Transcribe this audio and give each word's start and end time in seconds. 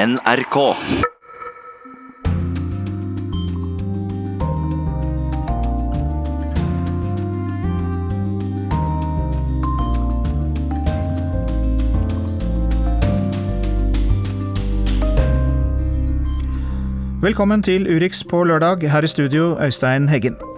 NRK. 0.00 0.58
Velkommen 17.20 17.62
til 17.62 17.96
Urix 17.96 18.24
på 18.30 18.44
lørdag, 18.44 18.90
her 18.90 19.02
i 19.02 19.06
studio 19.06 19.58
Øystein 19.64 20.08
Heggen. 20.08 20.49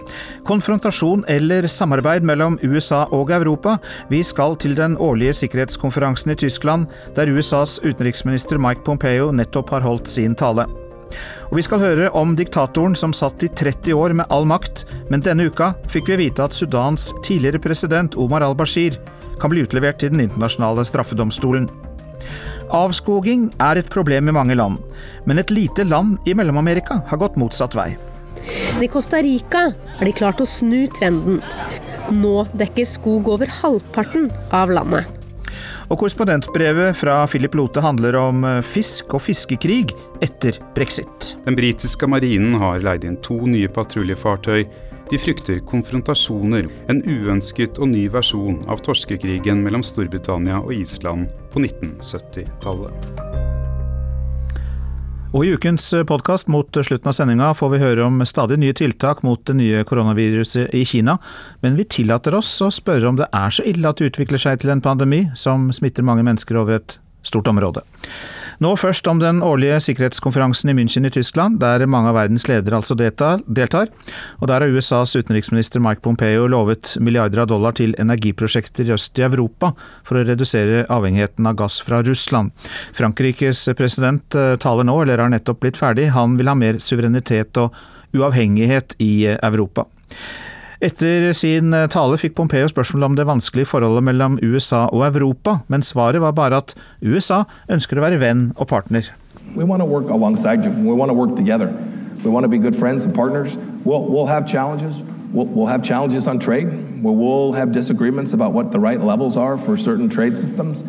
Konfrontasjon 0.43 1.23
eller 1.31 1.67
samarbeid 1.71 2.25
mellom 2.27 2.57
USA 2.63 3.05
og 3.15 3.31
Europa? 3.31 3.77
Vi 4.11 4.19
skal 4.27 4.57
til 4.59 4.75
den 4.75 4.97
årlige 4.99 5.33
sikkerhetskonferansen 5.39 6.33
i 6.33 6.35
Tyskland, 6.35 6.89
der 7.15 7.31
USAs 7.31 7.79
utenriksminister 7.83 8.59
Mike 8.59 8.83
Pompeo 8.83 9.31
nettopp 9.31 9.71
har 9.71 9.85
holdt 9.87 10.11
sin 10.11 10.35
tale. 10.35 10.67
Og 11.51 11.57
vi 11.59 11.63
skal 11.63 11.79
høre 11.79 12.11
om 12.17 12.35
diktatoren 12.35 12.95
som 12.97 13.13
satt 13.15 13.43
i 13.45 13.51
30 13.55 13.95
år 13.95 14.15
med 14.19 14.27
all 14.33 14.47
makt, 14.49 14.83
men 15.13 15.23
denne 15.23 15.47
uka 15.47 15.73
fikk 15.93 16.11
vi 16.11 16.25
vite 16.25 16.43
at 16.43 16.55
Sudans 16.57 17.11
tidligere 17.23 17.61
president 17.63 18.17
Omar 18.19 18.43
al-Bashir 18.43 18.99
kan 19.39 19.53
bli 19.53 19.63
utlevert 19.63 20.01
til 20.01 20.11
Den 20.11 20.25
internasjonale 20.27 20.83
straffedomstolen. 20.87 21.69
Avskoging 22.73 23.51
er 23.61 23.77
et 23.77 23.91
problem 23.93 24.27
i 24.27 24.35
mange 24.35 24.57
land, 24.57 24.79
men 25.25 25.39
et 25.39 25.53
lite 25.53 25.85
land 25.85 26.17
i 26.27 26.33
Mellom-Amerika 26.33 27.03
har 27.07 27.21
gått 27.21 27.37
motsatt 27.37 27.77
vei. 27.77 27.93
I 28.81 28.89
Costa 28.91 29.21
Rica 29.23 29.69
har 29.97 30.05
de 30.05 30.15
klart 30.15 30.41
å 30.43 30.49
snu 30.49 30.85
trenden. 30.97 31.41
Nå 32.13 32.43
dekker 32.59 32.87
skog 32.87 33.29
over 33.31 33.51
halvparten 33.61 34.29
av 34.51 34.73
landet. 34.73 35.07
Og 35.91 35.99
korrespondentbrevet 35.99 36.95
fra 36.97 37.19
Philip 37.29 37.53
Lote 37.59 37.83
handler 37.83 38.15
om 38.17 38.45
fisk 38.65 39.13
og 39.13 39.21
fiskekrig 39.25 39.91
etter 40.23 40.57
brexit. 40.75 41.35
Den 41.45 41.59
britiske 41.59 42.07
marinen 42.09 42.57
har 42.61 42.81
leid 42.83 43.05
inn 43.07 43.19
to 43.23 43.37
nye 43.45 43.69
patruljefartøy 43.71 44.63
de 45.11 45.19
frykter 45.19 45.59
konfrontasjoner, 45.67 46.69
en 46.89 47.01
uønsket 47.05 47.77
og 47.77 47.91
ny 47.91 48.07
versjon 48.11 48.61
av 48.71 48.81
torskekrigen 48.85 49.61
mellom 49.65 49.83
Storbritannia 49.85 50.61
og 50.63 50.73
Island 50.73 51.29
på 51.53 51.61
1970-tallet. 51.61 53.62
Og 55.33 55.47
I 55.47 55.55
ukens 55.57 55.87
podkast 56.05 56.45
mot 56.53 56.77
slutten 56.77 57.09
av 57.09 57.15
sendinga 57.17 57.47
får 57.57 57.71
vi 57.73 57.77
høre 57.81 58.03
om 58.05 58.19
stadig 58.29 58.59
nye 58.61 58.75
tiltak 58.77 59.23
mot 59.25 59.41
det 59.49 59.55
nye 59.57 59.79
koronaviruset 59.89 60.75
i 60.77 60.83
Kina, 60.85 61.15
men 61.65 61.73
vi 61.73 61.87
tillater 61.89 62.37
oss 62.37 62.51
å 62.61 62.69
spørre 62.69 63.09
om 63.09 63.17
det 63.17 63.25
er 63.33 63.55
så 63.55 63.65
ille 63.65 63.89
at 63.89 63.97
det 63.97 64.11
utvikler 64.11 64.43
seg 64.43 64.61
til 64.61 64.69
en 64.69 64.83
pandemi 64.85 65.23
som 65.33 65.71
smitter 65.73 66.05
mange 66.05 66.21
mennesker 66.27 66.59
over 66.61 66.77
et 66.77 66.99
stort 67.25 67.49
område. 67.49 67.81
Nå 68.61 68.73
først 68.77 69.07
om 69.09 69.19
den 69.21 69.41
årlige 69.45 69.79
sikkerhetskonferansen 69.87 70.69
i 70.69 70.75
München 70.77 71.07
i 71.07 71.11
Tyskland, 71.13 71.59
der 71.61 71.85
mange 71.89 72.11
av 72.11 72.17
verdens 72.17 72.45
ledere 72.49 72.77
altså 72.77 72.97
deltar. 72.97 73.89
Og 74.41 74.49
der 74.49 74.65
har 74.65 74.73
USAs 74.73 75.15
utenriksminister 75.15 75.81
Mike 75.83 76.03
Pompeo 76.05 76.45
lovet 76.51 76.95
milliarder 77.01 77.43
av 77.43 77.49
dollar 77.51 77.77
til 77.77 77.95
energiprosjekter 78.01 78.89
i 78.89 78.95
øst 78.95 79.19
i 79.19 79.25
Europa 79.25 79.73
for 80.05 80.19
å 80.19 80.25
redusere 80.27 80.85
avhengigheten 80.93 81.49
av 81.49 81.57
gass 81.63 81.79
fra 81.83 82.03
Russland. 82.05 82.53
Frankrikes 82.93 83.65
president 83.77 84.37
eh, 84.37 84.55
taler 84.61 84.87
nå, 84.87 84.99
eller 85.01 85.23
har 85.23 85.33
nettopp 85.33 85.63
blitt 85.63 85.79
ferdig. 85.81 86.11
Han 86.13 86.37
vil 86.39 86.51
ha 86.51 86.57
mer 86.57 86.81
suverenitet 86.83 87.57
og 87.61 87.75
uavhengighet 88.13 88.97
i 89.01 89.13
eh, 89.31 89.39
Europa. 89.43 89.87
Etter 90.83 91.29
sin 91.31 91.71
eh, 91.71 91.85
tale 91.87 92.17
fikk 92.19 92.33
Pompeo 92.35 92.67
spørsmål 92.67 93.05
om 93.07 93.13
det 93.15 93.23
vanskelige 93.29 93.69
forholdet 93.71 94.03
mellom 94.03 94.33
USA 94.43 94.89
og 94.91 95.05
Europa, 95.07 95.61
men 95.71 95.85
svaret 95.85 96.19
var 96.19 96.35
bare 96.35 96.59
at 96.59 96.73
USA 96.99 97.45
ønsker 97.71 97.99
å 97.99 98.03
være 98.03 98.19
venn 98.19 98.49
og 98.57 98.67
partner. 98.67 99.07
We 99.55 99.63
want 99.63 99.79
to 99.79 99.87
work 99.87 100.11
alongside 100.11 100.65
you. 100.65 100.71
We 100.83 100.91
want 100.91 101.09
to 101.09 101.15
work 101.15 101.37
together. 101.37 101.71
We 102.25 102.31
want 102.31 102.43
to 102.43 102.49
be 102.49 102.57
good 102.57 102.75
friends 102.75 103.05
and 103.05 103.15
partners. 103.15 103.55
We'll, 103.85 104.03
we'll 104.03 104.27
have 104.27 104.45
challenges. 104.45 104.99
We'll, 105.31 105.45
we'll 105.45 105.71
have 105.71 105.83
challenges 105.83 106.27
on 106.27 106.39
trade, 106.39 106.67
where 107.01 107.15
we'll 107.15 107.53
have 107.53 107.71
disagreements 107.71 108.33
about 108.33 108.51
what 108.51 108.73
the 108.73 108.79
right 108.79 108.99
levels 108.99 109.37
are 109.37 109.57
for 109.57 109.77
certain 109.77 110.09
trade 110.09 110.35
systems. 110.35 110.83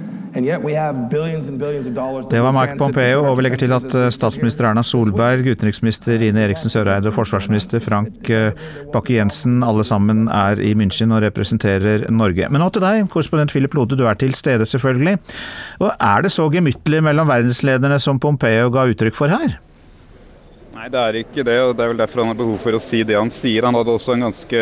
Det 2.31 2.41
var 2.43 2.55
Mike 2.57 2.75
Pompeo, 2.81 3.25
og 3.29 3.37
vi 3.39 3.45
legger 3.47 3.61
til 3.63 3.75
at 3.77 3.95
eh, 3.95 4.09
statsminister 4.15 4.67
Erna 4.67 4.83
Solberg, 4.87 5.47
utenriksminister 5.47 6.23
Ine 6.27 6.43
Eriksen 6.49 6.73
Søreide 6.73 7.11
og 7.11 7.15
forsvarsminister 7.15 7.83
Frank 7.85 8.31
eh, 8.35 8.65
Bakke-Jensen 8.95 9.63
alle 9.67 9.85
sammen 9.87 10.27
er 10.27 10.59
i 10.59 10.73
München 10.79 11.15
og 11.15 11.23
representerer 11.23 12.09
Norge. 12.11 12.49
Men 12.51 12.65
nå 12.65 12.71
til 12.75 12.83
deg, 12.83 13.05
korrespondent 13.13 13.55
Philip 13.55 13.77
Lode, 13.79 13.99
du 14.01 14.09
er 14.11 14.19
til 14.19 14.35
stede 14.35 14.67
selvfølgelig. 14.67 15.21
Og 15.85 15.93
er 15.93 16.27
det 16.27 16.35
så 16.35 16.49
gemyttlig 16.51 17.05
mellom 17.07 17.31
verdenslederne 17.31 18.01
som 18.03 18.19
Pompeo 18.19 18.73
ga 18.75 18.89
uttrykk 18.91 19.23
for 19.23 19.31
her? 19.31 19.59
Nei, 20.85 20.91
det 20.93 21.01
er 21.01 21.17
ikke 21.17 21.43
det, 21.49 21.55
og 21.65 21.71
det 21.73 21.81
er 21.81 21.91
vel 21.95 22.01
derfor 22.03 22.21
han 22.21 22.29
har 22.29 22.37
behov 22.37 22.59
for 22.61 22.77
å 22.77 22.79
si 22.83 22.99
det 23.09 23.15
han 23.17 23.31
sier. 23.33 23.65
Han 23.65 23.73
hadde 23.79 23.93
også 23.95 24.13
en 24.13 24.27
ganske 24.27 24.59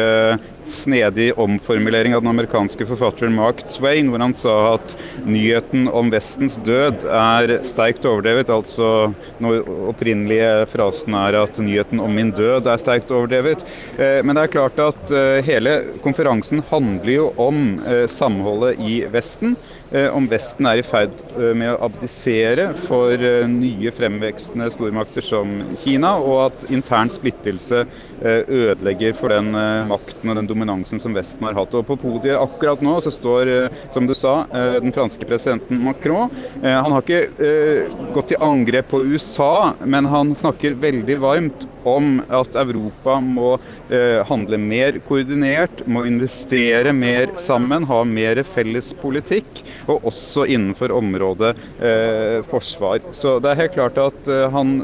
snedig 0.71 1.33
omformulering 1.35 2.15
av 2.15 2.23
den 2.23 2.31
amerikanske 2.31 2.87
forfatteren 2.87 3.35
Mark 3.35 3.65
Twain, 3.73 4.07
hvor 4.07 4.23
han 4.23 4.35
sa 4.39 4.55
at 4.77 4.95
nyheten 5.27 5.89
om 5.91 6.13
Vestens 6.15 6.61
død 6.63 7.09
er 7.11 7.57
sterkt 7.67 8.07
overdrevet. 8.07 8.55
Altså 8.55 9.11
når 9.43 9.67
opprinnelige 9.91 10.53
frasen 10.71 11.19
er 11.25 11.41
at 11.41 11.59
nyheten 11.59 11.99
om 11.99 12.15
min 12.15 12.31
død 12.31 12.71
er 12.71 12.79
sterkt 12.79 13.11
overdrevet. 13.11 13.67
Eh, 13.99 14.21
men 14.23 14.39
det 14.39 14.47
er 14.47 14.55
klart 14.55 14.79
at 14.79 15.11
eh, 15.11 15.43
hele 15.43 15.75
konferansen 16.07 16.63
handler 16.71 17.17
jo 17.17 17.29
om 17.49 17.65
eh, 17.83 18.07
samholdet 18.07 18.79
i 18.79 19.03
Vesten. 19.11 19.59
Eh, 19.93 20.09
om 20.17 20.25
Vesten 20.25 20.65
er 20.65 20.81
i 20.81 20.85
ferd 20.87 21.19
eh, 21.37 21.51
med 21.53 21.75
å 21.75 21.81
abdisere 21.85 22.71
for 22.87 23.13
eh, 23.13 23.45
nye 23.45 23.91
fremvekstende 23.93 24.71
stormakter 24.73 25.27
som 25.27 25.51
Kina, 25.83 26.15
og 26.17 26.47
at 26.47 26.63
intern 26.73 27.13
splittelse 27.13 27.83
ødelegger 28.23 29.17
for 29.19 29.33
den 29.35 29.51
makten 29.91 30.31
og 30.31 30.39
den 30.39 30.49
dominansen 30.49 31.01
som 31.03 31.15
Vesten 31.17 31.45
har 31.49 31.57
hatt. 31.59 31.75
Og 31.75 31.87
På 31.89 31.97
podiet 31.99 32.39
akkurat 32.39 32.83
nå 32.85 32.97
så 33.03 33.13
står, 33.15 33.51
som 33.95 34.07
du 34.07 34.15
sa, 34.19 34.43
den 34.53 34.95
franske 34.95 35.27
presidenten 35.27 35.81
Macron. 35.83 36.31
Han 36.63 36.95
har 36.95 37.03
ikke 37.03 37.91
gått 38.15 38.33
til 38.33 38.43
angrep 38.43 38.93
på 38.93 39.03
USA, 39.03 39.73
men 39.85 40.09
han 40.13 40.35
snakker 40.39 40.79
veldig 40.83 41.19
varmt 41.23 41.67
om 41.89 42.21
at 42.31 42.57
Europa 42.59 43.19
må 43.23 43.55
eh, 43.91 44.21
handle 44.29 44.59
mer 44.61 44.99
koordinert, 45.07 45.85
må 45.87 46.05
investere 46.09 46.95
mer 46.97 47.35
sammen, 47.41 47.87
ha 47.91 48.03
mer 48.07 48.43
felles 48.47 48.93
politikk, 49.01 49.63
og 49.91 50.07
også 50.13 50.47
innenfor 50.53 50.95
området 50.95 51.55
eh, 51.83 52.39
forsvar. 52.49 53.03
Så 53.17 53.39
det 53.43 53.53
er 53.53 53.65
helt 53.65 53.77
klart 53.79 54.01
at 54.03 54.31
eh, 54.31 54.49
han 54.55 54.81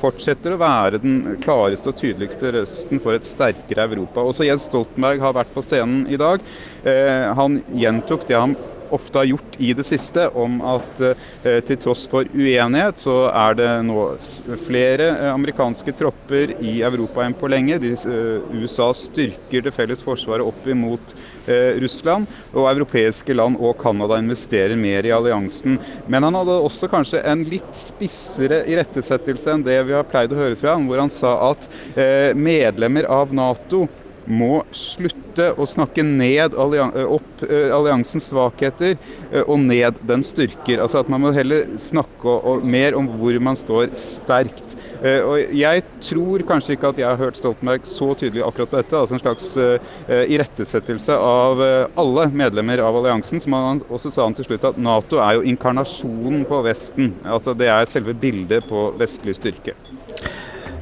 fortsetter 0.00 0.54
å 0.54 0.60
være 0.60 1.00
den 1.02 1.36
klareste 1.42 1.92
og 1.92 1.98
tydeligste 2.00 2.52
røsten 2.54 3.02
for 3.02 3.16
et 3.16 3.28
sterkere 3.28 3.88
Europa. 3.90 4.24
Også 4.24 4.46
Jens 4.46 4.68
Stoltenberg 4.70 5.22
har 5.24 5.36
vært 5.36 5.52
på 5.54 5.64
scenen 5.64 6.06
i 6.10 6.18
dag. 6.20 6.42
Eh, 6.86 7.26
han 7.38 7.60
gjentok 7.74 8.26
det 8.28 8.38
han 8.38 8.56
ofte 8.94 9.18
har 9.18 9.28
gjort 9.30 9.56
i 9.58 9.72
det 9.76 9.84
siste, 9.86 10.28
om 10.34 10.58
at 10.64 11.00
eh, 11.02 11.60
til 11.66 11.78
tross 11.82 12.06
for 12.10 12.28
uenighet, 12.34 13.00
så 13.02 13.16
er 13.30 13.56
det 13.58 13.70
nå 13.86 14.04
flere 14.66 15.08
eh, 15.12 15.30
amerikanske 15.32 15.94
tropper 15.98 16.56
i 16.60 16.78
Europa 16.86 17.24
enn 17.24 17.36
på 17.36 17.50
lenge. 17.50 17.78
Eh, 17.80 18.54
USA 18.56 18.90
styrker 18.96 19.66
det 19.66 19.74
felles 19.76 20.04
forsvaret 20.04 20.46
opp 20.46 20.66
imot 20.66 21.16
Russland, 21.78 22.26
og 22.58 22.64
europeiske 22.72 23.34
land 23.36 23.60
og 23.62 23.76
Canada 23.78 24.16
investerer 24.18 24.74
mer 24.74 25.06
i 25.06 25.12
alliansen. 25.14 25.76
Men 26.10 26.26
han 26.26 26.34
hadde 26.34 26.56
også 26.58 26.88
kanskje 26.90 27.20
en 27.22 27.44
litt 27.46 27.68
spissere 27.78 28.64
irettesettelse 28.66 29.54
enn 29.54 29.62
det 29.62 29.76
vi 29.86 29.94
har 29.94 30.08
pleid 30.10 30.34
å 30.34 30.40
høre 30.40 30.58
fra 30.58 30.74
ham, 30.74 30.88
hvor 30.90 30.98
han 30.98 31.12
sa 31.14 31.36
at 31.52 31.68
medlemmer 32.34 33.06
av 33.06 33.30
Nato 33.30 33.84
må 34.26 34.62
slutte 34.74 35.52
å 35.56 35.66
snakke 35.68 36.04
ned 36.06 36.54
opp 36.56 37.44
alliansens 37.46 38.30
svakheter 38.32 38.96
og 39.46 39.58
ned 39.62 40.00
den 40.06 40.24
styrker. 40.26 40.82
Altså 40.82 41.02
at 41.02 41.10
Man 41.12 41.22
må 41.26 41.34
heller 41.36 41.68
snakke 41.82 42.60
mer 42.66 42.96
om 42.98 43.08
hvor 43.18 43.38
man 43.42 43.58
står 43.58 43.92
sterkt. 43.98 44.64
Og 44.96 45.52
Jeg 45.54 45.82
tror 46.02 46.42
kanskje 46.48 46.74
ikke 46.74 46.90
at 46.90 46.98
jeg 46.98 47.08
har 47.08 47.20
hørt 47.20 47.36
Stoltenberg 47.38 47.84
så 47.88 48.08
tydelig 48.16 48.42
akkurat 48.46 48.70
på 48.72 48.80
dette. 48.80 48.96
altså 48.96 49.14
En 49.14 49.22
slags 49.22 49.50
irettesettelse 50.08 51.18
av 51.20 51.60
alle 52.00 52.28
medlemmer 52.32 52.82
av 52.82 52.96
alliansen. 52.96 53.42
Som 53.44 53.58
han 53.58 53.84
også 53.88 54.14
sa 54.14 54.24
han 54.24 54.36
til 54.38 54.48
slutt 54.48 54.64
at 54.72 54.80
Nato 54.80 55.20
er 55.20 55.36
jo 55.36 55.46
inkarnasjonen 55.52 56.46
på 56.48 56.62
Vesten. 56.66 57.12
At 57.24 57.52
det 57.60 57.68
er 57.70 57.92
selve 57.92 58.16
bildet 58.16 58.66
på 58.70 58.88
vestlig 58.98 59.36
styrke. 59.38 59.76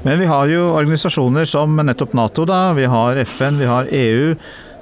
Men 0.05 0.21
vi 0.21 0.27
har 0.29 0.51
jo 0.53 0.67
organisasjoner 0.77 1.47
som 1.49 1.79
nettopp 1.81 2.13
Nato, 2.13 2.45
da. 2.45 2.75
Vi 2.77 2.85
har 2.85 3.17
FN, 3.25 3.57
vi 3.57 3.69
har 3.71 3.89
EU. 3.89 4.35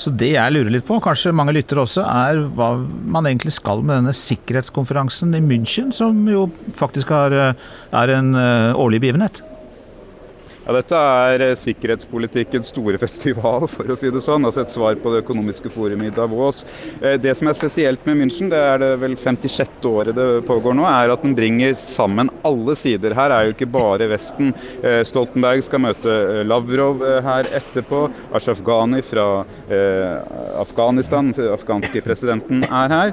Så 0.02 0.10
det 0.18 0.32
jeg 0.32 0.54
lurer 0.54 0.72
litt 0.74 0.86
på, 0.88 0.98
kanskje 1.04 1.30
mange 1.36 1.54
lyttere 1.54 1.84
også, 1.84 2.02
er 2.02 2.40
hva 2.56 2.72
man 2.82 3.28
egentlig 3.30 3.54
skal 3.54 3.84
med 3.84 4.00
denne 4.00 4.16
sikkerhetskonferansen 4.18 5.36
i 5.38 5.44
München, 5.44 5.92
som 5.94 6.24
jo 6.26 6.48
faktisk 6.74 7.14
er 7.14 8.16
en 8.16 8.34
eh, 8.34 8.74
årlig 8.74 8.98
begivenhet? 9.04 9.44
Ja, 10.62 10.70
Dette 10.76 10.94
er 10.94 11.42
eh, 11.42 11.56
sikkerhetspolitikkens 11.58 12.68
store 12.70 12.98
festival, 13.02 13.66
for 13.70 13.90
å 13.90 13.96
si 13.98 14.10
det 14.14 14.22
sånn. 14.22 14.46
Altså 14.46 14.62
et 14.62 14.74
svar 14.74 14.98
på 15.02 15.10
det 15.10 15.24
økonomiske 15.24 15.72
forumet 15.74 16.12
i 16.12 16.14
Davos. 16.14 16.62
Eh, 17.00 17.16
det 17.18 17.34
som 17.38 17.50
er 17.50 17.56
spesielt 17.58 18.06
med 18.06 18.20
München, 18.20 18.50
det 18.52 18.60
er 18.62 18.78
det 18.78 18.90
vel 19.02 19.16
56. 19.18 19.80
året 19.90 20.14
det 20.14 20.26
pågår 20.46 20.76
nå, 20.78 20.86
er 20.86 21.10
at 21.10 21.24
den 21.26 21.34
bringer 21.34 21.74
sammen 21.78 22.30
alle 22.46 22.76
sider. 22.78 23.16
Her 23.18 23.34
er 23.34 23.48
jo 23.48 23.56
ikke 23.56 23.70
bare 23.74 24.06
Vesten. 24.12 24.52
Eh, 24.84 25.00
Stoltenberg 25.08 25.64
skal 25.66 25.82
møte 25.82 26.14
Lavrov 26.46 27.02
her 27.26 27.50
etterpå. 27.58 28.04
Ashraf 28.34 28.62
Ghani 28.64 29.02
fra 29.04 29.26
Afghanistan, 30.60 31.30
afghanske 31.52 32.02
presidenten, 32.04 32.62
er 32.66 32.92
her. 32.92 33.12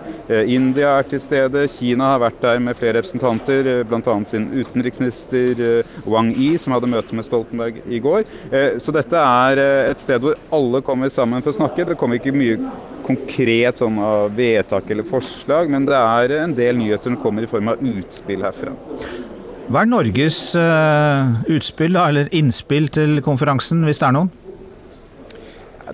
India 0.50 0.94
er 1.00 1.08
til 1.08 1.22
stede. 1.24 1.66
Kina 1.72 2.14
har 2.14 2.24
vært 2.24 2.42
der 2.44 2.62
med 2.64 2.78
flere 2.78 3.00
representanter, 3.00 3.70
bl.a. 3.90 4.16
sin 4.30 4.50
utenriksminister 4.54 5.64
Wang 6.10 6.32
Yi, 6.36 6.54
som 6.62 6.76
hadde 6.76 6.92
møte 6.92 7.16
med 7.16 7.26
Stoltenberg 7.26 7.39
Stoltenberg 7.40 7.82
i 7.88 8.00
går. 8.04 8.28
Eh, 8.52 8.78
så 8.82 8.94
dette 8.96 9.20
er 9.20 9.64
eh, 9.64 9.90
et 9.92 10.04
sted 10.04 10.22
hvor 10.24 10.38
alle 10.56 10.84
kommer 10.86 11.12
sammen 11.14 11.44
for 11.46 11.54
å 11.54 11.60
snakke. 11.62 11.88
Det 11.90 11.98
kommer 12.00 12.20
ikke 12.20 12.36
mye 12.36 12.60
konkret 13.08 13.80
sånn 13.82 13.98
av 14.04 14.36
vedtak 14.38 14.90
eller 14.92 15.08
forslag, 15.08 15.72
men 15.72 15.88
det 15.88 15.98
er 15.98 16.36
en 16.44 16.54
del 16.58 16.78
nyheter 16.78 17.10
som 17.10 17.18
kommer 17.22 17.46
i 17.46 17.50
form 17.50 17.72
av 17.72 17.82
utspill 17.82 18.46
herfra. 18.46 18.76
Hva 19.70 19.84
er 19.84 19.90
Norges 19.90 20.38
uh, 20.58 21.42
utspill, 21.50 21.98
eller 21.98 22.30
innspill 22.34 22.90
til 22.94 23.20
konferansen, 23.26 23.84
hvis 23.86 24.02
det 24.02 24.08
er 24.08 24.16
noen? 24.18 24.32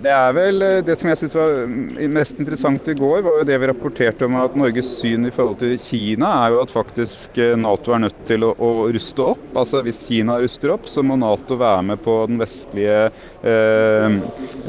Det 0.06 0.12
er 0.14 0.34
vel 0.38 0.62
eh, 0.62 0.84
det 0.86 0.96
som 1.00 1.10
jeg 1.10 1.18
syns 1.18 1.34
var 1.34 1.56
mm, 1.66 1.86
mest 2.14 2.38
interessant 2.38 2.90
i 2.92 2.94
går, 2.98 3.24
var 3.26 3.40
jo 3.40 3.46
det 3.50 3.56
vi 3.58 3.70
rapporterte 3.72 4.28
om 4.28 4.36
at 4.38 4.58
Norges 4.60 4.92
syn 5.00 5.26
i 5.26 5.32
forhold 5.34 5.58
til 5.58 5.80
Kina 5.82 6.30
er 6.44 6.54
jo 6.54 6.60
at 6.62 6.74
faktisk 6.74 7.40
eh, 7.42 7.56
Nato 7.58 7.96
er 7.96 8.04
nødt 8.04 8.20
til 8.28 8.46
å, 8.46 8.52
å 8.54 8.86
ruste 8.94 9.26
opp. 9.26 9.48
Altså 9.58 9.82
Hvis 9.86 10.04
Kina 10.06 10.36
ruster 10.44 10.76
opp, 10.76 10.86
så 10.92 11.02
må 11.02 11.18
Nato 11.18 11.58
være 11.58 11.88
med 11.90 12.04
på 12.06 12.20
den 12.30 12.38
vestlige 12.42 13.08
eh, 13.42 14.20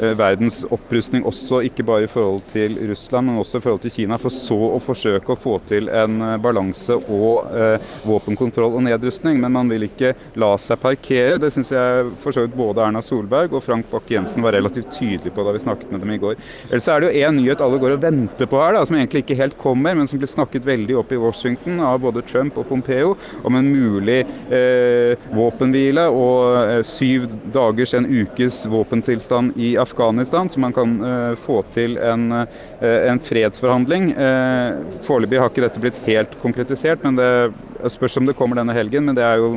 eh 0.01 0.15
verdens 0.17 0.63
opprustning 0.73 1.25
også, 1.27 1.59
ikke 1.67 1.85
bare 1.85 2.07
i 2.07 2.09
forhold 2.09 2.41
til 2.49 2.77
Russland, 2.89 3.29
men 3.29 3.41
også 3.41 3.59
i 3.59 3.65
forhold 3.67 3.83
til 3.85 3.93
Kina. 3.93 4.17
For 4.21 4.33
så 4.33 4.57
å 4.73 4.81
forsøke 4.81 5.35
å 5.35 5.37
få 5.37 5.59
til 5.69 5.91
en 5.93 6.17
balanse 6.41 6.97
og 6.97 7.51
eh, 7.53 7.93
våpenkontroll 8.07 8.79
og 8.79 8.85
nedrustning. 8.87 9.37
Men 9.43 9.53
man 9.53 9.69
vil 9.69 9.85
ikke 9.85 10.15
la 10.39 10.53
seg 10.61 10.81
parkere. 10.81 11.37
Det 11.41 11.53
syns 11.53 11.73
jeg 11.75 12.11
for 12.23 12.33
så 12.33 12.47
vidt 12.47 12.57
både 12.57 12.87
Erna 12.87 13.05
Solberg 13.05 13.53
og 13.53 13.65
Frank 13.65 13.89
Bakke-Jensen 13.93 14.45
var 14.45 14.57
relativt 14.57 14.95
tydelige 14.97 15.26
tydelig 15.27 15.35
på 15.35 15.43
da 15.43 15.51
vi 15.51 15.59
snakket 15.59 15.91
med 15.91 15.99
dem 16.01 16.11
i 16.11 16.17
går. 16.17 16.35
Ellers 16.71 16.87
er 16.87 17.01
det 17.01 17.09
jo 17.11 17.25
én 17.25 17.35
nyhet 17.37 17.61
alle 17.61 17.79
går 17.79 17.95
og 17.95 18.01
venter 18.03 18.47
på 18.47 18.59
her, 18.61 18.73
da, 18.73 18.85
som 18.85 18.95
egentlig 18.95 19.23
ikke 19.23 19.37
helt 19.37 19.57
kommer, 19.57 19.95
men 19.95 20.07
som 20.07 20.19
blir 20.19 20.29
snakket 20.29 20.65
veldig 20.65 20.97
opp 20.97 21.11
i 21.11 21.19
Washington 21.19 21.79
av 21.79 22.01
både 22.01 22.23
Trump 22.27 22.57
og 22.57 22.67
Pompeo, 22.67 23.15
om 23.43 23.55
en 23.55 23.67
mulig 23.67 24.23
eh, 24.49 25.17
våpenhvile 25.33 26.07
og 26.09 26.57
eh, 26.61 26.83
syv 26.87 27.27
dagers, 27.53 27.93
en 27.93 28.07
ukes 28.07 28.65
våpentilstand 28.67 29.57
i 29.57 29.75
Afghanistan, 29.77 30.49
så 30.49 30.59
man 30.59 30.75
kan 30.75 30.97
eh, 31.03 31.35
få 31.39 31.61
til 31.75 31.97
en, 31.97 32.31
eh, 32.31 33.09
en 33.11 33.21
fredsforhandling. 33.23 34.11
Eh, 34.13 35.01
foreløpig 35.07 35.41
har 35.41 35.51
ikke 35.51 35.65
dette 35.65 35.83
blitt 35.83 36.01
helt 36.07 36.37
konkretisert, 36.41 37.03
men 37.03 37.19
det 37.19 37.91
spørs 37.93 38.17
om 38.19 38.27
det 38.27 38.37
kommer 38.37 38.59
denne 38.59 38.75
helgen. 38.75 39.05
Men 39.07 39.17
det 39.17 39.25
er 39.25 39.41
jo 39.41 39.55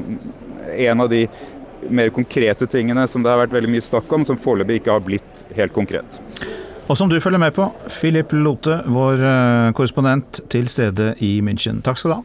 en 0.70 1.02
av 1.02 1.08
de 1.10 1.24
mer 1.88 2.10
konkrete 2.14 2.66
tingene 2.70 3.06
som 3.08 3.22
det 3.24 3.30
har 3.32 3.40
vært 3.42 3.54
veldig 3.54 3.70
mye 3.72 3.84
snakk 3.84 4.12
om, 4.12 4.26
som 4.28 4.40
foreløpig 4.40 4.80
ikke 4.80 4.94
har 4.94 5.04
blitt 5.04 5.44
helt 5.56 5.74
konkret. 5.76 6.20
Og 6.90 6.98
som 6.98 7.08
du 7.08 7.20
følger 7.22 7.38
med 7.38 7.54
på, 7.54 7.68
Philip 7.88 8.32
Lote, 8.34 8.80
vår 8.90 9.22
eh, 9.22 9.70
korrespondent 9.78 10.42
til 10.50 10.66
stede 10.68 11.14
i 11.22 11.38
München. 11.44 11.78
Takk 11.86 12.00
skal 12.00 12.10
du 12.10 12.18
ha. 12.18 12.24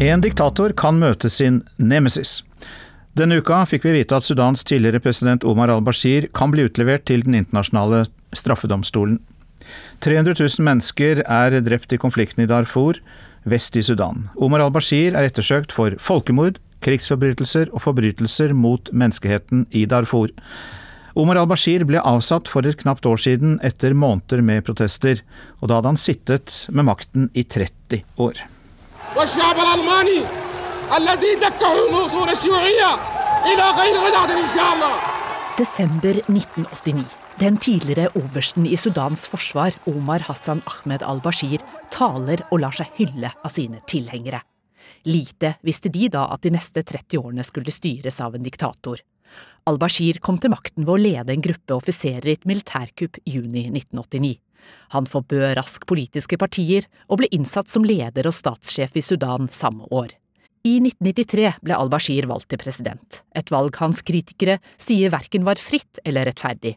En 0.00 0.22
diktator 0.24 0.72
kan 0.76 0.96
møte 1.00 1.28
sin 1.28 1.60
nemesis. 1.76 2.38
Denne 3.16 3.40
uka 3.40 3.58
fikk 3.68 3.84
vi 3.84 3.98
vite 3.98 4.16
at 4.16 4.24
Sudans 4.24 4.62
tidligere 4.64 5.02
president 5.02 5.44
Omar 5.44 5.68
al-Bashir 5.72 6.28
kan 6.36 6.52
bli 6.52 6.64
utlevert 6.68 7.04
til 7.10 7.24
Den 7.26 7.36
internasjonale 7.40 8.06
straffedomstolen. 8.36 9.18
300 10.00 10.34
000 10.38 10.64
mennesker 10.64 11.20
er 11.26 11.60
drept 11.60 11.92
i 11.92 12.00
konflikten 12.00 12.44
i 12.44 12.48
Darfur, 12.48 12.98
vest 13.44 13.76
i 13.76 13.82
Sudan. 13.84 14.28
Omar 14.40 14.64
al-Bashir 14.64 15.16
er 15.16 15.28
ettersøkt 15.28 15.72
for 15.76 15.96
folkemord, 16.00 16.58
krigsforbrytelser 16.80 17.68
og 17.74 17.82
forbrytelser 17.84 18.54
mot 18.56 18.88
menneskeheten 18.92 19.66
i 19.76 19.84
Darfur. 19.88 20.32
Omar 21.20 21.42
al-Bashir 21.42 21.84
ble 21.84 22.00
avsatt 22.00 22.48
for 22.48 22.64
et 22.64 22.80
knapt 22.80 23.04
år 23.08 23.20
siden 23.20 23.58
etter 23.66 23.92
måneder 23.92 24.40
med 24.46 24.64
protester, 24.64 25.20
og 25.60 25.68
da 25.68 25.80
hadde 25.80 25.92
han 25.92 26.00
sittet 26.00 26.54
med 26.72 26.88
makten 26.88 27.28
i 27.34 27.44
30 27.44 28.00
år. 28.24 28.40
Desember 35.60 36.22
1989. 36.30 37.19
Den 37.40 37.56
tidligere 37.56 38.10
obersten 38.20 38.66
i 38.68 38.76
Sudans 38.76 39.22
forsvar, 39.32 39.72
Omar 39.88 40.20
Hassan 40.26 40.58
Ahmed 40.68 41.00
al-Bashir, 41.00 41.62
taler 41.88 42.42
og 42.50 42.60
lar 42.60 42.76
seg 42.76 42.90
hylle 42.98 43.30
av 43.32 43.48
sine 43.48 43.80
tilhengere. 43.88 44.42
Lite 45.08 45.54
visste 45.64 45.88
de 45.88 46.10
da 46.12 46.26
at 46.34 46.44
de 46.44 46.52
neste 46.52 46.82
30 46.84 47.16
årene 47.22 47.46
skulle 47.48 47.72
styres 47.72 48.20
av 48.20 48.36
en 48.36 48.44
diktator. 48.44 49.00
Al-Bashir 49.72 50.20
kom 50.20 50.36
til 50.36 50.52
makten 50.52 50.84
ved 50.84 50.92
å 50.92 51.00
lede 51.00 51.32
en 51.32 51.46
gruppe 51.48 51.78
offiserer 51.80 52.28
i 52.28 52.36
et 52.36 52.44
militærkupp 52.44 53.22
juni 53.24 53.70
1989. 53.70 54.36
Han 54.92 55.08
forbød 55.08 55.54
raskt 55.56 55.88
politiske 55.88 56.36
partier, 56.36 56.84
og 57.08 57.22
ble 57.22 57.32
innsatt 57.32 57.72
som 57.72 57.88
leder 57.88 58.28
og 58.28 58.36
statssjef 58.36 59.00
i 59.00 59.06
Sudan 59.06 59.48
samme 59.48 59.88
år. 59.88 60.12
I 60.60 60.74
1993 60.76 61.54
ble 61.64 61.72
al-Bashir 61.72 62.26
valgt 62.28 62.50
til 62.52 62.60
president, 62.60 63.22
et 63.32 63.48
valg 63.48 63.78
hans 63.80 64.02
kritikere 64.04 64.58
sier 64.76 65.08
verken 65.14 65.46
var 65.46 65.56
fritt 65.56 66.02
eller 66.04 66.28
rettferdig. 66.28 66.74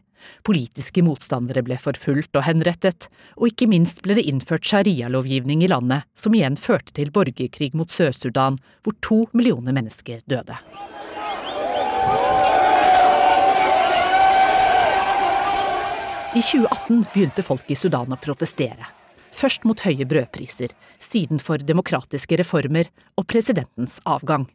Politiske 0.48 1.04
motstandere 1.04 1.60
ble 1.66 1.76
forfulgt 1.76 2.32
og 2.40 2.46
henrettet, 2.46 3.10
og 3.36 3.50
ikke 3.50 3.68
minst 3.68 4.00
ble 4.00 4.16
det 4.16 4.24
innført 4.30 4.64
sharialovgivning 4.64 5.66
i 5.66 5.68
landet, 5.68 6.08
som 6.16 6.32
igjen 6.32 6.56
førte 6.56 6.96
til 6.96 7.12
borgerkrig 7.12 7.74
mot 7.76 7.92
Sør-Sudan, 7.92 8.56
hvor 8.80 8.96
to 9.04 9.20
millioner 9.36 9.76
mennesker 9.76 10.24
døde. 10.24 10.56
I 16.34 16.40
2018 16.40 17.04
begynte 17.12 17.44
folk 17.44 17.68
i 17.68 17.76
Sudan 17.76 18.16
å 18.16 18.22
protestere 18.24 19.03
først 19.35 19.65
mot 19.67 19.81
høye 19.85 20.07
brødpriser, 20.09 20.73
siden 20.99 21.39
for 21.39 21.61
demokratiske 21.61 22.39
reformer 22.41 22.89
og 23.17 23.27
presidentens 23.31 23.99
avgang. 24.05 24.47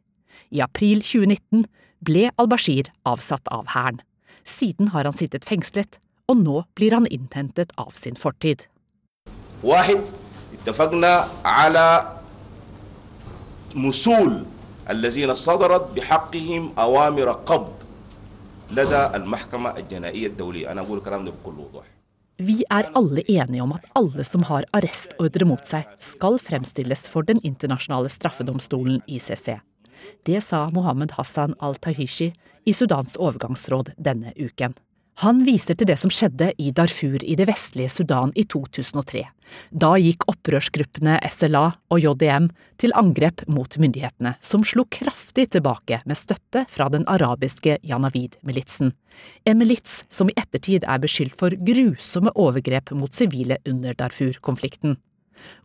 I 0.50 0.61
april 0.65 1.03
2019 1.03 1.65
ble 2.05 2.29
al-Bashir 2.38 2.91
avsatt 3.09 3.49
av 3.55 3.71
hæren. 3.75 4.00
Siden 4.44 4.91
har 4.93 5.09
han 5.09 5.17
sittet 5.17 5.47
fengslet, 5.49 5.99
og 6.29 6.41
nå 6.43 6.65
blir 6.76 6.97
han 6.97 7.09
innhentet 7.09 7.73
av 7.81 7.94
sin 7.97 8.17
fortid. 8.17 8.67
لدى 18.71 19.16
المحكمة 19.16 19.76
الجنائية 19.76 20.26
الدولية 20.26 20.73
أنا 20.73 20.81
أقول 20.81 20.99
الكلام 20.99 21.25
ده 21.25 21.31
بكل 21.31 21.59
وضوح 21.61 21.85
vi 22.39 22.62
er 22.72 22.88
alle 22.96 23.24
enige 23.27 23.63
om 23.63 23.74
at 23.75 23.86
alle 24.00 24.24
som 24.24 24.46
har 24.48 24.63
arrestordre 24.75 25.48
mot 25.48 25.65
seg, 25.67 25.88
skal 26.00 26.39
fremstilles 26.39 27.03
for 27.12 27.27
Den 27.27 27.41
internasjonale 27.43 28.10
straffedomstolen 28.10 29.01
ICC. 29.08 29.60
Det 30.24 30.39
sa 30.43 30.69
Mohammed 30.72 31.12
Hassan 31.17 31.58
al-Tahishi 31.60 32.31
i 32.63 32.74
Sudans 32.74 33.17
overgangsråd 33.19 33.91
denne 34.00 34.31
uken. 34.39 34.77
Han 35.20 35.42
viser 35.44 35.76
til 35.76 35.90
det 35.90 35.98
som 36.00 36.12
skjedde 36.14 36.54
i 36.64 36.70
Darfur 36.72 37.20
i 37.20 37.36
det 37.36 37.50
vestlige 37.50 37.92
Sudan 37.92 38.30
i 38.40 38.46
2003. 38.48 39.26
Da 39.76 39.90
gikk 40.00 40.24
opprørsgruppene 40.32 41.18
SLA 41.28 41.64
og 41.92 42.00
JDM 42.00 42.48
til 42.80 42.96
angrep 42.96 43.44
mot 43.52 43.76
myndighetene, 43.76 44.38
som 44.40 44.64
slo 44.64 44.86
kraftig 44.88 45.50
tilbake 45.58 46.00
med 46.08 46.20
støtte 46.22 46.64
fra 46.72 46.88
den 46.94 47.04
arabiske 47.12 47.82
Janavid-militsen. 47.84 48.94
En 49.44 49.60
milits 49.60 50.06
som 50.08 50.32
i 50.32 50.38
ettertid 50.40 50.88
er 50.88 51.04
beskyldt 51.04 51.36
for 51.42 51.52
grusomme 51.52 52.32
overgrep 52.40 52.96
mot 52.96 53.12
sivile 53.12 53.60
under 53.68 54.00
Darfur-konflikten. 54.00 54.96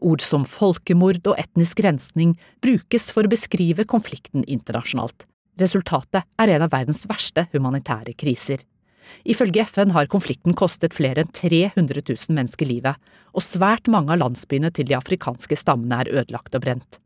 Ord 0.02 0.26
som 0.26 0.50
folkemord 0.50 1.22
og 1.30 1.38
etnisk 1.38 1.86
rensning 1.86 2.34
brukes 2.64 3.12
for 3.14 3.22
å 3.22 3.30
beskrive 3.30 3.86
konflikten 3.86 4.42
internasjonalt. 4.50 5.28
Resultatet 5.62 6.26
er 6.42 6.56
en 6.56 6.66
av 6.66 6.74
verdens 6.74 7.06
verste 7.06 7.46
humanitære 7.54 8.18
kriser. 8.18 8.64
Ifølge 9.24 9.64
FN 9.68 9.92
har 9.94 10.10
konflikten 10.12 10.56
kostet 10.58 10.96
flere 10.96 11.24
enn 11.24 11.32
300 11.32 12.02
000 12.04 12.36
mennesker 12.36 12.68
livet, 12.68 12.98
og 13.34 13.44
svært 13.44 13.90
mange 13.90 14.14
av 14.14 14.20
landsbyene 14.22 14.70
til 14.74 14.88
de 14.88 14.96
afrikanske 14.98 15.58
stammene 15.58 16.02
er 16.02 16.12
ødelagt 16.12 16.54
og 16.54 16.64
brent. 16.64 16.98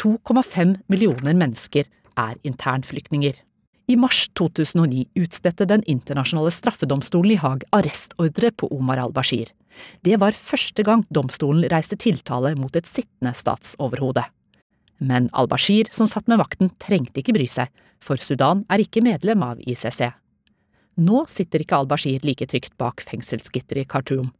2,5 0.00 0.78
millioner 0.88 1.36
mennesker 1.36 1.88
er 2.16 2.38
internflyktninger. 2.46 3.34
I 3.90 3.96
mars 3.98 4.28
2009 4.38 5.08
utstedte 5.18 5.66
Den 5.68 5.82
internasjonale 5.90 6.52
straffedomstolen 6.54 7.34
i 7.34 7.40
Haag 7.42 7.66
arrestordre 7.74 8.52
på 8.54 8.70
Omar 8.72 9.02
al-Bashir. 9.02 9.50
Det 10.04 10.20
var 10.20 10.36
første 10.36 10.84
gang 10.86 11.04
domstolen 11.10 11.66
reiste 11.72 11.98
tiltale 12.00 12.54
mot 12.56 12.76
et 12.76 12.88
sittende 12.88 13.34
statsoverhode. 13.34 14.24
Men 15.02 15.28
al-Bashir, 15.34 15.90
som 15.90 16.06
satt 16.06 16.28
med 16.30 16.38
makten, 16.38 16.70
trengte 16.78 17.20
ikke 17.20 17.34
bry 17.34 17.48
seg, 17.50 17.72
for 18.02 18.20
Sudan 18.20 18.62
er 18.70 18.84
ikke 18.84 19.02
medlem 19.04 19.42
av 19.42 19.60
ICC. 19.66 20.12
Nå 21.00 21.24
sitter 21.30 21.62
ikke 21.62 21.78
al-Bashir 21.78 22.24
like 22.26 22.46
trygt 22.50 22.76
bak 22.80 23.04
fengselsgitteret 23.08 23.86
i 23.86 23.88
Khartoum. 23.88 24.30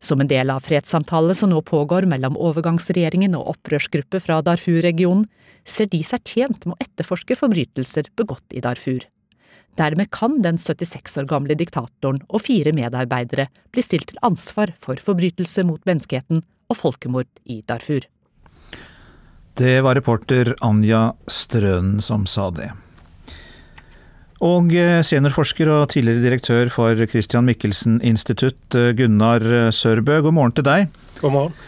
Som 0.00 0.22
en 0.22 0.30
del 0.30 0.48
av 0.48 0.64
fredssamtalene 0.64 1.36
som 1.36 1.50
nå 1.52 1.60
pågår 1.60 2.06
mellom 2.08 2.38
overgangsregjeringen 2.40 3.36
og 3.36 3.52
opprørsgrupper 3.54 4.22
fra 4.24 4.40
Darfur-regionen, 4.44 5.26
ser 5.68 5.90
de 5.92 6.00
seg 6.06 6.24
tjent 6.24 6.64
med 6.64 6.78
å 6.78 6.84
etterforske 6.86 7.36
forbrytelser 7.36 8.08
begått 8.16 8.56
i 8.56 8.62
Darfur. 8.64 9.04
Dermed 9.78 10.10
kan 10.10 10.40
den 10.42 10.58
76 10.58 11.20
år 11.20 11.28
gamle 11.28 11.54
diktatoren 11.54 12.22
og 12.28 12.42
fire 12.46 12.72
medarbeidere 12.74 13.50
bli 13.70 13.84
stilt 13.84 14.10
til 14.10 14.22
ansvar 14.26 14.72
for 14.80 15.00
forbrytelser 15.00 15.68
mot 15.68 15.84
menneskeheten 15.88 16.42
og 16.70 16.80
folkemord 16.80 17.28
i 17.44 17.60
Darfur. 17.68 18.08
Det 19.60 19.80
var 19.84 19.98
reporter 19.98 20.54
Anja 20.64 21.10
Strønen 21.28 22.00
som 22.00 22.24
sa 22.26 22.48
det. 22.54 22.70
Og 24.40 24.72
eh, 24.72 25.02
seniorforsker 25.04 25.68
og 25.68 25.90
tidligere 25.92 26.24
direktør 26.24 26.70
for 26.72 26.96
Christian 27.12 27.44
Michelsen 27.44 27.98
institutt, 28.00 28.62
eh, 28.72 28.94
Gunnar 28.96 29.44
Sørbø, 29.68 30.22
god 30.24 30.36
morgen 30.36 30.56
til 30.56 30.64
deg. 30.64 30.88
God 31.20 31.34
morgen. 31.34 31.58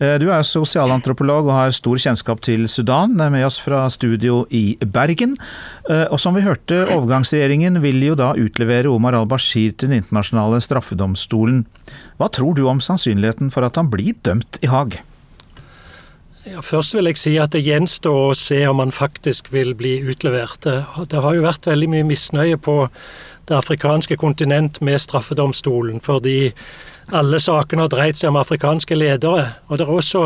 Eh, 0.00 0.16
du 0.16 0.30
er 0.32 0.40
sosialantropolog 0.40 1.50
og 1.50 1.52
har 1.58 1.76
stor 1.76 2.00
kjennskap 2.00 2.40
til 2.40 2.64
Sudan, 2.72 3.18
med 3.20 3.44
oss 3.44 3.60
fra 3.60 3.84
studio 3.92 4.46
i 4.48 4.78
Bergen. 4.80 5.36
Og 5.92 6.18
som 6.22 6.34
vi 6.34 6.46
hørte, 6.46 6.86
overgangsregjeringen 6.94 7.80
vil 7.84 8.00
jo 8.00 8.16
da 8.16 8.32
utlevere 8.32 8.88
Omar 8.88 9.14
al-Bashir 9.18 9.76
til 9.76 9.92
Den 9.92 10.00
internasjonale 10.00 10.62
straffedomstolen. 10.64 11.66
Hva 12.16 12.32
tror 12.32 12.56
du 12.56 12.64
om 12.66 12.80
sannsynligheten 12.80 13.52
for 13.52 13.66
at 13.66 13.76
han 13.76 13.92
blir 13.92 14.16
dømt 14.24 14.62
i 14.62 14.72
Haag? 14.72 15.02
Ja, 16.42 16.58
først 16.60 16.96
vil 16.96 17.06
jeg 17.06 17.18
si 17.20 17.36
at 17.38 17.52
det 17.54 17.60
gjenstår 17.62 18.32
å 18.32 18.34
se 18.34 18.56
om 18.66 18.80
han 18.82 18.90
faktisk 18.90 19.52
vil 19.54 19.76
bli 19.78 20.00
utlevert. 20.10 20.66
Det 20.66 21.20
har 21.22 21.36
jo 21.36 21.44
vært 21.44 21.68
veldig 21.70 21.88
mye 21.92 22.06
misnøye 22.08 22.56
på 22.58 22.74
det 23.46 23.54
afrikanske 23.54 24.16
kontinent 24.18 24.80
med 24.82 24.98
straffedomstolen, 24.98 26.00
fordi 26.02 26.50
alle 27.14 27.38
sakene 27.38 27.84
har 27.84 27.92
dreid 27.92 28.18
seg 28.18 28.32
om 28.32 28.40
afrikanske 28.40 28.98
ledere. 28.98 29.44
Og 29.70 29.78
det 29.78 29.86
er 29.86 29.92
også 29.94 30.24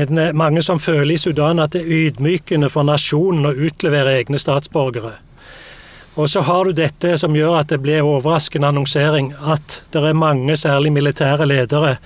en, 0.00 0.20
mange 0.34 0.64
som 0.66 0.82
føler 0.82 1.14
i 1.14 1.22
Sudan 1.22 1.62
at 1.62 1.76
det 1.76 1.84
er 1.84 2.08
ydmykende 2.08 2.70
for 2.72 2.88
nasjonen 2.90 3.46
å 3.46 3.54
utlevere 3.54 4.16
egne 4.18 4.42
statsborgere. 4.42 5.14
Og 6.18 6.26
så 6.26 6.42
har 6.42 6.66
du 6.66 6.74
dette 6.74 7.14
som 7.22 7.38
gjør 7.38 7.60
at 7.60 7.70
det 7.70 7.78
blir 7.84 8.02
overraskende 8.02 8.74
annonsering, 8.74 9.30
at 9.46 9.78
det 9.94 10.02
er 10.02 10.18
mange, 10.26 10.58
særlig 10.58 10.90
militære 10.98 11.46
ledere, 11.46 12.00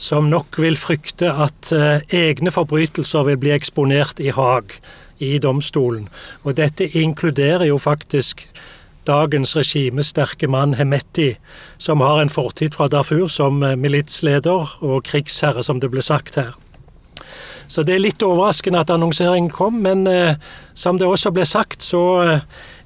som 0.00 0.30
nok 0.32 0.56
vil 0.62 0.78
frykte 0.80 1.28
at 1.44 1.70
eh, 1.76 2.00
egne 2.16 2.52
forbrytelser 2.54 3.26
vil 3.28 3.38
bli 3.40 3.52
eksponert 3.54 4.20
i 4.22 4.32
Haag, 4.32 4.72
i 5.20 5.36
domstolen. 5.42 6.08
Og 6.48 6.56
dette 6.56 6.88
inkluderer 6.96 7.66
jo 7.68 7.76
faktisk 7.78 8.46
dagens 9.08 9.52
regimes 9.56 10.14
sterke 10.14 10.48
mann 10.48 10.74
Hemeti, 10.78 11.34
som 11.78 12.00
har 12.04 12.22
en 12.22 12.32
fortid 12.32 12.76
fra 12.76 12.88
Darfur 12.88 13.28
som 13.28 13.62
eh, 13.62 13.76
militsleder 13.76 14.76
og 14.80 15.04
krigsherre, 15.10 15.64
som 15.66 15.82
det 15.84 15.92
ble 15.92 16.04
sagt 16.04 16.40
her. 16.40 16.56
Så 17.70 17.84
det 17.86 17.94
er 17.94 18.02
litt 18.02 18.22
overraskende 18.26 18.82
at 18.82 18.90
annonseringen 18.90 19.50
kom, 19.54 19.78
men 19.84 20.02
eh, 20.10 20.34
som 20.74 20.98
det 20.98 21.06
også 21.06 21.30
ble 21.34 21.44
sagt, 21.46 21.84
så 21.86 22.02
eh, 22.24 22.40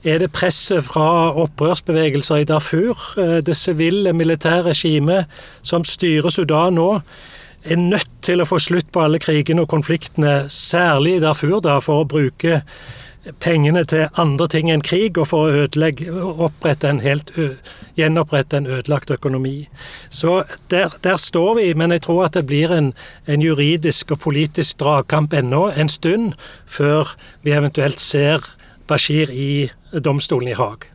er 0.04 0.20
det 0.20 0.32
presset 0.36 0.84
fra 0.84 1.32
opprørsbevegelser 1.40 2.42
i 2.42 2.48
Darfur, 2.48 3.06
eh, 3.20 3.38
det 3.44 3.56
sivile 3.56 4.12
militære 4.12 4.68
regimet 4.68 5.32
som 5.64 5.86
styrer 5.88 6.34
Sudan 6.34 6.76
nå, 6.76 6.90
er 7.64 7.80
nødt 7.80 8.10
til 8.24 8.44
å 8.44 8.48
få 8.48 8.58
slutt 8.60 8.90
på 8.92 9.00
alle 9.06 9.22
krigene 9.22 9.64
og 9.64 9.70
konfliktene, 9.72 10.42
særlig 10.52 11.16
i 11.16 11.24
Darfur, 11.24 11.62
da, 11.64 11.78
for 11.80 12.02
å 12.02 12.08
bruke 12.08 12.60
pengene 13.40 13.84
til 13.88 14.08
andre 14.20 14.48
ting 14.52 14.70
enn 14.72 14.84
krig, 14.84 15.18
og 15.18 15.28
for 15.30 15.48
å 15.48 15.64
ødelegge, 15.64 16.10
en 16.84 17.00
helt, 17.04 17.32
gjenopprette 17.96 18.58
en 18.58 18.68
ødelagt 18.68 19.10
økonomi. 19.14 19.68
Så 20.08 20.42
der, 20.72 20.92
der, 21.02 21.16
står 21.16 21.54
vi, 21.60 21.68
men 21.74 21.94
jeg 21.94 22.04
tror 22.08 22.26
at 22.26 22.38
det 22.38 22.46
blir 22.50 22.72
en, 22.74 22.92
en 23.26 23.44
juridisk 23.44 24.12
og 24.14 24.22
politisk 24.26 24.80
dragkamp 24.82 25.34
ennå 25.34 25.68
en 25.72 25.88
stund, 25.88 26.34
før 26.66 27.14
vi 27.42 27.56
eventuelt 27.56 28.02
ser 28.02 28.44
Bashir 28.88 29.30
i 29.32 29.70
domstolen 30.04 30.52
i 30.52 30.58
Haag. 30.58 30.90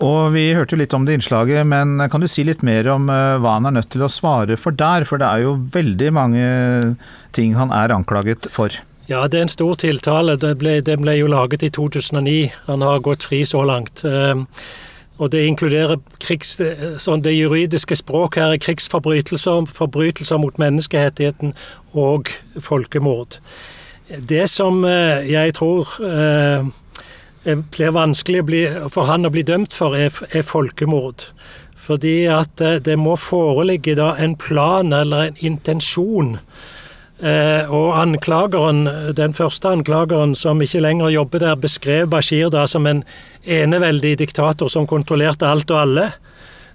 Og 0.00 0.30
Vi 0.32 0.46
hørte 0.56 0.78
litt 0.80 0.94
om 0.96 1.04
det 1.04 1.18
innslaget, 1.18 1.66
men 1.68 2.00
kan 2.08 2.22
du 2.22 2.28
si 2.30 2.44
litt 2.46 2.62
mer 2.64 2.88
om 2.88 3.10
hva 3.10 3.56
han 3.58 3.68
er 3.68 3.74
nødt 3.76 3.90
til 3.92 4.06
å 4.06 4.08
svare 4.08 4.56
for 4.56 4.72
der? 4.72 5.04
For 5.04 5.20
det 5.20 5.28
er 5.28 5.44
jo 5.44 5.58
veldig 5.74 6.12
mange 6.16 6.46
ting 7.36 7.52
han 7.58 7.74
er 7.74 7.92
anklaget 7.92 8.48
for. 8.54 8.72
Ja, 9.10 9.24
det 9.26 9.38
er 9.38 9.42
en 9.42 9.50
stor 9.50 9.74
tiltale. 9.74 10.36
Det 10.38 10.52
ble, 10.60 10.76
det 10.86 10.94
ble 11.02 11.16
jo 11.18 11.26
laget 11.26 11.64
i 11.66 11.70
2009. 11.74 12.52
Han 12.68 12.84
har 12.86 13.02
gått 13.02 13.24
fri 13.26 13.40
så 13.48 13.64
langt. 13.66 14.04
Ehm, 14.06 14.44
og 15.18 15.32
det 15.32 15.40
inkluderer 15.48 15.98
krigs, 16.22 16.54
sånn 17.02 17.24
det 17.24 17.34
juridiske 17.34 17.98
språk 17.98 18.38
her 18.38 18.54
er 18.54 18.62
krigsforbrytelser, 18.62 19.66
forbrytelser 19.66 20.38
mot 20.38 20.62
menneskeheten 20.62 21.56
og 21.98 22.30
folkemord. 22.62 23.40
Det 24.14 24.46
som 24.50 24.84
eh, 24.86 25.26
jeg 25.26 25.58
tror 25.58 25.90
eh, 26.06 26.70
blir 27.74 27.94
vanskelig 27.98 28.46
for 28.94 29.10
han 29.10 29.26
å 29.26 29.34
bli 29.34 29.42
dømt 29.42 29.74
for, 29.74 29.98
er, 29.98 30.14
er 30.30 30.46
folkemord. 30.46 31.32
Fordi 31.74 32.20
at 32.30 32.62
eh, 32.62 32.78
det 32.78 32.94
må 32.94 33.18
foreligge 33.18 33.98
da 33.98 34.14
en 34.22 34.38
plan 34.38 34.94
eller 34.94 35.32
en 35.32 35.46
intensjon 35.50 36.36
og 37.20 37.98
anklageren, 38.00 38.86
den 39.12 39.34
første 39.36 39.68
anklageren 39.68 40.32
som 40.38 40.62
ikke 40.64 40.80
lenger 40.80 41.10
jobber 41.12 41.42
der, 41.42 41.58
beskrev 41.60 42.06
Bashir 42.08 42.48
da 42.48 42.62
som 42.70 42.86
en 42.88 43.02
eneveldig 43.44 44.14
diktator 44.22 44.72
som 44.72 44.88
kontrollerte 44.88 45.48
alt 45.48 45.70
og 45.70 45.82
alle. 45.82 46.06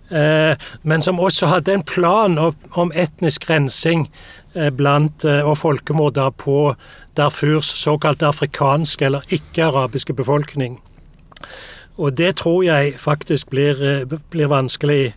Eh, 0.10 0.54
men 0.82 1.02
som 1.02 1.20
også 1.20 1.50
hadde 1.50 1.74
en 1.74 1.84
plan 1.84 2.38
om 2.38 2.92
etnisk 2.94 3.48
rensing 3.50 4.06
eh, 4.54 4.70
blant, 4.70 5.26
og 5.26 5.58
folkemord 5.58 6.20
på 6.38 6.76
Darfurs 7.18 7.72
såkalt 7.80 8.24
afrikanske 8.24 9.06
eller 9.06 9.26
ikke-arabiske 9.34 10.14
befolkning. 10.14 10.78
Og 11.98 12.18
det 12.18 12.36
tror 12.38 12.64
jeg 12.64 12.94
faktisk 13.00 13.50
blir, 13.50 14.06
blir 14.30 14.52
vanskelig 14.52 15.16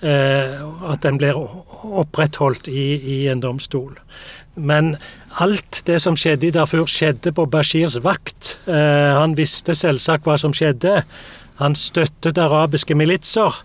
at 0.00 1.02
den 1.02 1.18
blir 1.20 1.36
opprettholdt 1.36 2.70
i, 2.72 2.94
i 2.96 3.16
en 3.28 3.42
domstol. 3.42 3.98
Men 4.60 4.94
alt 5.42 5.82
det 5.86 6.00
som 6.04 6.16
skjedde 6.18 6.48
i 6.48 6.54
Darfur, 6.54 6.88
skjedde 6.90 7.32
på 7.36 7.46
Bashirs 7.50 7.98
vakt. 8.04 8.56
Eh, 8.66 9.12
han 9.16 9.36
visste 9.38 9.76
selvsagt 9.78 10.26
hva 10.28 10.36
som 10.40 10.54
skjedde. 10.56 11.02
Han 11.60 11.76
støttet 11.78 12.40
arabiske 12.40 12.96
militser. 12.98 13.60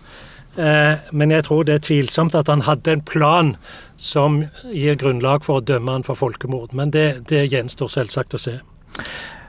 Eh, 0.56 0.94
men 1.12 1.34
jeg 1.34 1.44
tror 1.48 1.66
det 1.68 1.78
er 1.78 1.84
tvilsomt 1.84 2.36
at 2.38 2.48
han 2.48 2.64
hadde 2.64 2.96
en 2.96 3.04
plan 3.04 3.54
som 4.00 4.42
gir 4.72 4.96
grunnlag 5.00 5.44
for 5.44 5.60
å 5.60 5.64
dømme 5.64 5.98
han 5.98 6.06
for 6.06 6.18
folkemord. 6.18 6.72
Men 6.76 6.92
det, 6.94 7.26
det 7.28 7.46
gjenstår 7.52 7.92
selvsagt 7.92 8.36
å 8.36 8.40
se. 8.40 8.58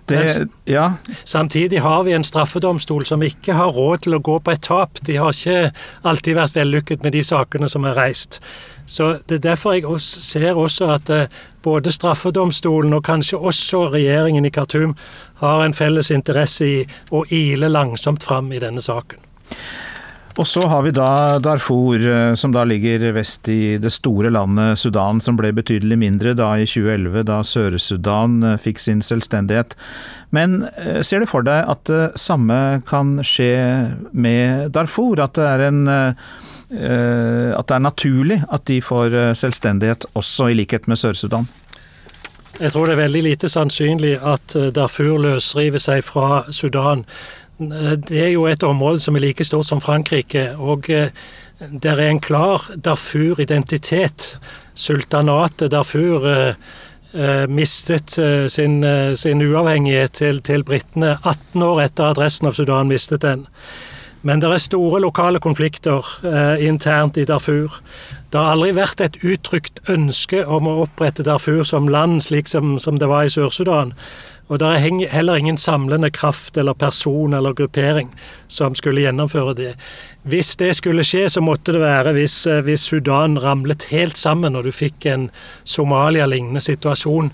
Det, 0.08 0.48
ja. 0.66 0.94
Samtidig 1.24 1.82
har 1.84 2.04
vi 2.04 2.14
en 2.16 2.24
straffedomstol 2.24 3.06
som 3.06 3.24
ikke 3.24 3.58
har 3.58 3.74
råd 3.76 4.06
til 4.06 4.16
å 4.16 4.22
gå 4.24 4.38
på 4.40 4.54
et 4.54 4.64
tap. 4.64 5.02
De 5.04 5.18
har 5.20 5.36
ikke 5.36 5.74
alltid 6.08 6.38
vært 6.38 6.56
vellykket 6.56 7.04
med 7.04 7.16
de 7.18 7.24
sakene 7.28 7.68
som 7.70 7.86
er 7.86 7.98
reist. 8.00 8.40
Så 8.88 9.18
Det 9.28 9.36
er 9.36 9.50
derfor 9.50 9.74
jeg 9.74 9.86
også 9.86 10.22
ser 10.22 10.56
også 10.56 10.88
at 10.94 11.10
eh, 11.10 11.28
både 11.64 11.92
straffedomstolen 11.92 12.94
og 12.94 13.04
kanskje 13.04 13.38
også 13.38 13.90
regjeringen 13.92 14.46
i 14.46 14.50
Khartoum 14.50 14.96
har 15.42 15.66
en 15.66 15.76
felles 15.76 16.12
interesse 16.12 16.66
i 16.66 16.86
å 17.12 17.26
ile 17.28 17.68
langsomt 17.68 18.24
fram 18.24 18.52
i 18.52 18.60
denne 18.64 18.82
saken. 18.82 19.20
Og 20.38 20.46
så 20.46 20.62
har 20.70 20.84
vi 20.86 20.92
da 20.94 21.40
Darfur, 21.42 21.98
eh, 21.98 22.36
som 22.38 22.52
da 22.54 22.62
ligger 22.64 23.10
vest 23.16 23.48
i 23.50 23.78
det 23.82 23.90
store 23.90 24.30
landet 24.30 24.78
Sudan, 24.78 25.18
som 25.22 25.38
ble 25.38 25.50
betydelig 25.58 25.98
mindre 25.98 26.36
da 26.38 26.52
i 26.62 26.68
2011, 26.70 27.24
da 27.26 27.40
Sør-Sudan 27.42 28.36
eh, 28.46 28.60
fikk 28.62 28.82
sin 28.84 29.02
selvstendighet. 29.02 29.74
Men 30.30 30.68
eh, 30.78 31.02
ser 31.02 31.26
du 31.26 31.30
for 31.30 31.46
deg 31.48 31.66
at 31.66 31.82
det 31.90 32.04
samme 32.22 32.84
kan 32.86 33.16
skje 33.26 33.50
med 34.14 34.70
Darfur? 34.78 35.18
At 35.24 35.40
det 35.40 35.50
er 35.56 35.70
en 35.72 35.88
at 36.68 37.70
det 37.70 37.76
er 37.78 37.80
naturlig 37.80 38.42
at 38.52 38.66
de 38.68 38.82
får 38.84 39.14
selvstendighet 39.40 40.04
også, 40.20 40.50
i 40.52 40.58
likhet 40.60 40.90
med 40.92 41.00
Sør-Sudan? 41.00 41.46
Jeg 42.60 42.74
tror 42.74 42.90
det 42.90 42.98
er 42.98 43.04
veldig 43.06 43.22
lite 43.24 43.48
sannsynlig 43.48 44.18
at 44.20 44.52
Darfur 44.76 45.16
løsriver 45.24 45.80
seg 45.80 46.04
fra 46.04 46.42
Sudan. 46.52 47.06
Det 47.58 48.20
er 48.22 48.32
jo 48.36 48.46
et 48.46 48.64
område 48.64 49.02
som 49.02 49.16
er 49.16 49.24
like 49.26 49.44
stort 49.44 49.66
som 49.66 49.82
Frankrike. 49.82 50.56
og 50.58 50.86
der 50.88 51.10
det 51.58 51.92
er 51.92 52.10
en 52.10 52.20
klar 52.20 52.62
Darfur-identitet. 52.86 54.40
Sultanatet 54.76 55.72
Darfur 55.72 56.28
eh, 56.30 57.48
mistet 57.50 58.20
sin, 58.52 58.86
sin 59.16 59.42
uavhengighet 59.42 60.12
til, 60.12 60.42
til 60.42 60.64
britene 60.64 61.18
18 61.26 61.64
år 61.64 61.82
etter 61.82 62.12
at 62.12 62.22
resten 62.22 62.48
av 62.48 62.54
Sudan 62.54 62.88
mistet 62.88 63.26
den. 63.26 63.48
Men 64.28 64.42
det 64.42 64.50
er 64.50 64.62
store 64.62 65.00
lokale 65.02 65.40
konflikter 65.40 66.06
eh, 66.26 66.66
internt 66.68 67.18
i 67.18 67.26
Darfur. 67.26 67.80
Det 68.32 68.40
har 68.40 68.56
aldri 68.56 68.74
vært 68.76 69.02
et 69.04 69.20
uttrykt 69.24 69.80
ønske 69.94 70.42
om 70.44 70.68
å 70.68 70.82
opprette 70.84 71.24
Darfur 71.24 71.64
som 71.68 71.88
land, 71.88 72.20
slik 72.26 72.50
som, 72.52 72.76
som 72.82 72.98
det 73.00 73.08
var 73.08 73.28
i 73.28 73.32
Sør-Sudan. 73.32 73.94
Og 74.48 74.60
det 74.62 74.68
er 74.68 75.08
heller 75.12 75.36
ingen 75.36 75.58
samlende 75.60 76.10
kraft 76.12 76.58
eller 76.58 76.74
person 76.74 77.34
eller 77.34 77.54
gruppering 77.54 78.14
som 78.48 78.76
skulle 78.76 79.04
gjennomføre 79.04 79.54
det. 79.58 79.74
Hvis 80.24 80.56
det 80.60 80.74
skulle 80.80 81.04
skje, 81.04 81.26
så 81.30 81.44
måtte 81.44 81.76
det 81.76 81.84
være 81.84 82.16
hvis, 82.16 82.48
eh, 82.48 82.64
hvis 82.64 82.88
Sudan 82.88 83.38
ramlet 83.44 83.90
helt 83.92 84.18
sammen 84.18 84.56
og 84.56 84.64
du 84.64 84.72
fikk 84.72 85.06
en 85.06 85.30
Somalia-lignende 85.64 86.64
situasjon. 86.64 87.32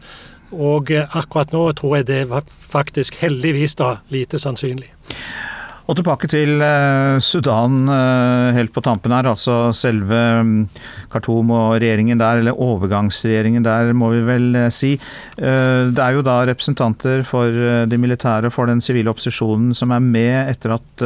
Og 0.54 0.92
eh, 0.92 1.06
akkurat 1.18 1.54
nå 1.54 1.68
tror 1.78 2.00
jeg 2.00 2.10
det 2.10 2.24
var 2.34 2.50
faktisk 2.50 3.22
heldigvis 3.22 3.78
da 3.78 3.98
lite 4.10 4.42
sannsynlig. 4.42 4.90
Og 5.84 5.98
tilbake 6.00 6.30
til 6.32 6.62
eh, 6.64 7.18
Sudan 7.20 7.90
eh, 7.92 8.56
helt 8.56 8.72
på 8.72 8.84
tampen 8.86 9.12
her. 9.12 9.28
Altså 9.28 9.74
selve 9.76 10.20
mm, 10.48 10.54
Khartoum 11.12 11.52
og 11.52 11.76
regjeringen 11.84 12.22
der, 12.22 12.40
eller 12.40 12.56
overgangsregjeringen 12.56 13.66
der, 13.66 13.92
må 13.98 14.14
vi 14.14 14.22
vel 14.24 14.48
eh, 14.62 14.70
si. 14.72 14.94
Det 15.36 16.00
er 16.06 16.16
jo 16.16 16.24
da 16.24 16.40
representanter 16.48 17.26
for 17.28 17.52
de 17.90 18.00
militære 18.00 18.48
og 18.48 18.56
for 18.56 18.72
den 18.72 18.82
sivile 18.84 19.12
opposisjonen 19.12 19.76
som 19.76 19.92
er 19.92 20.04
med 20.04 20.54
etter 20.54 20.78
at 20.78 21.04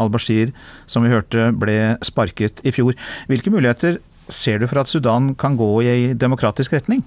al-Bashir, 0.00 0.54
som 0.88 1.04
vi 1.04 1.12
hørte, 1.12 1.50
ble 1.60 1.76
sparket 2.06 2.62
i 2.64 2.72
fjor. 2.72 2.96
Hvilke 3.28 3.52
muligheter 3.52 4.00
ser 4.32 4.62
du 4.62 4.68
for 4.70 4.80
at 4.80 4.88
Sudan 4.88 5.34
kan 5.36 5.58
gå 5.60 5.72
i 5.84 6.12
demokratisk 6.16 6.78
retning? 6.78 7.04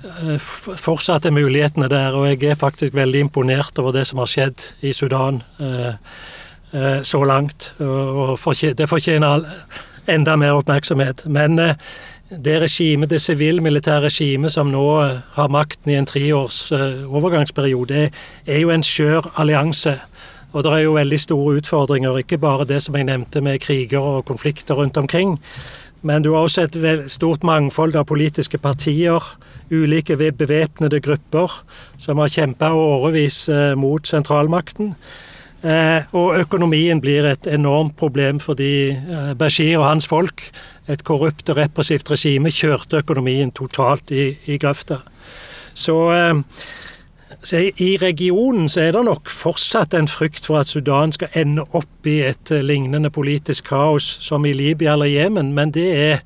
Eh, 0.00 0.38
fortsatt 0.80 1.26
er 1.28 1.34
mulighetene 1.34 1.88
der, 1.92 2.14
og 2.16 2.28
jeg 2.28 2.42
er 2.50 2.58
faktisk 2.58 2.94
veldig 2.96 3.26
imponert 3.26 3.78
over 3.78 3.92
det 3.92 4.06
som 4.08 4.22
har 4.22 4.30
skjedd 4.32 4.62
i 4.80 4.94
Sudan 4.96 5.42
eh, 5.60 5.92
eh, 6.72 7.02
så 7.04 7.20
langt. 7.24 7.74
Og 7.80 8.38
det 8.76 8.88
fortjener 8.88 9.44
enda 10.08 10.36
mer 10.36 10.56
oppmerksomhet. 10.56 11.26
Men 11.26 11.58
det 12.30 12.56
regimet, 12.62 13.10
det 13.10 13.20
sivilmilitære 13.20 14.06
regimet 14.06 14.52
som 14.52 14.70
nå 14.72 14.86
har 15.36 15.52
makten 15.52 15.92
i 15.92 15.98
en 15.98 16.08
treårs 16.08 16.72
overgangsperiode, 16.72 18.08
er 18.46 18.60
jo 18.60 18.70
en 18.70 18.86
skjør 18.86 19.32
allianse. 19.36 19.98
Og 20.52 20.64
det 20.64 20.72
er 20.72 20.86
jo 20.86 20.96
veldig 20.96 21.20
store 21.20 21.60
utfordringer, 21.60 22.16
ikke 22.18 22.38
bare 22.38 22.66
det 22.66 22.80
som 22.82 22.96
jeg 22.96 23.06
nevnte 23.06 23.42
med 23.44 23.60
kriger 23.60 24.00
og 24.00 24.24
konflikter 24.24 24.74
rundt 24.74 24.96
omkring. 24.96 25.38
Men 26.02 26.22
du 26.22 26.32
har 26.32 26.48
også 26.48 26.64
et 26.64 27.10
stort 27.12 27.44
mangfold 27.44 27.94
av 27.96 28.08
politiske 28.08 28.58
partier 28.58 29.20
ulike 29.70 30.16
bevæpnede 30.16 31.00
grupper 31.00 31.62
som 31.98 32.18
har 32.18 32.32
kjempa 32.32 32.72
årevis 32.74 33.48
eh, 33.48 33.74
mot 33.78 34.06
sentralmakten. 34.06 34.94
Eh, 35.62 36.02
og 36.16 36.38
økonomien 36.40 37.00
blir 37.00 37.26
et 37.28 37.46
enormt 37.52 37.96
problem 38.00 38.40
fordi 38.40 38.90
eh, 38.90 39.32
Bashir 39.38 39.78
og 39.78 39.88
hans 39.90 40.08
folk, 40.08 40.42
et 40.88 41.04
korrupt 41.04 41.50
og 41.52 41.60
repressivt 41.60 42.10
regime, 42.10 42.50
kjørte 42.50 43.02
økonomien 43.04 43.52
totalt 43.52 44.10
i, 44.10 44.32
i 44.46 44.58
grøfta. 44.58 45.02
Så, 45.74 45.94
så, 47.38 47.60
i 47.78 47.92
regionen 48.02 48.66
så 48.68 48.80
er 48.82 48.96
det 48.96 49.04
nok 49.06 49.30
fortsatt 49.30 49.94
en 49.94 50.08
frykt 50.10 50.48
for 50.48 50.58
at 50.58 50.68
Sudan 50.68 51.12
skal 51.14 51.30
ende 51.38 51.62
opp 51.78 52.08
i 52.10 52.18
et 52.26 52.50
lignende 52.50 53.12
politisk 53.14 53.68
kaos 53.70 54.08
som 54.24 54.44
i 54.44 54.52
Libya 54.52 54.96
eller 54.96 55.12
Jemen, 55.12 55.52
men 55.54 55.70
det 55.76 55.86
er 55.94 56.24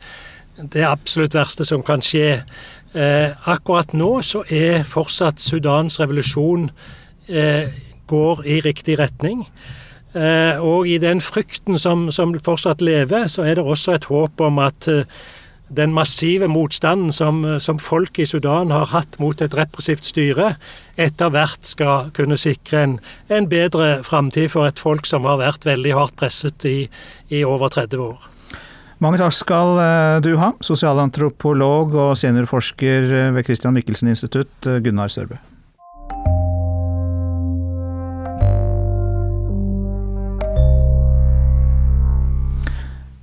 det 0.72 0.86
absolutt 0.86 1.34
verste 1.34 1.66
som 1.66 1.82
kan 1.84 2.02
skje. 2.02 2.42
Eh, 2.94 3.48
akkurat 3.50 3.90
nå 3.90 4.20
så 4.22 4.44
er 4.54 4.84
fortsatt 4.86 5.42
Sudans 5.42 5.96
revolusjon 5.98 6.68
eh, 7.26 7.72
går 8.06 8.42
i 8.46 8.60
riktig 8.62 9.00
retning. 9.00 9.40
Eh, 10.14 10.60
og 10.62 10.86
i 10.86 11.00
den 11.02 11.18
frykten 11.18 11.80
som, 11.80 12.06
som, 12.14 12.36
fortsatt 12.38 12.84
lever, 12.84 13.26
så 13.26 13.42
er 13.42 13.58
det 13.58 13.64
også 13.66 13.96
et 13.96 14.06
håp 14.06 14.44
om 14.46 14.60
at 14.62 14.86
den 15.74 15.94
massive 15.96 16.46
motstanden 16.46 17.10
som, 17.10 17.40
som 17.58 17.80
folk 17.82 18.20
i 18.22 18.28
Sudan 18.30 18.70
har 18.70 18.92
hatt 18.92 19.18
mot 19.18 19.42
et 19.42 19.56
repressivt 19.58 20.06
styre, 20.06 20.52
etter 20.94 21.32
hvert 21.34 21.66
skal 21.66 22.12
kunne 22.14 22.38
sikre 22.38 22.84
en, 22.84 22.94
en 23.32 23.48
bedre 23.50 24.04
framtid 24.06 24.52
for 24.54 24.68
et 24.68 24.78
folk 24.78 25.08
som 25.08 25.26
har 25.26 25.40
vært 25.42 25.66
veldig 25.66 25.96
hardt 25.98 26.14
presset 26.20 26.68
i, 26.68 26.76
i 27.32 27.42
over 27.48 27.74
30 27.74 28.06
år. 28.06 28.33
Mange 29.02 29.18
takk 29.18 29.34
skal 29.34 29.80
eh, 29.82 30.18
du 30.24 30.34
ha, 30.38 30.52
sosialantropolog 30.62 31.96
og 31.98 32.14
seniorforsker 32.20 33.10
eh, 33.10 33.32
ved 33.34 33.48
Christian 33.48 33.74
Michelsen 33.74 34.12
institutt, 34.12 34.54
eh, 34.68 34.80
Gunnar 34.84 35.10
Sørbø. 35.10 35.40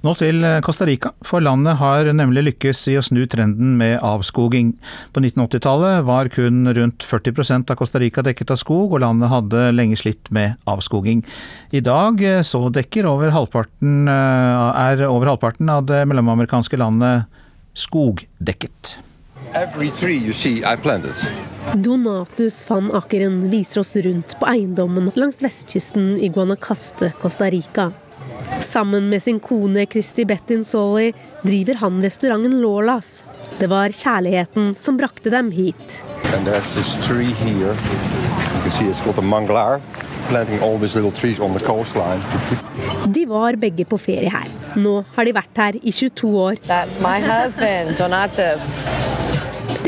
Nå 0.02 0.16
til 0.18 0.42
Costa 0.66 0.88
Rica, 0.90 1.12
for 1.22 1.44
landet 1.46 1.78
har 1.78 2.08
nemlig 2.18 2.42
lykkes 2.48 2.80
i 2.90 2.96
å 2.98 3.04
snu 3.06 3.20
trenden 3.30 3.76
med 3.78 4.00
avskoging. 4.02 4.72
På 5.14 5.22
1980-tallet 5.22 6.08
var 6.08 6.32
kun 6.34 6.66
rundt 6.74 7.06
40% 7.06 7.70
av 7.70 7.78
Costa 7.78 8.02
Rica 8.02 8.24
dekket 8.26 8.56
av 8.56 8.58
skog, 8.58 8.96
og 8.96 9.04
landet 9.04 9.30
hadde 9.30 9.68
lenge 9.76 10.00
slitt 10.02 10.34
med 10.34 10.58
avskoging. 10.66 11.22
I 11.70 11.84
dag 11.86 12.26
eh, 12.26 12.42
så 12.42 12.64
dekker 12.74 13.12
over 13.12 13.30
halvparten, 13.36 14.10
eh, 14.10 14.82
er 14.88 15.06
over 15.06 15.36
halvparten 15.36 15.70
av 15.70 15.86
det 15.94 16.02
mellomamerikanske 16.10 16.82
landet 16.82 17.30
skogdekket. 17.78 18.98
Donatus 21.78 22.64
van 22.70 22.90
Akeren 22.98 23.44
viser 23.54 23.86
oss 23.86 23.96
rundt 24.02 24.34
på 24.40 24.50
eiendommen 24.50 25.12
langs 25.14 25.44
vestkysten 25.46 26.16
i 26.18 26.34
Guanacaste, 26.34 27.14
Costa 27.22 27.54
Rica. 27.54 27.92
Sammen 28.72 29.10
med 29.10 29.24
sin 29.24 29.40
kone 29.40 29.86
Kristi 29.86 30.24
Bettin 30.26 30.66
Solly 30.66 31.10
driver 31.42 31.74
han 31.74 32.02
restauranten 32.02 32.62
Lolas. 32.62 33.26
Det 33.60 33.68
var 33.68 33.92
kjærligheten 33.92 34.76
som 34.80 34.96
brakte 34.98 35.30
dem 35.30 35.50
hit. 35.52 35.98
De 43.12 43.26
var 43.28 43.60
begge 43.60 43.86
på 43.92 44.00
ferie 44.00 44.32
her. 44.32 44.48
Nå 44.80 44.98
har 45.18 45.28
de 45.28 45.36
vært 45.36 45.64
her 45.66 45.82
i 45.82 45.92
22 45.92 46.32
år. 46.48 46.64
That's 46.72 47.04
my 47.04 47.20
husband, 47.28 47.98
Donatus. 48.00 49.01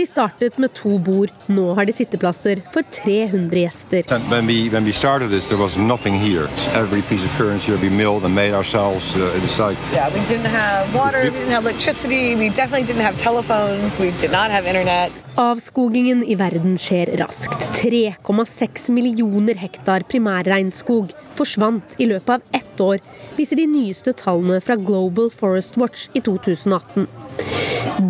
De 0.04 0.08
startet 0.08 0.58
med 0.58 0.74
to 0.74 0.98
bord, 1.00 1.32
nå 1.48 1.64
har 1.78 1.86
de 1.88 1.94
sitteplasser 1.96 2.60
for 2.74 2.84
300 2.92 3.60
gjester. 3.62 4.04
When 4.30 4.48
we, 4.48 4.70
when 4.70 4.84
we 4.84 4.92
started 4.92 5.30
this, 5.32 5.48
there 5.48 5.62
was 5.62 5.78
nothing 5.78 6.20
here. 6.20 6.50
Every 6.76 7.02
piece 7.02 7.24
of 7.24 7.32
furniture 7.32 7.78
we 7.78 7.90
milled 7.90 8.26
and 8.26 8.36
made 8.36 8.54
ourselves. 8.54 9.16
Uh, 9.16 9.40
it's 9.40 9.56
like 9.68 9.78
yeah, 9.94 10.12
we 10.12 10.20
didn't 10.28 10.52
have 10.52 10.94
water, 10.94 11.24
we 11.24 11.40
didn't 11.40 11.56
have 11.56 11.64
electricity, 11.64 12.36
we 12.36 12.50
definitely 12.50 12.86
didn't 12.88 13.06
have 13.06 13.18
telephones, 13.18 14.00
we 14.00 14.12
did 14.12 14.32
not 14.32 14.52
have 14.52 14.68
internet. 14.68 15.26
Avskogingen 15.40 16.26
i 16.28 16.36
verden 16.36 16.76
skjer 16.78 17.16
raskt. 17.24 17.70
3,6 17.80 18.92
millioner 18.92 19.56
hektar 19.56 20.04
primærregnskog 20.04 21.16
forsvant 21.38 21.96
i 21.98 22.06
løpet 22.12 22.30
av 22.30 22.60
ett 22.60 22.63
år, 22.82 23.02
viser 23.38 23.60
de 23.60 23.68
nyeste 23.70 24.14
tallene 24.18 24.62
fra 24.64 24.78
Global 24.80 25.30
Forest 25.34 25.78
Watch 25.78 26.08
i 26.14 26.22
2018. 26.24 27.08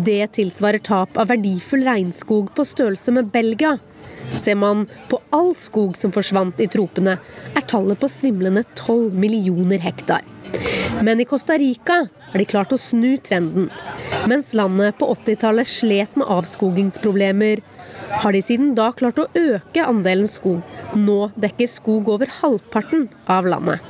Det 0.06 0.22
tilsvarer 0.38 0.80
tap 0.80 1.18
av 1.20 1.28
verdifull 1.28 1.84
regnskog 1.84 2.48
på 2.56 2.64
størrelse 2.64 3.12
med 3.12 3.28
Belgia. 3.34 3.76
Ser 4.32 4.56
man 4.56 4.86
på 5.10 5.20
all 5.34 5.52
skog 5.60 5.98
som 6.00 6.12
forsvant 6.14 6.60
i 6.60 6.68
tropene, 6.70 7.18
er 7.54 7.66
tallet 7.68 8.00
på 8.00 8.08
svimlende 8.10 8.64
12 8.74 9.14
millioner 9.20 9.82
hektar. 9.84 10.24
Men 11.02 11.20
i 11.20 11.26
Costa 11.28 11.58
Rica 11.58 12.06
har 12.30 12.38
de 12.38 12.46
klart 12.48 12.72
å 12.72 12.80
snu 12.80 13.16
trenden. 13.18 13.68
Mens 14.30 14.54
landet 14.56 14.96
på 14.98 15.10
80-tallet 15.12 15.68
slet 15.68 16.16
med 16.16 16.30
avskogingsproblemer, 16.30 17.60
har 18.22 18.32
de 18.32 18.42
siden 18.44 18.74
da 18.78 18.90
klart 18.96 19.18
å 19.20 19.28
øke 19.34 19.84
andelen 19.84 20.28
skog. 20.30 20.62
Nå 20.94 21.30
dekker 21.40 21.70
skog 21.70 22.08
over 22.14 22.30
halvparten 22.40 23.08
av 23.30 23.48
landet. 23.48 23.82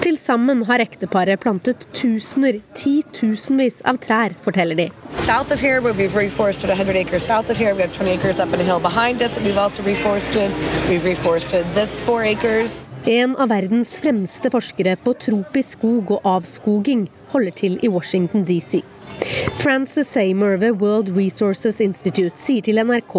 Til 0.00 0.16
sammen 0.16 0.64
har 0.68 0.82
ekteparet 0.82 1.40
plantet 1.42 1.84
tusener, 1.96 2.60
titusenvis 2.78 3.82
av 3.84 4.00
trær, 4.02 4.34
forteller 4.42 4.78
de. 4.78 4.88
South 5.26 5.52
of 5.52 5.60
here, 5.60 5.80
we've 5.80 6.14
reforested 6.14 6.70
100 6.70 6.96
acres 6.96 7.26
south 7.26 7.50
of 7.50 7.58
here. 7.58 7.74
We 7.74 7.82
have 7.82 7.92
20 7.92 8.10
acres 8.10 8.40
up 8.40 8.52
in 8.54 8.60
a 8.60 8.64
hill 8.64 8.80
behind 8.80 9.22
us. 9.22 9.38
We've 9.38 9.58
also 9.58 9.82
reforested. 9.82 10.50
We've 10.88 11.04
reforested 11.04 11.64
this 11.74 12.00
four 12.00 12.24
acres. 12.24 12.84
En 13.04 13.36
av 13.36 13.48
verdens 13.48 13.94
fremste 14.00 14.50
forskere 14.52 14.96
på 15.00 15.14
tropisk 15.16 15.78
skog 15.78 16.10
og 16.16 16.26
avskoging 16.28 17.06
holder 17.32 17.56
til 17.62 17.78
i 17.84 17.90
Washington 17.92 18.44
DC. 18.46 18.82
Frances 19.60 20.08
Seymour 20.08 20.56
ved 20.60 20.80
World 20.80 21.10
Resources 21.16 21.80
Institute 21.84 22.38
sier 22.40 22.64
til 22.64 22.80
NRK 22.86 23.16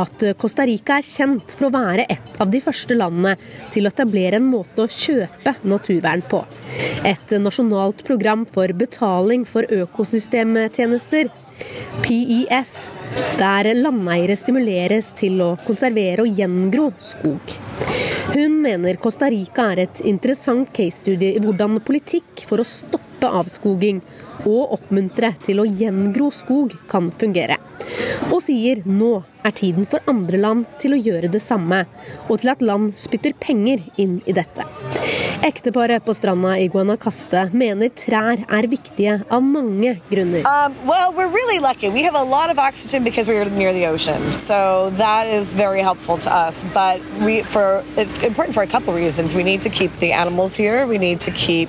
at 0.00 0.24
Costa 0.40 0.66
Rica 0.66 0.98
er 0.98 1.06
kjent 1.06 1.54
for 1.54 1.68
å 1.68 1.74
være 1.74 2.06
et 2.12 2.40
av 2.42 2.50
de 2.52 2.60
første 2.64 2.96
landene 2.98 3.36
til 3.74 3.86
å 3.86 3.92
etablere 3.92 4.40
en 4.40 4.48
måte 4.50 4.84
å 4.84 4.90
kjøpe 4.90 5.54
naturvern 5.68 6.24
på. 6.26 6.42
Et 7.06 7.36
nasjonalt 7.40 8.02
program 8.06 8.44
for 8.50 8.72
betaling 8.76 9.46
for 9.48 9.68
økosystemtjenester, 9.72 11.30
PES, 12.02 12.74
der 13.40 13.70
landeiere 13.78 14.36
stimuleres 14.36 15.12
til 15.16 15.40
å 15.44 15.54
konservere 15.64 16.26
og 16.26 16.40
gjengro 16.40 16.90
skog. 17.00 17.56
Hun 18.34 18.58
mener 18.60 18.98
Costa 19.00 19.30
Rica 19.32 19.70
er 19.72 19.86
et 19.86 20.02
interessant 20.04 20.68
case-studie 20.74 21.36
i 21.38 21.42
hvordan 21.42 21.78
politikk 21.86 22.42
for 22.48 22.60
å 22.60 22.66
stoppe 22.68 23.05
avskoging 23.28 24.02
og 24.44 24.76
oppmuntre 24.76 25.32
til 25.46 25.62
å 25.62 25.68
gjengro 25.68 26.32
skog 26.34 26.76
kan 26.90 27.12
fungere. 27.20 27.58
Og 28.32 28.40
sier 28.42 28.82
nå 28.88 29.20
er 29.46 29.54
tiden 29.54 29.86
for 29.88 30.02
andre 30.10 30.40
land 30.40 30.66
til 30.82 30.96
å 30.96 31.00
gjøre 31.00 31.30
det 31.30 31.42
samme, 31.44 31.84
og 32.26 32.40
til 32.42 32.52
at 32.52 32.64
land 32.64 32.96
spytter 32.98 33.36
penger 33.38 33.84
inn 34.02 34.18
i 34.26 34.34
dette. 34.36 34.66
Ekteparet 35.46 36.02
på 36.02 36.14
stranda 36.16 36.56
i 36.58 36.66
Guanacaste 36.72 37.44
mener 37.54 37.90
trær 37.94 38.40
er 38.42 38.66
viktige 38.66 39.20
av 39.30 39.44
mange 39.44 39.92
grunner. 40.10 40.42
Um, 40.48 40.74
well, 40.88 41.12
we're 41.12 41.30
really 41.30 41.60
lucky. 41.60 41.88
We 41.88 42.02
have 42.02 42.16
a 42.16 42.22
lot 42.24 42.50
of 42.50 42.58
oxygen 42.58 43.04
because 43.04 43.28
we're 43.28 43.44
near 43.50 43.72
the 43.72 43.86
ocean, 43.86 44.20
so 44.34 44.90
that 44.96 45.26
is 45.26 45.54
very 45.54 45.82
helpful 45.82 46.18
to 46.18 46.30
us. 46.34 46.64
But 46.74 47.00
we, 47.20 47.42
for 47.42 47.84
it's 47.96 48.18
important 48.18 48.54
for 48.54 48.62
a 48.62 48.66
couple 48.66 48.94
reasons. 48.94 49.34
We 49.34 49.44
need 49.44 49.60
to 49.60 49.70
keep 49.70 49.94
the 50.00 50.12
animals 50.12 50.56
here. 50.56 50.86
We 50.86 50.98
need 50.98 51.20
to 51.20 51.30
keep 51.30 51.68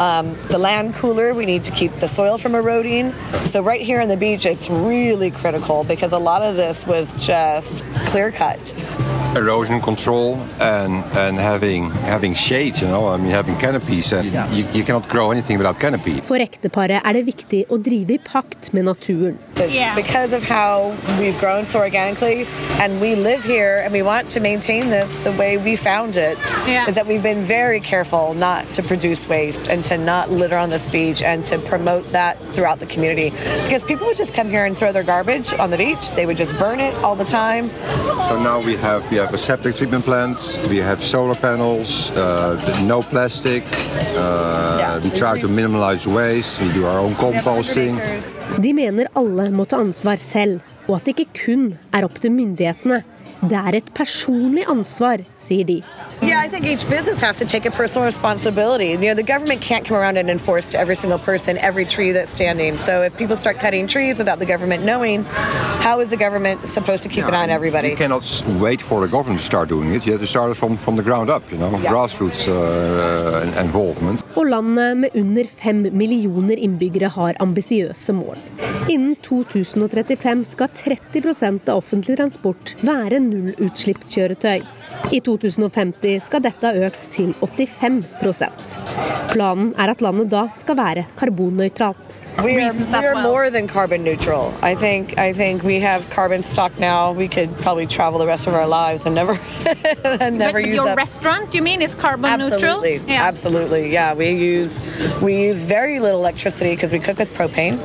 um, 0.00 0.34
cooler. 0.94 1.34
The 2.00 2.08
soil 2.08 2.38
from 2.38 2.54
eroding. 2.54 3.12
So 3.44 3.62
right 3.62 3.80
here 3.80 4.00
on 4.00 4.08
the 4.08 4.16
beach, 4.16 4.46
it's 4.46 4.68
really 4.70 5.30
critical 5.30 5.84
because 5.84 6.12
a 6.12 6.18
lot 6.18 6.42
of 6.42 6.56
this 6.56 6.86
was 6.86 7.14
just 7.26 7.84
clear 8.06 8.30
cut. 8.30 8.74
erosion 9.36 9.80
control 9.80 10.36
and 10.60 11.04
and 11.16 11.38
having 11.38 11.90
having 11.90 12.34
shade, 12.34 12.76
you 12.80 12.88
know, 12.88 13.08
I 13.08 13.16
mean 13.16 13.30
having 13.30 13.56
canopies. 13.56 14.12
And 14.12 14.26
you, 14.52 14.66
you 14.72 14.84
cannot 14.84 15.08
grow 15.08 15.30
anything 15.30 15.58
without 15.58 15.78
canopy. 15.78 16.20
For 16.20 16.42
ekteparet 16.42 17.02
er 17.04 17.12
det 17.14 17.24
viktig 17.28 17.64
å 17.70 17.78
drive 17.78 18.16
i 18.16 18.18
pakt 18.18 18.72
med 18.74 18.88
naturen. 18.90 19.38
Yeah. 19.68 19.94
Because 19.94 20.32
of 20.32 20.42
how 20.42 20.96
we've 21.18 21.38
grown 21.38 21.64
so 21.64 21.78
organically, 21.80 22.46
and 22.80 23.00
we 23.00 23.14
live 23.14 23.44
here, 23.44 23.82
and 23.84 23.92
we 23.92 24.02
want 24.02 24.30
to 24.30 24.40
maintain 24.40 24.88
this 24.88 25.16
the 25.24 25.32
way 25.32 25.56
we 25.58 25.76
found 25.76 26.16
it. 26.16 26.38
Yeah. 26.66 26.88
Is 26.88 26.94
that 26.94 27.06
we've 27.06 27.22
been 27.22 27.42
very 27.42 27.80
careful 27.80 28.34
not 28.34 28.66
to 28.74 28.82
produce 28.82 29.28
waste 29.28 29.68
and 29.68 29.84
to 29.84 29.98
not 29.98 30.30
litter 30.30 30.56
on 30.56 30.70
this 30.70 30.90
beach 30.90 31.22
and 31.22 31.44
to 31.46 31.58
promote 31.58 32.04
that 32.12 32.38
throughout 32.54 32.78
the 32.78 32.86
community. 32.86 33.30
Because 33.64 33.84
people 33.84 34.06
would 34.06 34.16
just 34.16 34.32
come 34.34 34.48
here 34.48 34.64
and 34.64 34.76
throw 34.76 34.92
their 34.92 35.02
garbage 35.02 35.52
on 35.54 35.70
the 35.70 35.76
beach. 35.76 36.12
They 36.12 36.26
would 36.26 36.36
just 36.36 36.58
burn 36.58 36.80
it 36.80 36.94
all 37.02 37.16
the 37.16 37.24
time. 37.24 37.68
So 38.28 38.40
now 38.42 38.60
we 38.60 38.76
have 38.76 39.08
we 39.10 39.16
have 39.18 39.34
a 39.34 39.38
septic 39.38 39.76
treatment 39.76 40.04
plant, 40.04 40.38
we 40.68 40.78
have 40.78 41.02
solar 41.02 41.34
panels, 41.34 42.10
uh, 42.12 42.56
no 42.86 43.02
plastic. 43.02 43.64
Uh, 44.16 44.76
yeah. 44.78 45.00
We 45.00 45.10
try 45.18 45.38
to 45.38 45.48
minimize 45.48 46.06
waste. 46.06 46.60
We 46.60 46.70
do 46.72 46.86
our 46.86 46.98
own 46.98 47.14
composting. 47.14 47.98
De 48.58 48.72
mener 48.74 49.06
alle 49.14 49.46
må 49.54 49.64
ta 49.68 49.78
ansvar 49.78 50.18
selv, 50.18 50.58
og 50.88 50.96
at 50.96 51.06
det 51.06 51.14
ikke 51.14 51.44
kun 51.44 51.68
er 51.94 52.06
opp 52.06 52.18
til 52.20 52.34
myndighetene. 52.34 52.98
Det 53.40 53.56
er 53.56 53.76
et 53.78 53.86
personlig 53.96 54.66
ansvar, 54.68 55.22
sier 55.40 55.64
de. 55.64 55.82
Yeah, 56.22 56.44
I 56.44 56.48
think 56.48 56.66
each 56.66 56.84
business 56.90 57.20
has 57.20 57.38
to 57.38 57.46
take 57.46 57.64
a 57.64 57.70
personal 57.70 58.04
responsibility. 58.04 58.90
You 58.90 58.98
know, 58.98 59.14
the 59.14 59.22
government 59.22 59.62
can't 59.62 59.84
come 59.86 59.96
around 59.96 60.18
and 60.18 60.28
enforce 60.28 60.66
to 60.72 60.78
every 60.78 60.94
single 60.94 61.18
person 61.18 61.56
every 61.56 61.86
tree 61.86 62.12
that's 62.12 62.30
standing. 62.30 62.76
So 62.76 63.02
if 63.02 63.16
people 63.16 63.36
start 63.36 63.58
cutting 63.58 63.86
trees 63.86 64.18
without 64.18 64.38
the 64.38 64.46
government 64.46 64.84
knowing, 64.84 65.24
how 65.86 66.00
is 66.00 66.10
the 66.10 66.18
government 66.18 66.60
supposed 66.66 67.02
to 67.04 67.08
keep 67.08 67.24
an 67.24 67.34
eye 67.34 67.44
on 67.44 67.50
everybody? 67.50 67.88
You 67.88 67.96
cannot 67.96 68.24
wait 68.60 68.82
for 68.82 69.00
the 69.00 69.08
government 69.08 69.40
to 69.40 69.46
start 69.46 69.70
doing 69.70 69.94
it. 69.94 70.04
You 70.04 70.12
have 70.12 70.20
to 70.20 70.26
start 70.26 70.50
it 70.50 70.56
from, 70.56 70.76
from 70.76 70.96
the 70.96 71.02
ground 71.02 71.30
up, 71.30 71.50
you 71.50 71.56
know, 71.56 71.70
yeah. 71.70 71.90
grassroots 71.90 72.48
uh, 72.48 73.64
involvement. 73.64 74.20
Og 74.36 74.46
landet 74.46 74.96
med 74.96 75.10
under 75.14 75.44
fem 75.44 75.80
millioner 75.92 76.56
innbyggere 76.56 77.08
har 77.08 77.40
ambisiøse 77.40 78.12
mål. 78.12 78.36
Innen 78.90 79.16
2035 79.16 80.44
skal 80.52 80.68
30 80.74 81.68
av 81.68 81.76
offentlig 81.78 82.16
transport 82.18 82.74
være 82.82 83.20
nullutslippskjøretøy. 83.30 84.64
I 85.14 85.20
2050 85.26 86.26
skal 86.26 86.44
dette 86.44 86.66
ha 86.66 86.88
økt 86.88 87.08
til 87.14 87.32
85% 87.40 88.02
Planen 89.30 89.70
er 89.78 89.92
at 89.92 90.02
landet 90.02 90.30
da 90.32 90.48
skal 90.58 90.78
være 90.80 91.06
karbonnøytralt. 91.18 92.20
We 92.44 92.58
are, 92.60 92.72
we 92.72 93.06
are 93.06 93.22
more 93.22 93.50
than 93.50 93.66
carbon 93.66 94.04
neutral. 94.04 94.54
I 94.62 94.74
think 94.74 95.18
I 95.18 95.32
think 95.32 95.62
we 95.62 95.80
have 95.80 96.08
carbon 96.10 96.42
stock 96.42 96.78
now. 96.78 97.12
We 97.12 97.28
could 97.28 97.54
probably 97.58 97.86
travel 97.86 98.18
the 98.18 98.26
rest 98.26 98.46
of 98.46 98.54
our 98.54 98.66
lives 98.66 99.06
and 99.06 99.14
never 99.14 99.32
and 100.04 100.38
never 100.38 100.60
but 100.60 100.66
use 100.66 100.76
your 100.76 100.88
up. 100.88 100.96
restaurant, 100.96 101.54
you 101.54 101.62
mean, 101.62 101.82
is 101.82 101.94
carbon 101.94 102.26
absolutely. 102.26 102.92
neutral? 102.92 103.10
Yeah. 103.10 103.24
Absolutely. 103.24 103.92
Yeah, 103.92 104.14
we 104.14 104.30
use 104.30 104.80
we 105.20 105.42
use 105.42 105.62
very 105.62 106.00
little 106.00 106.20
electricity 106.20 106.74
because 106.74 106.92
we 106.92 106.98
cook 106.98 107.18
with 107.18 107.32
propane. 107.34 107.78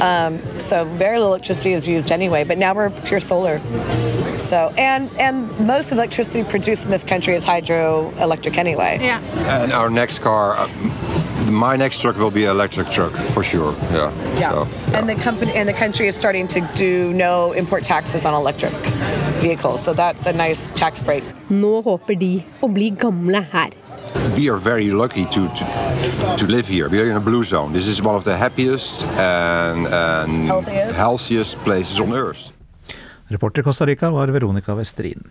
Um, 0.00 0.38
so 0.58 0.84
very 0.84 1.18
little 1.18 1.34
electricity 1.34 1.72
is 1.72 1.86
used 1.86 2.10
anyway. 2.12 2.44
But 2.44 2.58
now 2.58 2.74
we're 2.74 2.90
pure 2.90 3.20
solar. 3.20 3.58
So 4.38 4.72
and 4.78 5.10
and 5.18 5.48
most 5.66 5.92
electricity 5.92 6.44
produced 6.48 6.84
in 6.84 6.90
this 6.90 7.04
country 7.04 7.34
is 7.34 7.44
hydroelectric 7.44 8.56
anyway. 8.56 8.98
Yeah. 9.00 9.20
And 9.62 9.72
our 9.72 9.90
next 9.90 10.20
car. 10.20 10.56
Uh, 10.56 10.68
my 11.50 11.76
next 11.76 12.00
truck 12.00 12.16
will 12.16 12.30
be 12.30 12.44
an 12.44 12.50
electric 12.50 12.90
truck 12.90 13.12
for 13.34 13.42
sure. 13.42 13.72
Yeah. 13.90 14.12
Yeah. 14.38 14.50
So, 14.50 14.68
yeah. 14.90 14.98
And 14.98 15.08
the 15.08 15.14
company 15.16 15.52
and 15.52 15.68
the 15.68 15.72
country 15.72 16.06
is 16.08 16.16
starting 16.16 16.48
to 16.48 16.60
do 16.74 17.12
no 17.12 17.52
import 17.52 17.84
taxes 17.84 18.24
on 18.24 18.34
electric 18.34 18.72
vehicles, 19.40 19.82
so 19.82 19.92
that's 19.92 20.26
a 20.26 20.32
nice 20.32 20.70
tax 20.74 21.00
break. 21.02 21.24
Nå 21.50 21.82
håper 21.82 22.18
de 22.18 22.44
å 22.60 22.68
bli 22.72 22.90
gamle 22.90 23.42
her. 23.52 23.70
We 24.36 24.48
are 24.50 24.58
very 24.58 24.90
lucky 24.90 25.24
to, 25.26 25.48
to, 25.48 26.36
to 26.38 26.46
live 26.46 26.66
here. 26.66 26.88
We 26.88 27.00
are 27.00 27.10
in 27.10 27.16
a 27.16 27.20
blue 27.20 27.42
zone. 27.44 27.72
This 27.72 27.86
is 27.86 28.00
one 28.02 28.14
of 28.14 28.24
the 28.24 28.36
happiest 28.36 29.02
and, 29.18 29.86
and 29.86 30.46
healthiest. 30.46 30.96
healthiest 30.96 31.56
places 31.64 32.00
on 32.00 32.12
earth. 32.14 32.52
Reporter 33.30 33.62
Costa 33.62 33.84
Rica 33.84 34.10
var 34.10 34.28
Veronica 34.28 34.74
Westrin. 34.74 35.30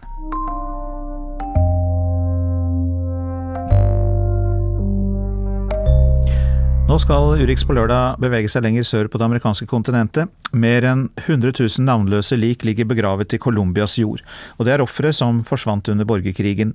Nå 6.87 6.95
skal 7.03 7.33
Urix 7.41 7.65
på 7.67 7.75
lørdag 7.75 8.15
bevege 8.23 8.47
seg 8.47 8.63
lenger 8.63 8.85
sør 8.87 9.09
på 9.11 9.19
det 9.19 9.25
amerikanske 9.25 9.65
kontinentet. 9.67 10.29
Mer 10.55 10.85
enn 10.87 11.01
100 11.19 11.51
000 11.51 11.83
navnløse 11.83 12.37
lik 12.39 12.61
ligger 12.63 12.87
begravet 12.87 13.33
i 13.35 13.39
Colombias 13.43 13.97
jord, 13.99 14.21
og 14.55 14.63
det 14.63 14.77
er 14.77 14.83
ofre 14.85 15.11
som 15.11 15.41
forsvant 15.43 15.89
under 15.91 16.07
borgerkrigen. 16.07 16.71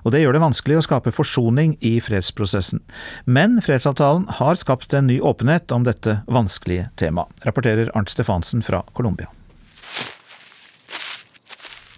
Og 0.00 0.14
det 0.14 0.22
gjør 0.22 0.38
det 0.38 0.42
vanskelig 0.46 0.78
å 0.80 0.84
skape 0.86 1.12
forsoning 1.12 1.74
i 1.84 1.98
fredsprosessen. 2.00 2.80
Men 3.28 3.60
fredsavtalen 3.60 4.24
har 4.38 4.56
skapt 4.56 4.96
en 4.96 5.10
ny 5.12 5.18
åpenhet 5.20 5.76
om 5.76 5.84
dette 5.84 6.22
vanskelige 6.24 6.88
temaet, 6.96 7.44
rapporterer 7.44 7.92
Arnt 7.92 8.16
Stefansen 8.16 8.64
fra 8.64 8.80
Colombia. 8.96 9.28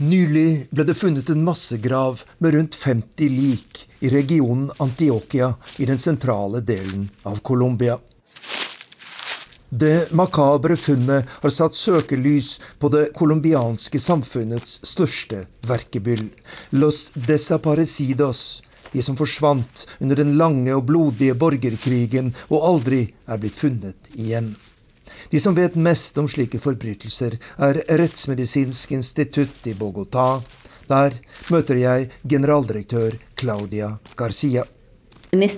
Nylig 0.01 0.71
ble 0.73 0.85
det 0.89 0.95
funnet 0.97 1.29
en 1.29 1.43
massegrav 1.45 2.23
med 2.39 2.55
rundt 2.55 2.75
50 2.75 3.29
lik 3.29 3.83
i 4.01 4.09
regionen 4.09 4.71
Antioquia 4.81 5.53
i 5.77 5.85
den 5.85 5.99
sentrale 5.99 6.63
delen 6.65 7.11
av 7.29 7.43
Colombia. 7.45 7.99
Det 9.69 10.13
makabre 10.13 10.77
funnet 10.77 11.29
har 11.29 11.53
satt 11.53 11.77
søkelys 11.77 12.59
på 12.79 12.89
det 12.93 13.07
colombianske 13.17 14.01
samfunnets 14.01 14.81
største 14.89 15.47
verkebyll, 15.69 16.27
Los 16.71 17.11
Desaparecidos, 17.15 18.63
de 18.93 19.05
som 19.05 19.17
forsvant 19.17 19.87
under 20.01 20.17
den 20.17 20.37
lange 20.41 20.73
og 20.77 20.87
blodige 20.89 21.37
borgerkrigen 21.37 22.35
og 22.49 22.69
aldri 22.73 23.07
er 23.29 23.41
blitt 23.41 23.61
funnet 23.61 24.13
igjen. 24.17 24.55
De 25.31 25.41
som 25.41 25.55
vet 25.55 25.75
mest 25.75 26.19
om 26.19 26.29
slike 26.29 26.61
forbrytelser, 26.63 27.39
er 27.59 27.83
Rettsmedisinsk 28.01 28.93
institutt 28.99 29.67
i 29.71 29.75
Bogotá. 29.79 30.43
Der 30.91 31.19
møter 31.53 31.79
jeg 31.79 32.11
generaldirektør 32.29 33.19
Claudia 33.39 33.97
Garcia. 34.17 34.65
Det 35.33 35.49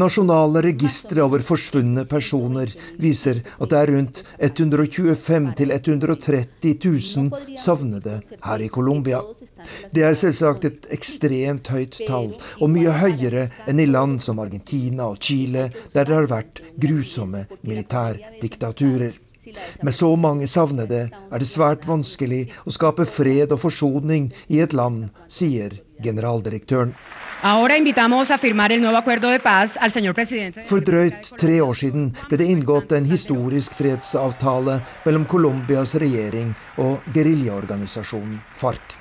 nasjonale 0.00 0.62
registeret 0.64 1.20
over 1.26 1.44
forsvunne 1.44 2.06
personer 2.08 2.72
viser 2.96 3.42
at 3.44 3.68
det 3.68 3.82
er 3.82 3.92
rundt 3.92 4.22
125 4.48 5.52
000-130 5.58 6.72
000 6.86 7.58
savnede 7.60 8.14
her 8.46 8.64
i 8.64 8.70
Colombia. 8.72 9.20
Det 9.92 10.06
er 10.08 10.16
selvsagt 10.16 10.64
et 10.70 10.88
ekstremt 10.96 11.68
høyt 11.68 12.00
tall, 12.08 12.32
og 12.64 12.72
mye 12.72 12.96
høyere 13.02 13.50
enn 13.68 13.84
i 13.84 13.90
land 13.90 14.24
som 14.24 14.40
Argentina 14.40 15.10
og 15.10 15.20
Chile, 15.20 15.68
der 15.92 16.08
det 16.08 16.16
har 16.16 16.32
vært 16.32 16.64
grusomme 16.80 17.44
militærdiktaturer. 17.60 19.20
Med 19.82 19.94
så 19.94 20.10
mange 20.16 20.48
savnede 20.50 21.08
er 21.10 21.42
det 21.42 21.48
svært 21.48 21.86
vanskelig 21.88 22.46
å 22.64 22.74
skape 22.74 23.06
fred 23.08 23.52
og 23.54 23.62
forsoning 23.64 24.30
i 24.48 24.60
et 24.64 24.74
land, 24.76 25.08
sier 25.28 25.80
generaldirektøren. 26.04 26.94
For 30.64 30.80
drøyt 30.88 31.30
tre 31.40 31.60
år 31.60 31.76
siden 31.76 32.10
ble 32.30 32.40
det 32.40 32.48
inngått 32.54 32.94
en 32.96 33.08
historisk 33.10 33.76
fredsavtale 33.76 34.78
mellom 35.04 35.26
Colombias 35.28 35.94
regjering 36.00 36.54
og 36.80 37.04
geriljaorganisasjonen 37.12 38.40
FARC. 38.56 38.96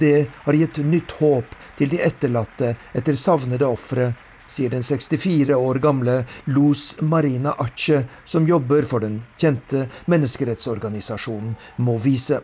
Det 0.00 0.26
har 0.42 0.58
gitt 0.58 0.82
nytt 0.82 1.14
håp 1.20 1.54
til 1.78 1.92
de 1.92 2.02
etterlatte 2.02 2.74
etter 2.98 3.14
savnede 3.18 3.66
ofre, 3.68 4.10
sier 4.46 4.70
den 4.70 4.82
64 4.82 5.54
år 5.56 5.80
gamle 5.82 6.24
Luz 6.44 6.96
Marina 7.00 7.54
Ache, 7.58 8.04
som 8.24 8.46
jobber 8.46 8.86
for 8.88 9.04
den 9.04 9.22
kjente 9.40 9.86
menneskerettsorganisasjonen 10.06 11.54
Movise. 11.76 12.40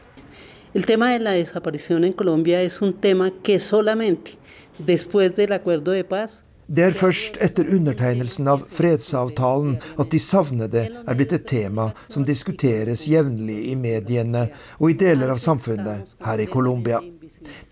El 0.75 0.87
tema 0.87 1.11
de 1.11 1.19
la 1.19 1.33
desaparición 1.33 2.05
en 2.05 2.13
Colombia 2.13 2.63
es 2.63 2.81
un 2.81 2.93
tema 2.95 3.31
que 3.43 3.59
solamente 3.59 4.39
después 4.79 5.35
del 5.35 5.53
acuerdo 5.53 5.93
de 5.93 6.05
paz 6.05 6.45
det 6.71 6.85
er 6.87 6.95
først 6.95 7.35
etter 7.43 7.67
undertegnelsen 7.75 8.47
av 8.53 8.61
fredsavtalen 8.71 9.73
at 9.99 10.13
de 10.13 10.21
savnede 10.23 10.85
er 10.87 11.17
blitt 11.19 11.33
et 11.35 11.49
tema 11.51 11.89
som 12.07 12.23
diskuteres 12.23 13.09
jevnlig 13.11 13.57
i 13.73 13.75
mediene 13.75 14.45
og 14.79 14.93
i 14.93 14.99
deler 15.01 15.33
av 15.35 15.41
samfunnet 15.43 16.15
her 16.23 16.45
i 16.45 16.47
Colombia. 16.53 17.01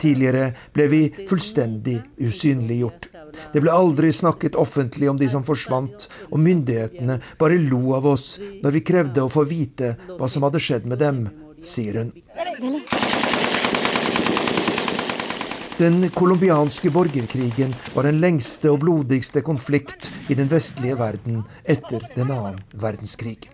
Tidligere 0.02 0.50
ble 0.74 0.88
vi 0.90 1.02
fullstendig 1.30 2.00
usynliggjort. 2.18 3.12
Det 3.52 3.62
ble 3.64 3.72
aldri 3.72 4.12
snakket 4.12 4.58
offentlig 4.58 5.10
om 5.10 5.18
de 5.20 5.28
som 5.30 5.44
forsvant, 5.46 6.08
og 6.30 6.42
myndighetene 6.42 7.20
bare 7.40 7.60
lo 7.62 7.94
av 7.98 8.06
oss 8.14 8.36
når 8.62 8.78
vi 8.78 8.86
krevde 8.92 9.24
å 9.24 9.32
få 9.32 9.46
vite 9.48 9.94
hva 10.14 10.28
som 10.30 10.46
hadde 10.46 10.62
skjedd 10.62 10.88
med 10.88 11.02
dem, 11.02 11.26
sier 11.62 12.02
hun. 12.02 12.12
Den 15.78 16.08
colombianske 16.10 16.90
borgerkrigen 16.90 17.74
var 17.94 18.08
den 18.08 18.18
lengste 18.18 18.72
og 18.72 18.80
blodigste 18.82 19.44
konflikt 19.46 20.08
i 20.26 20.34
den 20.34 20.50
vestlige 20.50 20.96
verden 20.98 21.44
etter 21.62 22.02
den 22.16 22.32
annen 22.34 22.58
verdenskrig. 22.74 23.46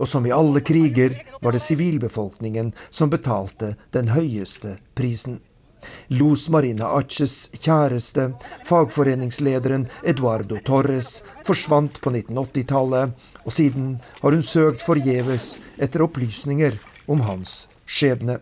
Og 0.00 0.08
som 0.08 0.24
i 0.24 0.32
alle 0.32 0.62
kriger 0.64 1.18
var 1.42 1.52
det 1.52 1.60
sivilbefolkningen 1.60 2.72
som 2.88 3.12
betalte 3.12 3.74
den 3.92 4.08
høyeste 4.14 4.78
prisen. 4.96 5.42
Luz 6.08 6.48
Marina 6.52 6.90
Aches 6.98 7.50
kjæreste, 7.60 8.28
fagforeningslederen 8.66 9.86
Eduardo 10.04 10.60
Torres, 10.64 11.22
forsvant 11.46 12.00
på 12.02 12.12
1980-tallet, 12.14 13.16
og 13.44 13.52
siden 13.52 13.96
har 14.20 14.36
hun 14.36 14.44
søkt 14.44 14.84
forgjeves 14.86 15.56
etter 15.78 16.04
opplysninger 16.06 16.78
om 17.08 17.24
hans 17.26 17.66
skjebne. 17.86 18.40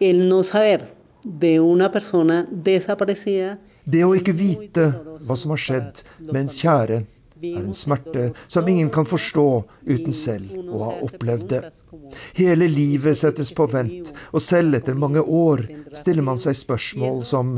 El 0.00 0.24
no 0.28 0.42
saber 0.42 0.88
de 1.24 1.58
una 1.60 1.88
persona 1.88 2.44
desaparecida. 2.50 3.56
Det 3.84 4.04
å 4.04 4.14
ikke 4.16 4.32
vite 4.36 4.86
hva 5.24 5.36
som 5.36 5.52
har 5.54 5.60
skjedd 5.60 6.02
med 6.30 6.44
ens 6.44 6.56
kjære, 6.60 7.04
en 7.52 7.74
smerte 7.76 8.30
som 8.46 8.68
ingen 8.68 8.90
kan 8.90 9.06
forstå 9.08 9.48
uten 9.86 10.16
selv 10.16 10.52
å 10.68 10.82
ha 10.84 10.92
opplevd 11.06 11.48
det. 11.52 11.62
Hele 12.38 12.68
livet 12.68 13.18
settes 13.18 13.52
på 13.54 13.66
vent, 13.70 14.12
og 14.32 14.42
selv 14.42 14.78
etter 14.78 14.98
mange 14.98 15.22
år 15.22 15.64
stiller 15.94 16.26
man 16.26 16.40
seg 16.42 16.56
spørsmål 16.58 17.24
som 17.28 17.56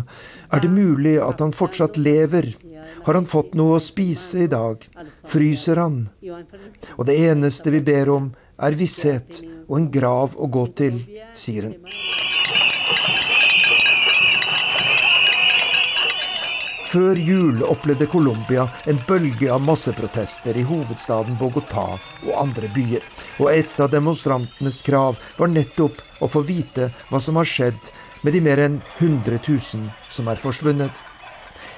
er 0.52 0.64
det 0.64 0.72
mulig 0.72 1.16
at 1.22 1.42
han 1.44 1.54
fortsatt 1.56 1.98
lever? 2.00 2.52
Har 3.06 3.18
han 3.18 3.28
fått 3.28 3.56
noe 3.58 3.78
å 3.78 3.82
spise 3.82 4.44
i 4.46 4.50
dag? 4.50 4.82
Fryser 5.26 5.80
han? 5.82 6.06
Og 6.96 7.06
det 7.08 7.18
eneste 7.30 7.72
vi 7.74 7.82
ber 7.84 8.12
om, 8.12 8.32
er 8.56 8.78
visshet 8.78 9.42
og 9.66 9.80
en 9.80 9.90
grav 9.92 10.36
å 10.38 10.48
gå 10.48 10.66
til, 10.78 11.02
sier 11.36 11.68
hun. 11.68 11.76
Før 16.96 17.18
jul 17.20 17.58
opplevde 17.60 18.06
Colombia 18.08 18.62
en 18.88 18.96
bølge 19.04 19.50
av 19.52 19.60
masseprotester 19.60 20.56
i 20.56 20.62
hovedstaden 20.64 21.36
Bogotá 21.36 21.84
og 21.98 22.30
andre 22.40 22.70
byer. 22.72 23.04
Og 23.36 23.50
et 23.52 23.74
av 23.84 23.90
demonstrantenes 23.92 24.78
krav 24.86 25.20
var 25.36 25.52
nettopp 25.52 26.00
å 26.24 26.30
få 26.32 26.40
vite 26.48 26.88
hva 27.10 27.20
som 27.20 27.36
har 27.36 27.50
skjedd 27.52 27.92
med 28.24 28.32
de 28.32 28.40
mer 28.48 28.64
enn 28.64 28.80
100 28.94 29.42
000 29.44 29.92
som 30.08 30.32
er 30.32 30.40
forsvunnet. 30.40 31.04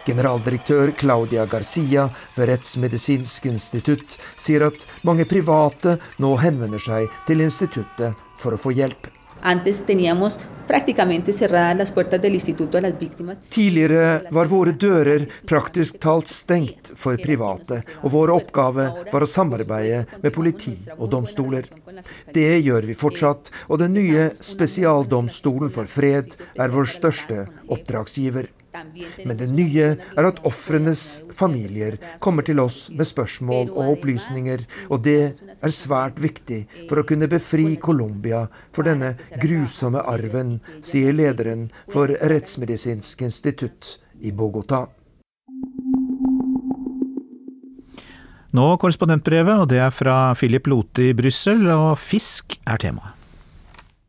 Generaldirektør 0.07 0.95
Claudia 1.03 1.51
Garcia 1.51 2.07
ved 2.39 2.53
Rettsmedisinsk 2.53 3.51
institutt 3.51 4.21
sier 4.39 4.71
at 4.71 4.87
mange 5.03 5.27
private 5.27 5.99
nå 6.23 6.37
henvender 6.47 6.79
seg 6.79 7.11
til 7.27 7.43
instituttet 7.43 8.15
for 8.39 8.55
å 8.55 8.67
få 8.69 8.79
hjelp. 8.79 9.18
Antes 9.43 9.83
teníamos 9.85 10.41
prácticamente 10.69 11.33
cerradas 11.33 11.77
las 11.77 11.91
puertas 11.91 12.21
del 12.21 12.35
instituto 12.35 12.79
a 12.79 12.81
las 12.81 12.99
víctimas. 12.99 13.41
Tidligere 13.49 14.29
var 14.31 14.47
våre 14.47 14.73
dører 14.73 15.25
praktisk 15.47 15.99
talt 15.99 16.29
stengt 16.29 16.93
for 16.95 17.17
private, 17.17 17.81
og 18.03 18.13
vår 18.13 18.35
oppgave 18.37 18.87
var 19.13 19.25
å 19.25 19.31
samarbeide 19.31 20.05
med 20.23 20.35
politi 20.35 20.77
og 20.99 21.09
domstoler. 21.15 21.65
Det 22.35 22.61
gjør 22.61 22.91
vi 22.91 22.99
fortsatt, 22.99 23.51
og 23.69 23.81
den 23.81 23.97
nye 23.97 24.29
spesialdomstolen 24.41 25.73
for 25.73 25.89
fred 25.89 26.37
er 26.59 26.77
vår 26.77 26.93
største 26.99 27.47
oppdragsgiver. 27.67 28.53
Men 29.25 29.39
det 29.41 29.49
nye 29.53 29.89
er 29.99 30.29
at 30.29 30.43
ofrenes 30.49 31.05
familier 31.35 31.99
kommer 32.25 32.47
til 32.47 32.61
oss 32.63 32.89
med 32.95 33.09
spørsmål 33.09 33.73
og 33.75 33.95
opplysninger, 33.97 34.65
og 34.89 35.05
det 35.07 35.21
er 35.59 35.75
svært 35.75 36.21
viktig 36.23 36.65
for 36.89 37.01
å 37.01 37.07
kunne 37.09 37.31
befri 37.31 37.77
Colombia 37.83 38.47
for 38.77 38.89
denne 38.89 39.15
grusomme 39.41 40.05
arven, 40.05 40.59
sier 40.81 41.17
lederen 41.17 41.69
for 41.93 42.13
Rettsmedisinsk 42.13 43.27
institutt 43.29 43.97
i 44.21 44.33
Bogotá. 44.33 44.87
Nå 48.57 48.65
korrespondentbrevet, 48.81 49.61
og 49.61 49.69
det 49.69 49.83
er 49.85 49.93
fra 49.93 50.33
Philip 50.39 50.71
Lote 50.73 51.11
i 51.11 51.17
Brussel, 51.17 51.67
og 51.69 51.99
fisk 52.01 52.57
er 52.65 52.81
temaet. 52.81 53.15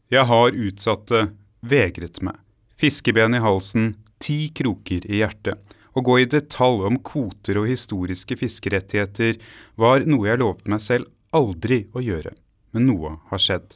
Jeg 0.10 0.26
har 0.26 0.56
utsatt 0.56 1.10
det, 1.12 1.26
vegret 1.62 2.22
meg. 2.26 2.40
Fiskeben 2.80 3.36
i 3.36 3.42
halsen, 3.44 3.92
ti 4.20 4.50
kroker 4.56 5.08
i 5.10 5.22
hjertet. 5.24 5.58
Å 5.98 6.04
gå 6.06 6.20
i 6.22 6.28
detalj 6.30 6.86
om 6.88 7.00
kvoter 7.04 7.58
og 7.60 7.70
historiske 7.72 8.38
fiskerettigheter 8.40 9.40
var 9.80 10.06
noe 10.08 10.30
jeg 10.30 10.42
lovte 10.44 10.72
meg 10.72 10.84
selv 10.84 11.10
aldri 11.36 11.84
å 11.98 12.04
gjøre, 12.04 12.36
men 12.74 12.88
noe 12.88 13.18
har 13.32 13.42
skjedd. 13.42 13.76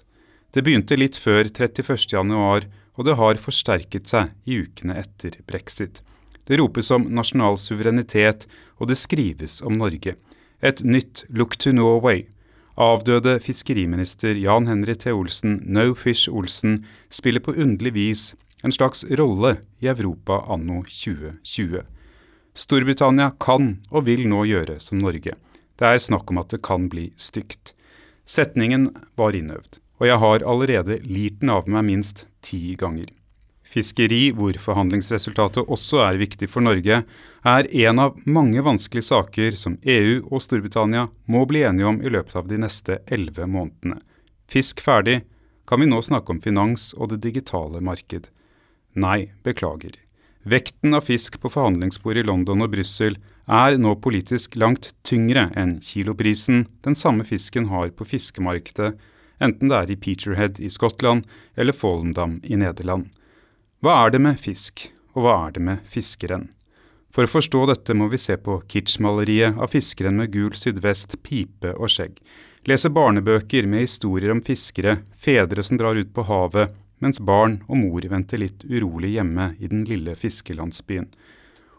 Det 0.54 0.62
begynte 0.62 0.98
litt 1.00 1.18
før 1.18 1.50
31.1, 1.50 2.70
og 2.94 3.08
det 3.08 3.16
har 3.18 3.42
forsterket 3.42 4.12
seg 4.12 4.34
i 4.46 4.60
ukene 4.62 5.00
etter 5.02 5.40
brexit. 5.50 6.04
Det 6.46 6.60
ropes 6.60 6.92
om 6.94 7.08
nasjonal 7.16 7.58
suverenitet, 7.58 8.46
og 8.78 8.92
det 8.92 9.00
skrives 9.00 9.62
om 9.66 9.80
Norge. 9.80 10.16
Et 10.62 10.84
nytt 10.86 11.24
Look 11.30 11.58
to 11.58 11.74
Norway. 11.74 12.28
Avdøde 12.78 13.38
fiskeriminister 13.42 14.38
Jan 14.38 14.68
Henry 14.70 14.96
T. 14.98 15.12
Olsen, 15.14 15.60
No 15.66 15.94
Fish 15.98 16.30
Olsen, 16.30 16.84
spiller 17.10 17.42
på 17.44 17.54
underlig 17.54 17.94
vis 17.98 18.24
en 18.64 18.72
slags 18.72 19.04
rolle 19.04 19.58
i 19.80 19.88
Europa 19.92 20.40
anno 20.48 20.84
2020. 20.88 21.82
Storbritannia 22.54 23.32
kan 23.40 23.74
og 23.92 24.06
vil 24.08 24.24
nå 24.30 24.46
gjøre 24.48 24.78
som 24.80 25.02
Norge. 25.04 25.36
Det 25.76 25.90
er 25.90 26.00
snakk 26.00 26.32
om 26.32 26.40
at 26.40 26.54
det 26.54 26.62
kan 26.64 26.88
bli 26.90 27.10
stygt. 27.20 27.74
Setningen 28.26 28.92
var 29.20 29.36
innøvd, 29.36 29.82
og 30.00 30.08
jeg 30.08 30.22
har 30.22 30.46
allerede 30.48 31.02
lirt 31.04 31.42
den 31.42 31.52
av 31.52 31.68
meg 31.68 31.84
minst 31.90 32.24
ti 32.46 32.78
ganger. 32.80 33.10
Fiskeri, 33.74 34.28
hvor 34.38 34.54
forhandlingsresultatet 34.62 35.66
også 35.66 36.04
er 36.06 36.20
viktig 36.22 36.48
for 36.52 36.64
Norge, 36.64 37.02
er 37.44 37.70
en 37.88 38.00
av 38.00 38.20
mange 38.30 38.62
vanskelige 38.64 39.10
saker 39.10 39.58
som 39.60 39.80
EU 39.82 40.22
og 40.30 40.44
Storbritannia 40.46 41.08
må 41.26 41.42
bli 41.50 41.66
enige 41.66 41.90
om 41.90 42.00
i 42.00 42.12
løpet 42.14 42.38
av 42.38 42.48
de 42.48 42.62
neste 42.62 43.00
elleve 43.12 43.50
månedene. 43.50 43.98
Fisk 44.48 44.84
ferdig, 44.86 45.24
kan 45.66 45.82
vi 45.82 45.90
nå 45.90 46.00
snakke 46.06 46.36
om 46.36 46.42
finans 46.44 46.92
og 46.94 47.10
det 47.12 47.24
digitale 47.26 47.82
marked. 47.82 48.30
Nei, 48.94 49.32
beklager. 49.44 49.98
Vekten 50.44 50.94
av 50.94 51.08
fisk 51.08 51.40
på 51.42 51.50
forhandlingsbordet 51.50 52.26
i 52.26 52.28
London 52.28 52.66
og 52.66 52.74
Brussel 52.74 53.16
er 53.48 53.78
nå 53.80 53.96
politisk 54.04 54.58
langt 54.60 54.92
tyngre 55.08 55.48
enn 55.60 55.78
kiloprisen 55.84 56.66
den 56.84 56.98
samme 57.00 57.24
fisken 57.28 57.70
har 57.72 57.94
på 57.96 58.08
fiskemarkedet, 58.08 58.94
enten 59.44 59.72
det 59.72 59.78
er 59.78 59.92
i 59.92 60.00
Peterhead 60.00 60.60
i 60.60 60.70
Skottland 60.72 61.24
eller 61.56 61.76
Follendam 61.76 62.42
i 62.44 62.60
Nederland. 62.60 63.08
Hva 63.84 64.04
er 64.04 64.14
det 64.14 64.22
med 64.24 64.40
fisk, 64.40 64.90
og 65.16 65.26
hva 65.26 65.38
er 65.48 65.56
det 65.56 65.64
med 65.64 65.88
fiskeren? 65.90 66.50
For 67.14 67.28
å 67.28 67.34
forstå 67.34 67.66
dette 67.70 67.96
må 67.96 68.08
vi 68.12 68.20
se 68.22 68.38
på 68.42 68.60
kitschmaleriet 68.68 69.60
av 69.62 69.72
fiskeren 69.72 70.18
med 70.18 70.32
gul 70.34 70.54
sydvest, 70.58 71.20
pipe 71.22 71.76
og 71.78 71.92
skjegg, 71.92 72.16
lese 72.68 72.90
barnebøker 72.94 73.68
med 73.70 73.86
historier 73.86 74.34
om 74.34 74.42
fiskere, 74.44 75.02
fedre 75.20 75.64
som 75.64 75.78
drar 75.80 76.00
ut 76.00 76.14
på 76.16 76.26
havet, 76.26 76.74
mens 77.04 77.20
barn 77.20 77.60
og 77.68 77.78
mor 77.82 78.08
venter 78.10 78.40
litt 78.42 78.64
urolig 78.66 79.18
hjemme 79.18 79.52
i 79.60 79.70
den 79.72 79.84
lille 79.90 80.16
fiskelandsbyen. 80.18 81.10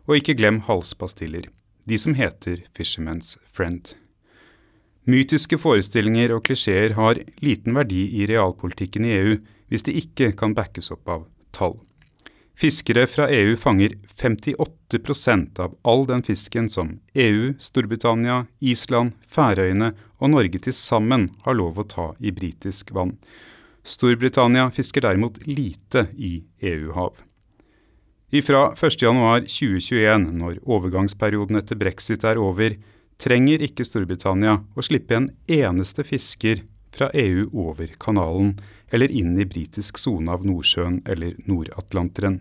Og 0.05 0.21
ikke 0.21 0.37
glem 0.37 0.61
halspastiller, 0.69 1.49
de 1.89 1.99
som 2.01 2.17
heter 2.19 2.67
Fisherman's 2.77 3.39
Friend. 3.49 3.95
Mytiske 5.09 5.59
forestillinger 5.61 6.33
og 6.33 6.47
klisjeer 6.49 6.95
har 6.97 7.19
liten 7.45 7.77
verdi 7.77 8.07
i 8.21 8.29
realpolitikken 8.29 9.05
i 9.05 9.17
EU 9.19 9.35
hvis 9.73 9.85
de 9.85 9.97
ikke 10.01 10.31
kan 10.39 10.55
backes 10.57 10.93
opp 10.95 11.11
av 11.13 11.27
tall. 11.57 11.77
Fiskere 12.55 13.03
fra 13.11 13.27
EU 13.35 13.57
fanger 13.59 13.97
58% 14.15 15.59
av 15.61 15.75
all 15.83 16.05
den 16.07 16.23
fisken 16.23 16.69
som 16.71 16.95
EU, 17.19 17.53
Storbritannia, 17.59 18.45
Island, 18.63 19.17
Færøyene 19.27 19.91
og 20.23 20.31
Norge 20.31 20.61
til 20.63 20.77
sammen 20.77 21.27
har 21.45 21.59
lov 21.59 21.83
å 21.83 21.89
ta 21.91 22.07
i 22.23 22.31
britisk 22.33 22.95
vann. 22.95 23.17
Storbritannia 23.85 24.71
fisker 24.73 25.05
derimot 25.05 25.43
lite 25.47 26.07
i 26.17 26.39
EU-hav. 26.65 27.21
Ifra 28.35 28.73
1.1.2021, 28.75 30.31
når 30.41 30.57
overgangsperioden 30.65 31.61
etter 31.61 31.79
brexit 31.79 32.25
er 32.27 32.41
over, 32.41 32.75
trenger 33.21 33.63
ikke 33.63 33.85
Storbritannia 33.87 34.57
å 34.75 34.85
slippe 34.85 35.19
en 35.19 35.29
eneste 35.47 36.03
fisker 36.09 36.65
fra 36.95 37.11
EU 37.15 37.47
over 37.53 37.93
kanalen 38.01 38.57
eller 38.95 39.13
inn 39.13 39.37
i 39.39 39.47
britisk 39.47 39.99
sone 40.01 40.33
av 40.33 40.47
Nordsjøen 40.47 41.03
eller 41.11 41.37
Nord-Atlanteren. 41.47 42.41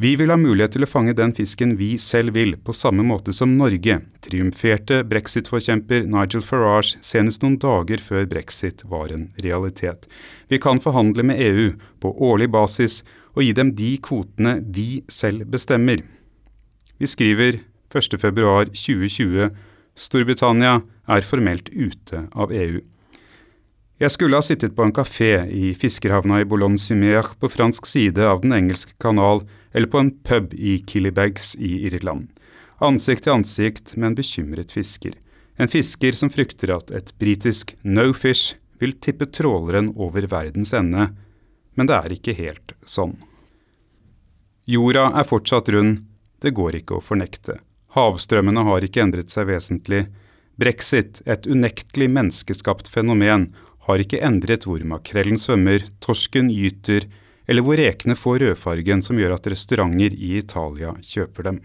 Vi 0.00 0.14
vil 0.16 0.30
ha 0.32 0.36
mulighet 0.40 0.72
til 0.72 0.86
å 0.86 0.88
fange 0.88 1.12
den 1.12 1.34
fisken 1.36 1.74
vi 1.76 1.90
selv 2.00 2.32
vil, 2.32 2.54
på 2.56 2.72
samme 2.72 3.04
måte 3.04 3.34
som 3.36 3.50
Norge, 3.58 3.98
triumferte 4.24 5.02
brexit-forkjemper 5.04 6.06
Nigel 6.08 6.40
Farage 6.40 6.96
senest 7.04 7.44
noen 7.44 7.58
dager 7.60 8.00
før 8.00 8.24
brexit 8.30 8.80
var 8.88 9.12
en 9.12 9.26
realitet. 9.44 10.08
Vi 10.48 10.56
kan 10.56 10.80
forhandle 10.80 11.26
med 11.28 11.42
EU 11.44 11.66
på 12.00 12.14
årlig 12.30 12.48
basis 12.56 13.02
og 13.34 13.44
gi 13.44 13.52
dem 13.60 13.74
de 13.76 13.90
kvotene 14.00 14.56
vi 14.72 15.02
selv 15.12 15.44
bestemmer. 15.52 16.00
Vi 16.96 17.12
skriver 17.18 17.60
1.2.2020 17.92 19.52
Storbritannia 20.00 20.78
er 21.12 21.28
formelt 21.28 21.68
ute 21.76 22.24
av 22.32 22.56
EU. 22.56 22.80
Jeg 24.00 24.16
skulle 24.16 24.40
ha 24.40 24.48
sittet 24.48 24.72
på 24.72 24.88
en 24.88 24.96
kafé 24.96 25.34
i 25.52 25.74
fiskerhavna 25.76 26.40
i 26.40 26.48
Boulogne-sur-Mer 26.48 27.34
på 27.36 27.52
fransk 27.52 27.84
side 27.84 28.24
av 28.24 28.40
Den 28.40 28.56
engelske 28.56 28.96
kanal, 28.96 29.44
eller 29.72 29.90
på 29.90 30.00
en 30.02 30.10
pub 30.26 30.54
i 30.54 30.78
Killybags 30.86 31.54
i 31.56 31.86
Irland. 31.86 32.28
Ansikt 32.80 33.26
til 33.26 33.36
ansikt 33.36 33.96
med 33.96 34.12
en 34.12 34.18
bekymret 34.18 34.72
fisker. 34.72 35.14
En 35.60 35.68
fisker 35.68 36.16
som 36.16 36.32
frykter 36.32 36.72
at 36.72 36.90
et 36.96 37.12
britisk 37.20 37.74
no 37.84 38.10
fish 38.16 38.56
vil 38.80 38.96
tippe 38.96 39.28
tråleren 39.28 39.92
over 39.96 40.24
verdens 40.30 40.72
ende, 40.72 41.10
men 41.76 41.88
det 41.88 41.98
er 41.98 42.14
ikke 42.16 42.36
helt 42.38 42.72
sånn. 42.88 43.18
Jorda 44.70 45.10
er 45.18 45.28
fortsatt 45.28 45.68
rund, 45.74 46.06
det 46.40 46.54
går 46.56 46.80
ikke 46.80 46.96
å 46.96 47.04
fornekte. 47.04 47.58
Havstrømmene 47.96 48.64
har 48.64 48.86
ikke 48.86 49.02
endret 49.02 49.32
seg 49.34 49.48
vesentlig. 49.50 50.06
Brexit, 50.60 51.20
et 51.26 51.48
unektelig 51.50 52.08
menneskeskapt 52.12 52.88
fenomen, 52.92 53.50
har 53.88 54.00
ikke 54.00 54.20
endret 54.24 54.66
hvor 54.68 54.82
makrellen 54.86 55.40
svømmer, 55.40 55.84
torsken 56.04 56.48
gyter, 56.54 57.08
eller 57.50 57.66
hvor 57.66 57.80
rekene 57.80 58.14
får 58.14 58.38
rødfargen 58.44 59.02
som 59.02 59.18
gjør 59.18 59.34
at 59.34 59.48
restauranter 59.50 60.14
i 60.14 60.36
Italia 60.38 60.94
kjøper 61.02 61.48
dem. 61.48 61.58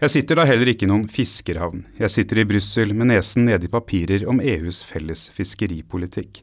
Jeg 0.00 0.12
sitter 0.12 0.36
da 0.36 0.44
heller 0.48 0.68
ikke 0.72 0.84
i 0.84 0.88
noen 0.90 1.04
fiskerhavn. 1.12 1.82
Jeg 2.00 2.12
sitter 2.12 2.40
i 2.40 2.46
Brussel 2.48 2.94
med 2.96 3.10
nesen 3.12 3.44
nede 3.48 3.68
i 3.68 3.72
papirer 3.72 4.26
om 4.28 4.40
EUs 4.40 4.82
felles 4.84 5.26
fiskeripolitikk. 5.36 6.40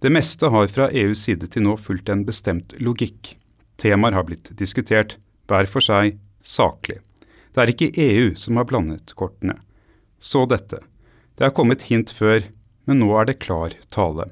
Det 0.00 0.12
meste 0.12 0.48
har 0.52 0.72
fra 0.72 0.88
EUs 0.96 1.26
side 1.28 1.48
til 1.52 1.64
nå 1.66 1.76
fulgt 1.80 2.08
en 2.12 2.24
bestemt 2.28 2.72
logikk. 2.80 3.34
Temaer 3.80 4.16
har 4.16 4.24
blitt 4.28 4.52
diskutert, 4.56 5.18
hver 5.48 5.68
for 5.68 5.84
seg, 5.84 6.16
saklig. 6.40 7.00
Det 7.52 7.60
er 7.60 7.72
ikke 7.72 7.92
EU 8.00 8.32
som 8.36 8.60
har 8.60 8.68
blandet 8.68 9.12
kortene. 9.16 9.58
Så 10.20 10.46
dette. 10.48 10.80
Det 11.36 11.48
er 11.48 11.56
kommet 11.56 11.88
hint 11.88 12.12
før, 12.12 12.44
men 12.88 13.00
nå 13.00 13.12
er 13.20 13.28
det 13.28 13.40
klar 13.44 13.76
tale. 13.92 14.28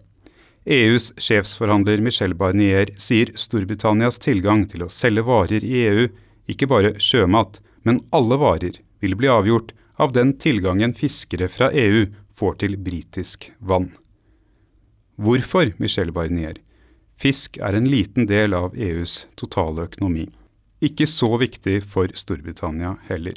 EUs 0.68 1.10
sjefsforhandler 1.16 2.02
Michel 2.04 2.34
Barnier 2.36 2.92
sier 3.00 3.32
Storbritannias 3.34 4.20
tilgang 4.20 4.66
til 4.68 4.84
å 4.84 4.90
selge 4.92 5.24
varer 5.24 5.64
i 5.64 5.82
EU, 5.88 6.06
ikke 6.48 6.68
bare 6.68 6.94
sjømat, 7.00 7.62
men 7.88 8.02
alle 8.12 8.36
varer, 8.40 8.76
vil 9.00 9.16
bli 9.16 9.30
avgjort 9.32 9.72
av 9.96 10.12
den 10.12 10.34
tilgangen 10.36 10.92
fiskere 10.94 11.48
fra 11.48 11.70
EU 11.72 12.06
får 12.38 12.58
til 12.62 12.76
britisk 12.76 13.50
vann. 13.58 13.92
Hvorfor, 15.16 15.72
Michel 15.78 16.12
Barnier? 16.14 16.60
Fisk 17.18 17.56
er 17.58 17.74
en 17.74 17.88
liten 17.90 18.28
del 18.30 18.54
av 18.54 18.76
EUs 18.78 19.24
totale 19.40 19.88
økonomi 19.88 20.28
ikke 20.84 21.06
så 21.10 21.30
viktig 21.40 21.80
for 21.90 22.10
Storbritannia 22.14 22.96
heller. 23.08 23.34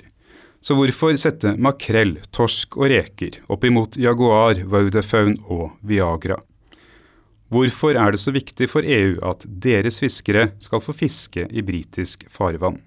Så 0.61 0.75
hvorfor 0.77 1.15
sette 1.17 1.55
makrell, 1.57 2.19
torsk 2.29 2.77
og 2.77 2.91
reker 2.93 3.39
opp 3.49 3.65
imot 3.65 3.97
Jaguar, 3.97 4.61
vaudefaun 4.69 5.39
og 5.49 5.71
Viagra? 5.81 6.37
Hvorfor 7.51 7.97
er 7.99 8.13
det 8.13 8.21
så 8.21 8.31
viktig 8.31 8.69
for 8.71 8.85
EU 8.87 9.17
at 9.27 9.43
deres 9.43 9.99
fiskere 9.99 10.53
skal 10.63 10.79
få 10.79 10.95
fiske 10.95 11.43
i 11.51 11.63
britisk 11.67 12.23
farvann? 12.31 12.79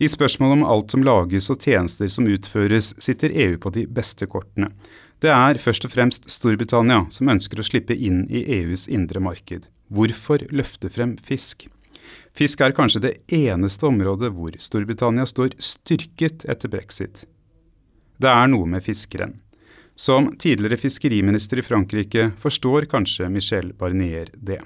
I 0.00 0.08
spørsmålet 0.08 0.56
om 0.56 0.64
alt 0.72 0.94
som 0.94 1.04
lages 1.04 1.50
og 1.52 1.60
tjenester 1.60 2.08
som 2.10 2.26
utføres, 2.26 2.94
sitter 2.98 3.34
EU 3.44 3.58
på 3.60 3.74
de 3.76 3.84
beste 3.86 4.26
kortene. 4.26 4.72
Det 5.22 5.30
er 5.30 5.60
først 5.60 5.84
og 5.86 5.92
fremst 5.92 6.30
Storbritannia 6.32 7.04
som 7.12 7.28
ønsker 7.30 7.60
å 7.60 7.68
slippe 7.68 7.94
inn 7.94 8.24
i 8.32 8.40
EUs 8.56 8.88
indre 8.88 9.20
marked. 9.22 9.68
Hvorfor 9.92 10.42
løfte 10.48 10.88
frem 10.90 11.18
fisk? 11.20 11.68
Fisk 12.32 12.64
er 12.64 12.72
kanskje 12.72 13.04
det 13.04 13.14
eneste 13.36 13.86
området 13.86 14.32
hvor 14.32 14.56
Storbritannia 14.58 15.28
står 15.28 15.58
styrket 15.60 16.48
etter 16.48 16.72
brexit. 16.72 17.26
Det 18.16 18.32
er 18.32 18.48
noe 18.48 18.64
med 18.64 18.82
fiskeren. 18.88 19.41
Som 20.02 20.32
tidligere 20.36 20.76
fiskeriminister 20.76 21.58
i 21.58 21.62
Frankrike 21.62 22.30
forstår 22.38 22.88
kanskje 22.90 23.28
Michel 23.30 23.68
Barnier 23.78 24.32
det. 24.34 24.58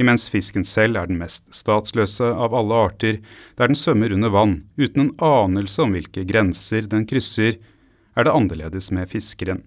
Imens 0.00 0.28
fisken 0.32 0.64
selv 0.64 0.96
er 0.96 1.10
den 1.10 1.18
mest 1.20 1.42
statsløse 1.52 2.24
av 2.24 2.54
alle 2.56 2.78
arter, 2.86 3.18
der 3.60 3.68
den 3.68 3.76
svømmer 3.76 4.14
under 4.16 4.30
vann 4.32 4.54
uten 4.80 5.02
en 5.02 5.10
anelse 5.20 5.84
om 5.84 5.92
hvilke 5.92 6.24
grenser 6.24 6.88
den 6.88 7.04
krysser, 7.10 7.58
er 8.16 8.24
det 8.24 8.32
annerledes 8.32 8.88
med 8.96 9.10
fiskeren. 9.12 9.60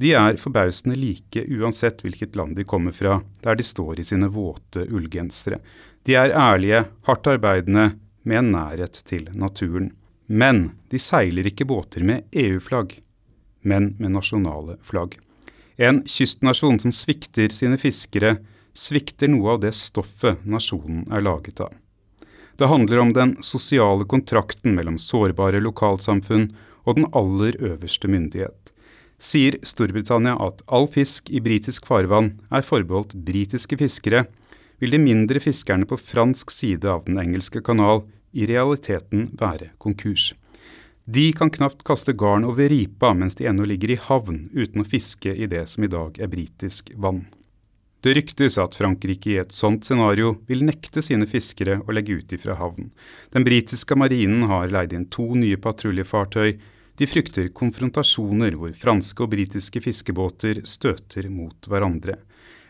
De 0.00 0.14
er 0.16 0.40
forbausende 0.40 0.96
like 0.96 1.42
uansett 1.58 2.00
hvilket 2.00 2.38
land 2.40 2.56
de 2.56 2.64
kommer 2.64 2.96
fra, 2.96 3.18
der 3.44 3.60
de 3.60 3.66
står 3.66 4.00
i 4.00 4.06
sine 4.08 4.30
våte 4.32 4.86
ullgensere. 4.88 5.58
De 6.08 6.16
er 6.16 6.32
ærlige, 6.32 6.80
hardt 7.04 7.28
arbeidende, 7.34 7.90
med 8.24 8.40
en 8.40 8.50
nærhet 8.56 9.02
til 9.04 9.28
naturen. 9.36 9.92
Men 10.32 10.70
de 10.88 10.96
seiler 10.96 11.52
ikke 11.52 11.68
båter 11.68 12.08
med 12.08 12.24
EU-flagg, 12.32 12.96
men 13.62 13.94
med 13.98 14.14
nasjonale 14.14 14.78
flagg. 14.82 15.18
En 15.76 16.02
kystnasjon 16.06 16.78
som 16.82 16.94
svikter 16.94 17.52
sine 17.54 17.78
fiskere, 17.78 18.38
svikter 18.74 19.30
noe 19.30 19.56
av 19.56 19.60
det 19.62 19.74
stoffet 19.78 20.42
nasjonen 20.46 21.04
er 21.12 21.22
laget 21.22 21.60
av. 21.62 21.74
Det 22.58 22.66
handler 22.66 22.98
om 22.98 23.12
den 23.14 23.36
sosiale 23.46 24.06
kontrakten 24.10 24.74
mellom 24.74 24.96
sårbare 24.98 25.60
lokalsamfunn 25.62 26.48
og 26.82 26.98
den 26.98 27.06
aller 27.14 27.54
øverste 27.62 28.10
myndighet. 28.10 28.72
Sier 29.18 29.58
Storbritannia 29.66 30.34
at 30.42 30.62
all 30.66 30.86
fisk 30.90 31.30
i 31.30 31.42
britisk 31.42 31.86
farvann 31.86 32.36
er 32.54 32.66
forbeholdt 32.66 33.14
britiske 33.26 33.78
fiskere, 33.78 34.26
vil 34.78 34.94
de 34.94 35.00
mindre 35.02 35.42
fiskerne 35.42 35.86
på 35.90 35.98
fransk 35.98 36.50
side 36.54 36.86
av 36.86 37.04
Den 37.06 37.18
engelske 37.18 37.62
kanal 37.62 38.04
i 38.32 38.46
realiteten 38.46 39.30
være 39.38 39.72
konkurs. 39.78 40.32
De 41.08 41.32
kan 41.32 41.48
knapt 41.50 41.86
kaste 41.88 42.12
garn 42.12 42.44
over 42.44 42.68
ripa 42.68 43.14
mens 43.16 43.38
de 43.38 43.46
ennå 43.48 43.64
ligger 43.64 43.94
i 43.94 43.98
havn 44.08 44.42
uten 44.52 44.82
å 44.82 44.84
fiske 44.84 45.32
i 45.32 45.46
det 45.48 45.62
som 45.72 45.86
i 45.86 45.88
dag 45.88 46.18
er 46.20 46.28
britisk 46.28 46.90
vann. 47.00 47.22
Det 48.04 48.12
ryktes 48.14 48.58
at 48.60 48.76
Frankrike 48.76 49.30
i 49.32 49.38
et 49.40 49.54
sånt 49.56 49.88
scenario 49.88 50.34
vil 50.46 50.66
nekte 50.68 51.02
sine 51.02 51.26
fiskere 51.26 51.80
å 51.80 51.96
legge 51.96 52.20
ut 52.20 52.36
ifra 52.36 52.58
havn. 52.60 52.92
Den 53.32 53.46
britiske 53.48 53.96
marinen 53.96 54.44
har 54.52 54.68
leid 54.68 54.92
inn 54.92 55.08
to 55.08 55.32
nye 55.32 55.56
patruljefartøy. 55.56 56.58
De 57.00 57.08
frykter 57.08 57.48
konfrontasjoner 57.56 58.60
hvor 58.60 58.76
franske 58.76 59.24
og 59.24 59.32
britiske 59.32 59.80
fiskebåter 59.88 60.60
støter 60.68 61.32
mot 61.32 61.72
hverandre 61.72 62.20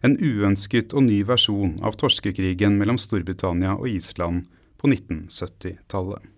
en 0.07 0.14
uønsket 0.14 0.94
og 0.94 1.07
ny 1.09 1.22
versjon 1.27 1.79
av 1.83 1.98
torskekrigen 1.98 2.79
mellom 2.79 2.98
Storbritannia 3.03 3.74
og 3.74 3.90
Island 3.90 4.46
på 4.79 4.90
1970-tallet. 4.92 6.38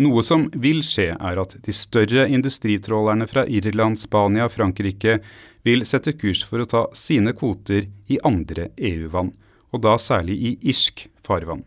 Noe 0.00 0.22
som 0.24 0.46
vil 0.56 0.80
skje, 0.86 1.10
er 1.12 1.38
at 1.42 1.58
de 1.60 1.72
større 1.76 2.24
industritrålerne 2.32 3.26
fra 3.28 3.44
Irland, 3.44 3.98
Spania 4.00 4.46
og 4.46 4.54
Frankrike 4.54 5.18
vil 5.66 5.84
sette 5.84 6.14
kurs 6.16 6.40
for 6.48 6.62
å 6.62 6.68
ta 6.68 6.86
sine 6.96 7.34
kvoter 7.36 7.84
i 8.08 8.16
andre 8.24 8.70
EU-vann, 8.76 9.28
og 9.70 9.82
da 9.84 9.98
særlig 10.00 10.38
i 10.40 10.52
irsk 10.72 11.04
farvann. 11.26 11.66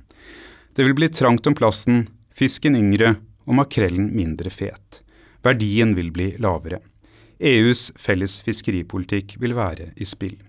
Det 0.73 0.81
vil 0.87 0.97
bli 0.97 1.11
trangt 1.13 1.45
om 1.45 1.53
plassen, 1.53 2.07
fisken 2.33 2.73
yngre 2.79 3.13
og 3.45 3.59
makrellen 3.59 4.09
mindre 4.15 4.49
fet. 4.49 5.03
Verdien 5.45 5.93
vil 5.93 6.09
bli 6.15 6.31
lavere. 6.41 6.79
EUs 7.37 7.91
felles 7.99 8.39
fiskeripolitikk 8.41 9.35
vil 9.43 9.53
være 9.57 9.91
i 9.93 10.07
spill. 10.09 10.39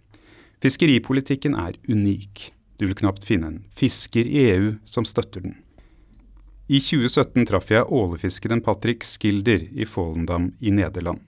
Fiskeripolitikken 0.65 1.59
er 1.61 1.77
unik. 1.91 2.49
Du 2.81 2.87
vil 2.87 2.97
knapt 2.97 3.29
finne 3.29 3.51
en 3.51 3.61
fisker 3.77 4.25
i 4.25 4.47
EU 4.55 4.73
som 4.89 5.05
støtter 5.05 5.45
den. 5.45 5.59
I 6.67 6.79
2017 6.81 7.45
traff 7.47 7.69
jeg 7.69 7.93
ålefiskeren 7.93 8.63
Patrick 8.65 9.05
Skilder 9.05 9.67
i 9.77 9.85
Follendam 9.85 10.47
i 10.65 10.71
Nederland. 10.73 11.21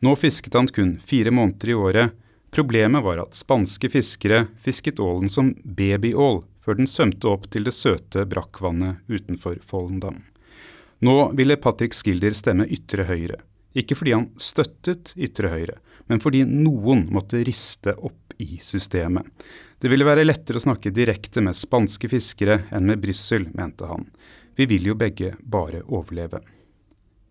Nå 0.00 0.14
fisket 0.16 0.54
han 0.56 0.66
kun 0.66 0.94
fire 1.04 1.30
måneder 1.30 1.68
i 1.68 1.74
året. 1.74 2.14
Problemet 2.50 3.04
var 3.04 3.20
at 3.20 3.36
spanske 3.36 3.90
fiskere 3.92 4.46
fisket 4.64 5.00
ålen 5.00 5.28
som 5.28 5.52
babyål 5.64 6.40
før 6.64 6.80
den 6.80 6.88
svømte 6.88 7.28
opp 7.28 7.50
til 7.52 7.68
det 7.68 7.74
søte 7.76 8.24
brakkvannet 8.28 9.04
utenfor 9.12 9.60
Follendam. 9.60 10.22
Nå 11.04 11.16
ville 11.36 11.60
Patrick 11.60 11.92
Skilder 11.92 12.32
stemme 12.32 12.64
ytre 12.64 13.04
høyre. 13.04 13.42
Ikke 13.76 13.96
fordi 13.98 14.16
han 14.16 14.30
støttet 14.40 15.12
ytre 15.20 15.52
høyre, 15.52 15.76
men 16.08 16.20
fordi 16.20 16.46
noen 16.48 17.10
måtte 17.12 17.44
riste 17.44 17.92
opp 17.92 18.32
i 18.40 18.56
systemet. 18.62 19.28
Det 19.82 19.90
ville 19.90 20.06
være 20.06 20.24
lettere 20.24 20.60
å 20.60 20.64
snakke 20.64 20.92
direkte 20.94 21.42
med 21.44 21.58
spanske 21.58 22.08
fiskere 22.08 22.62
enn 22.72 22.86
med 22.88 23.00
Brussel, 23.02 23.48
mente 23.52 23.88
han. 23.88 24.06
Vi 24.56 24.66
vil 24.66 24.86
jo 24.90 24.94
begge 24.98 25.32
bare 25.40 25.82
overleve. 25.88 26.42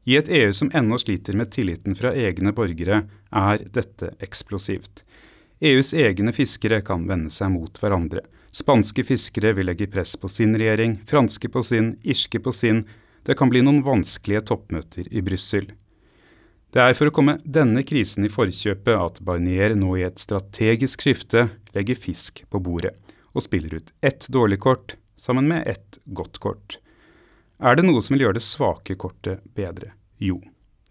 I 0.10 0.18
et 0.18 0.30
EU 0.34 0.54
som 0.54 0.72
ennå 0.74 0.98
sliter 0.98 1.38
med 1.38 1.52
tilliten 1.54 1.96
fra 1.96 2.14
egne 2.18 2.54
borgere, 2.58 3.04
er 3.30 3.66
dette 3.70 4.16
eksplosivt. 4.20 5.04
EUs 5.62 5.94
egne 5.94 6.34
fiskere 6.34 6.82
kan 6.82 7.06
vende 7.06 7.30
seg 7.30 7.52
mot 7.54 7.78
hverandre. 7.78 8.24
Spanske 8.52 9.06
fiskere 9.06 9.54
vil 9.54 9.70
legge 9.70 9.86
press 9.88 10.16
på 10.18 10.28
sin 10.28 10.58
regjering, 10.58 10.98
franske 11.08 11.52
på 11.54 11.62
sin, 11.64 11.94
irske 12.02 12.42
på 12.42 12.52
sin. 12.52 12.82
Det 13.22 13.38
kan 13.38 13.52
bli 13.54 13.62
noen 13.62 13.84
vanskelige 13.86 14.42
toppmøter 14.50 15.06
i 15.14 15.22
Brussel. 15.22 15.70
Det 16.74 16.82
er 16.82 16.98
for 16.98 17.12
å 17.12 17.14
komme 17.14 17.38
denne 17.46 17.84
krisen 17.86 18.26
i 18.26 18.32
forkjøpet 18.32 18.98
at 18.98 19.22
Barnier 19.28 19.76
nå 19.78 19.94
i 20.00 20.06
et 20.08 20.20
strategisk 20.24 21.06
skifte 21.06 21.50
legger 21.76 22.00
fisk 22.00 22.42
på 22.50 22.64
bordet, 22.64 22.96
og 23.36 23.46
spiller 23.46 23.78
ut 23.78 23.94
ett 24.02 24.26
dårlig 24.34 24.64
kort 24.66 24.96
sammen 25.20 25.52
med 25.52 25.68
ett 25.68 26.02
godt 26.10 26.42
kort. 26.42 26.81
Er 27.62 27.78
det 27.78 27.86
noe 27.86 28.02
som 28.02 28.16
vil 28.16 28.26
gjøre 28.26 28.40
det 28.40 28.46
svake 28.46 28.96
kortet 28.98 29.44
bedre? 29.54 29.92
Jo, 30.18 30.40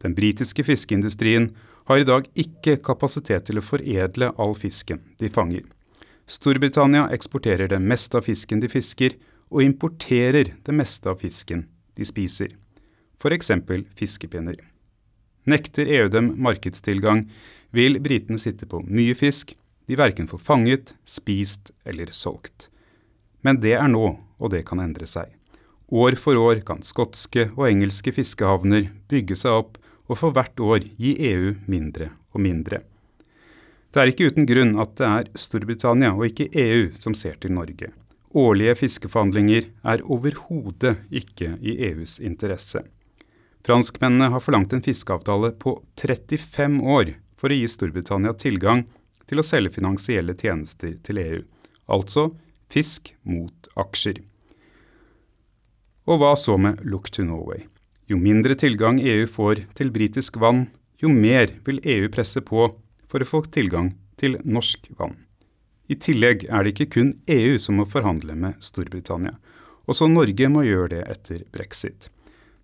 den 0.02 0.14
britiske 0.14 0.62
fiskeindustrien 0.62 1.50
har 1.90 1.98
i 1.98 2.06
dag 2.06 2.28
ikke 2.38 2.76
kapasitet 2.86 3.48
til 3.48 3.58
å 3.58 3.64
foredle 3.66 4.30
all 4.38 4.54
fisken 4.54 5.02
de 5.18 5.30
fanger. 5.34 5.64
Storbritannia 6.30 7.08
eksporterer 7.10 7.72
det 7.72 7.80
meste 7.82 8.20
av 8.20 8.28
fisken 8.28 8.62
de 8.62 8.70
fisker, 8.70 9.16
og 9.50 9.64
importerer 9.64 10.52
det 10.62 10.74
meste 10.78 11.10
av 11.10 11.18
fisken 11.18 11.64
de 11.98 12.06
spiser, 12.06 12.52
f.eks. 13.18 13.50
fiskepinner. 13.98 14.60
Nekter 15.50 15.90
EU 15.90 16.06
dem 16.12 16.36
markedstilgang, 16.38 17.24
vil 17.74 17.98
britene 18.02 18.38
sitte 18.38 18.70
på 18.70 18.84
mye 18.86 19.16
fisk 19.18 19.56
de 19.90 19.98
verken 19.98 20.30
får 20.30 20.38
fanget, 20.46 20.94
spist 21.02 21.72
eller 21.82 22.14
solgt. 22.14 22.68
Men 23.42 23.58
det 23.58 23.74
er 23.74 23.90
nå, 23.90 24.14
og 24.38 24.54
det 24.54 24.62
kan 24.70 24.78
endre 24.78 25.10
seg. 25.10 25.34
År 25.90 26.14
for 26.14 26.38
år 26.38 26.60
kan 26.66 26.84
skotske 26.86 27.48
og 27.56 27.64
engelske 27.66 28.12
fiskehavner 28.14 28.92
bygge 29.10 29.34
seg 29.38 29.56
opp 29.58 29.78
og 30.10 30.18
for 30.20 30.34
hvert 30.34 30.60
år 30.62 30.86
gi 30.98 31.16
EU 31.32 31.56
mindre 31.70 32.12
og 32.30 32.44
mindre. 32.44 32.82
Det 33.90 33.98
er 33.98 34.12
ikke 34.12 34.28
uten 34.30 34.46
grunn 34.46 34.76
at 34.78 34.94
det 35.00 35.08
er 35.08 35.30
Storbritannia 35.34 36.12
og 36.14 36.28
ikke 36.28 36.46
EU 36.54 36.92
som 36.94 37.16
ser 37.18 37.40
til 37.42 37.56
Norge. 37.56 37.90
Årlige 38.38 38.76
fiskeforhandlinger 38.84 39.66
er 39.90 40.04
overhodet 40.06 40.94
ikke 41.10 41.56
i 41.58 41.74
EUs 41.88 42.20
interesse. 42.22 42.84
Franskmennene 43.66 44.30
har 44.30 44.44
forlangt 44.44 44.72
en 44.72 44.84
fiskeavtale 44.84 45.50
på 45.58 45.74
35 45.98 46.78
år 46.86 47.16
for 47.34 47.50
å 47.50 47.58
gi 47.58 47.66
Storbritannia 47.66 48.36
tilgang 48.38 48.86
til 49.26 49.42
å 49.42 49.46
selge 49.46 49.74
finansielle 49.74 50.38
tjenester 50.38 50.94
til 51.02 51.18
EU, 51.18 51.42
altså 51.90 52.30
fisk 52.70 53.10
mot 53.26 53.66
aksjer. 53.74 54.22
Og 56.08 56.20
hva 56.20 56.34
så 56.38 56.56
med 56.56 56.80
Look 56.84 57.10
to 57.12 57.24
Norway? 57.26 57.66
Jo 58.10 58.18
mindre 58.18 58.56
tilgang 58.58 58.98
EU 59.00 59.26
får 59.30 59.64
til 59.78 59.92
britisk 59.94 60.40
vann, 60.40 60.68
jo 61.00 61.08
mer 61.12 61.52
vil 61.66 61.80
EU 61.84 62.08
presse 62.12 62.40
på 62.44 62.68
for 63.10 63.22
å 63.22 63.28
få 63.28 63.42
tilgang 63.52 63.92
til 64.20 64.38
norsk 64.44 64.90
vann. 64.98 65.16
I 65.90 65.96
tillegg 65.98 66.44
er 66.46 66.64
det 66.64 66.74
ikke 66.74 66.92
kun 66.94 67.12
EU 67.30 67.58
som 67.58 67.80
må 67.80 67.86
forhandle 67.88 68.36
med 68.38 68.58
Storbritannia. 68.62 69.34
Også 69.90 70.06
Norge 70.06 70.48
må 70.52 70.62
gjøre 70.66 70.92
det 70.94 71.04
etter 71.10 71.44
brexit. 71.50 72.08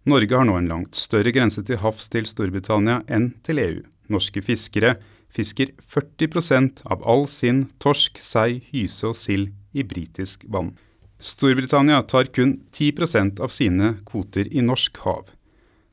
Norge 0.07 0.39
har 0.39 0.47
nå 0.47 0.55
en 0.61 0.69
langt 0.71 0.95
større 0.95 1.33
grense 1.35 1.65
til 1.67 1.81
havs 1.83 2.07
til 2.13 2.29
Storbritannia 2.31 3.01
enn 3.11 3.33
til 3.47 3.59
EU. 3.59 3.81
Norske 4.13 4.43
fiskere 4.47 4.95
fisker 5.35 5.73
40% 5.83 6.85
av 6.87 7.03
all 7.03 7.27
sin 7.27 7.65
torsk, 7.83 8.21
sei, 8.23 8.63
hyse 8.71 9.09
og 9.11 9.17
sild 9.19 9.51
i 9.75 9.83
britisk 9.83 10.47
vann. 10.47 10.77
Storbritannia 11.19 12.03
tar 12.03 12.25
kun 12.25 12.59
10% 12.73 13.41
av 13.41 13.49
sine 13.49 13.95
kvoter 14.07 14.49
i 14.53 14.63
norsk 14.65 14.99
hav. 15.05 15.31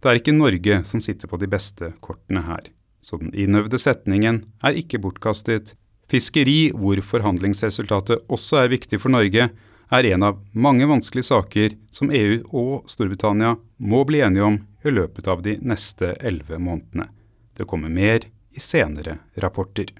Det 0.03 0.11
er 0.11 0.19
ikke 0.19 0.36
Norge 0.36 0.82
som 0.84 0.99
sitter 1.03 1.32
på 1.32 1.39
de 1.39 1.47
beste 1.47 1.93
kortene 2.03 2.43
her. 2.43 2.67
Så 3.03 3.19
den 3.21 3.32
innøvde 3.32 3.80
setningen 3.80 4.41
er 4.63 4.80
ikke 4.80 4.99
bortkastet. 5.03 5.76
Fiskeri, 6.11 6.74
hvor 6.76 6.99
forhandlingsresultatet 6.99 8.28
også 8.32 8.63
er 8.63 8.74
viktig 8.76 8.99
for 8.99 9.15
Norge, 9.15 9.47
er 9.93 10.07
en 10.09 10.26
av 10.28 10.39
mange 10.51 10.88
vanskelige 10.89 11.30
saker 11.30 11.76
som 11.93 12.11
EU 12.11 12.39
og 12.51 12.91
Storbritannia 12.91 13.55
må 13.80 14.03
bli 14.07 14.24
enige 14.26 14.47
om 14.47 14.59
i 14.84 14.91
løpet 14.91 15.28
av 15.32 15.43
de 15.45 15.55
neste 15.63 16.15
elleve 16.19 16.59
månedene. 16.59 17.07
Det 17.55 17.67
kommer 17.69 17.91
mer 17.93 18.26
i 18.51 18.63
senere 18.63 19.19
rapporter. 19.39 19.91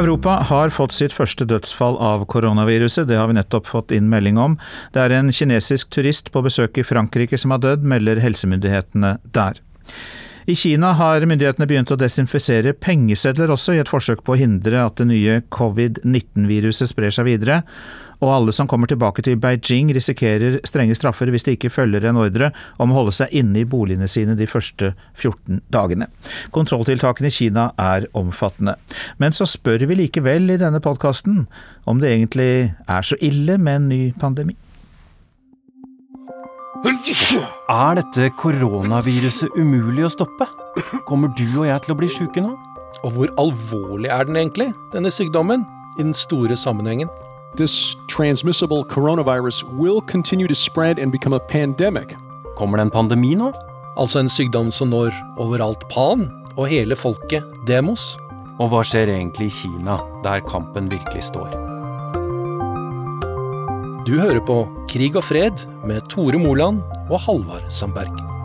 Europa 0.00 0.38
har 0.48 0.72
fått 0.72 0.94
sitt 0.96 1.14
første 1.14 1.44
dødsfall 1.48 1.98
av 2.00 2.24
koronaviruset, 2.30 3.08
det 3.08 3.18
har 3.20 3.28
vi 3.30 3.36
nettopp 3.36 3.68
fått 3.68 3.92
inn 3.94 4.08
melding 4.10 4.38
om. 4.40 4.56
Det 4.94 5.04
er 5.04 5.14
en 5.18 5.32
kinesisk 5.34 5.92
turist 5.94 6.32
på 6.32 6.42
besøk 6.46 6.80
i 6.80 6.86
Frankrike 6.86 7.38
som 7.40 7.54
har 7.54 7.62
dødd, 7.62 7.84
melder 7.84 8.22
helsemyndighetene 8.24 9.18
der. 9.36 9.60
I 10.50 10.56
Kina 10.56 10.94
har 10.96 11.22
myndighetene 11.28 11.68
begynt 11.68 11.92
å 11.92 11.98
desinfisere 12.00 12.72
pengesedler 12.72 13.52
også, 13.52 13.76
i 13.76 13.82
et 13.82 13.90
forsøk 13.92 14.24
på 14.24 14.34
å 14.34 14.40
hindre 14.40 14.80
at 14.82 14.96
det 14.98 15.10
nye 15.10 15.40
covid-19-viruset 15.52 16.90
sprer 16.90 17.14
seg 17.14 17.28
videre 17.28 17.60
og 18.20 18.32
alle 18.34 18.52
som 18.54 18.68
kommer 18.68 18.90
tilbake 18.90 19.24
til 19.24 19.38
Beijing 19.40 19.90
risikerer 19.96 20.58
strenge 20.68 20.96
straffer 20.98 21.30
hvis 21.32 21.46
de 21.46 21.56
ikke 21.56 21.72
følger 21.72 22.04
en 22.08 22.20
ordre 22.20 22.50
om 22.80 22.92
å 22.92 23.00
holde 23.00 23.14
seg 23.16 23.34
inne 23.40 23.62
i 23.62 23.68
boligene 23.68 24.08
sine 24.10 24.36
de 24.38 24.48
første 24.50 24.92
14 25.16 25.62
dagene. 25.72 26.10
Kontrolltiltakene 26.54 27.30
i 27.30 27.34
Kina 27.34 27.70
er 27.80 28.08
omfattende. 28.16 28.76
Men 29.18 29.36
så 29.36 29.48
spør 29.48 29.86
vi 29.90 30.02
likevel 30.04 30.52
i 30.52 30.60
denne 30.60 30.82
podkasten 30.84 31.46
om 31.88 32.02
det 32.02 32.12
egentlig 32.12 32.50
er 32.86 33.06
så 33.06 33.18
ille 33.24 33.56
med 33.58 33.80
en 33.80 33.88
ny 33.92 34.02
pandemi. 34.20 34.56
Er 36.80 37.98
dette 37.98 38.30
koronaviruset 38.40 39.56
umulig 39.58 40.06
å 40.06 40.12
stoppe? 40.12 40.46
Kommer 41.08 41.32
du 41.36 41.44
og 41.60 41.66
jeg 41.68 41.84
til 41.84 41.94
å 41.94 41.98
bli 41.98 42.08
sjuke 42.08 42.44
nå? 42.44 42.54
Og 43.04 43.12
hvor 43.16 43.32
alvorlig 43.40 44.10
er 44.12 44.28
den 44.28 44.38
egentlig, 44.40 44.70
denne 44.94 45.12
sykdommen, 45.12 45.66
i 45.98 46.04
den 46.06 46.16
store 46.16 46.56
sammenhengen? 46.56 47.10
This 47.56 47.96
transmissible 48.06 48.84
coronavirus 48.84 49.64
will 49.64 50.00
continue 50.00 50.46
to 50.46 50.54
spread 50.54 51.00
and 51.00 51.10
become 51.10 51.32
a 51.32 51.40
pandemic. 51.40 52.16
Kommer 52.56 52.78
det 52.78 52.82
en 52.82 52.90
pandemi 52.90 53.34
nå? 53.34 53.50
Altså 53.98 54.20
en 54.20 54.30
sykdom 54.30 54.70
som 54.70 54.92
når 54.94 55.10
overalt 55.36 55.82
pan, 55.90 56.28
og 56.56 56.68
hele 56.70 56.94
folket 56.94 57.42
demos. 57.66 58.14
Og 58.62 58.70
hva 58.70 58.84
skjer 58.86 59.10
egentlig 59.10 59.50
i 59.50 59.56
Kina, 59.64 59.98
der 60.22 60.44
kampen 60.46 60.92
virkelig 60.92 61.26
står? 61.32 61.50
Du 64.06 64.14
hører 64.20 64.40
på 64.46 64.62
Krig 64.88 65.18
og 65.18 65.26
fred 65.26 65.66
med 65.82 66.06
Tore 66.08 66.38
Moland 66.38 66.84
og 67.10 67.18
Halvard 67.26 67.66
Sandberg. 67.66 68.39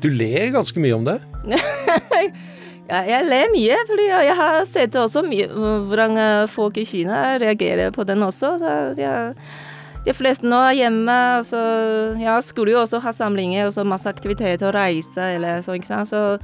Du 0.00 0.08
ler 0.08 0.48
ganske 0.54 0.80
mye 0.80 0.96
om 0.96 1.04
det? 1.04 1.18
ja, 2.90 3.02
jeg 3.04 3.26
ler 3.28 3.50
mye, 3.52 3.80
fordi 3.88 4.06
jeg 4.08 4.36
har 4.38 4.62
sett 4.68 4.96
også 4.96 5.22
mye 5.26 5.48
hvordan 5.52 6.16
eh, 6.20 6.46
folk 6.48 6.80
i 6.80 6.86
Kina 6.88 7.36
reagerer 7.40 7.92
på 7.92 8.06
den 8.08 8.24
også. 8.24 8.54
Jeg, 8.96 9.34
de 10.06 10.16
fleste 10.16 10.48
nå 10.48 10.62
er 10.70 10.78
hjemme, 10.78 11.18
så 11.44 11.60
ja, 12.20 12.38
skulle 12.44 12.72
jo 12.72 12.80
også 12.86 13.02
ha 13.04 13.12
samlinger 13.12 13.68
og 13.68 13.76
så 13.76 13.84
masse 13.84 14.08
aktiviteter 14.08 14.70
og 14.70 14.76
reise 14.78 15.32
eller 15.36 15.60
så, 15.64 15.76
ikke 15.76 15.90
sant. 15.90 16.08
Så, 16.08 16.40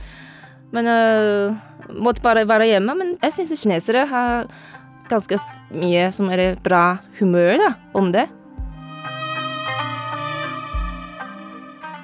men 0.76 0.90
uh, 0.90 1.56
måtte 1.96 2.24
bare 2.24 2.44
være 2.48 2.68
hjemme. 2.74 2.92
Men 2.98 3.16
jeg 3.22 3.38
syns 3.38 3.62
kinesere 3.62 4.04
har 4.10 4.50
ganske 5.08 5.40
mye 5.72 6.10
som 6.12 6.28
er 6.34 6.58
bra 6.60 6.98
humør 7.20 7.56
da, 7.62 7.76
om 7.96 8.12
det. 8.12 8.28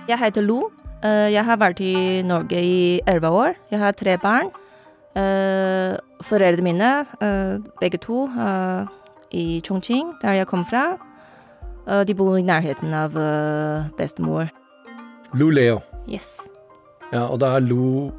Jeg 0.09 0.19
heter 0.19 0.49
Lu. 0.49 0.63
Eh, 1.03 1.29
jeg 1.35 1.43
har 1.47 1.59
vært 1.59 1.83
i 1.83 2.23
Norge 2.27 2.59
i 2.63 3.01
elleve 3.11 3.31
år. 3.35 3.57
Jeg 3.73 3.83
har 3.83 3.97
tre 3.99 4.17
barn. 4.23 4.53
Eh, 5.19 5.99
foreldrene 6.23 6.63
mine, 6.63 6.91
eh, 7.21 7.59
begge 7.81 7.99
to, 7.99 8.29
i 9.33 9.61
Chongqing, 9.65 10.21
der 10.21 10.33
jeg 10.33 10.47
kom 10.47 10.65
fra. 10.65 10.99
De 12.05 12.15
bor 12.15 12.37
i 12.37 12.43
nærheten 12.43 12.93
av 12.95 13.13
bestemor. 13.97 14.51
Lu 15.35 15.51
Leo. 15.51 15.81
Yes. 16.07 16.49
Ja, 17.13 17.27
og 17.27 17.41
da 17.41 17.57
er 17.57 17.61
Lu 17.61 18.13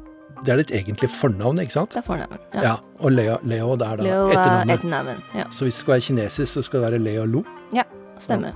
Det 0.44 0.52
er 0.52 0.56
ditt 0.56 0.72
egentlige 0.72 1.08
fornavn, 1.08 1.56
ikke 1.58 1.72
sant? 1.72 1.90
Det 1.90 1.98
er 1.98 2.02
fornavn, 2.02 2.38
ja. 2.52 2.62
ja 2.62 2.74
og 3.00 3.12
Leo, 3.12 3.38
Leo 3.44 3.76
det 3.76 3.86
er 3.86 3.96
da 3.96 4.02
Leo 4.02 4.26
etternavnet. 4.28 4.74
etternavn, 4.74 5.22
ja. 5.34 5.44
Så 5.50 5.64
hvis 5.64 5.78
det 5.78 5.80
skal 5.80 5.92
være 5.94 6.00
kinesisk, 6.00 6.52
så 6.52 6.62
skal 6.62 6.80
det 6.80 6.92
være 6.92 7.00
Leo 7.00 7.24
Lo? 7.24 7.44
Ja, 7.72 7.86
stemmer. 8.18 8.52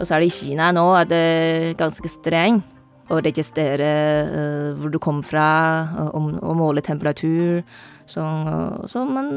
Og 0.00 0.08
så 0.08 0.16
er 0.16 0.22
det 0.22 0.30
i 0.30 0.36
Kina 0.38 0.70
nå 0.72 0.84
er 0.96 1.08
det 1.08 1.78
ganske 1.78 2.08
streng 2.08 2.62
å 3.10 3.18
registrere 3.20 3.88
uh, 4.30 4.68
hvor 4.78 4.92
du 4.92 4.98
kommer 5.02 5.26
fra, 5.26 5.46
og, 6.14 6.36
og 6.40 6.56
måle 6.56 6.82
temperatur. 6.86 7.60
Så, 8.08 8.22
uh, 8.22 8.86
så 8.88 9.02
man 9.04 9.32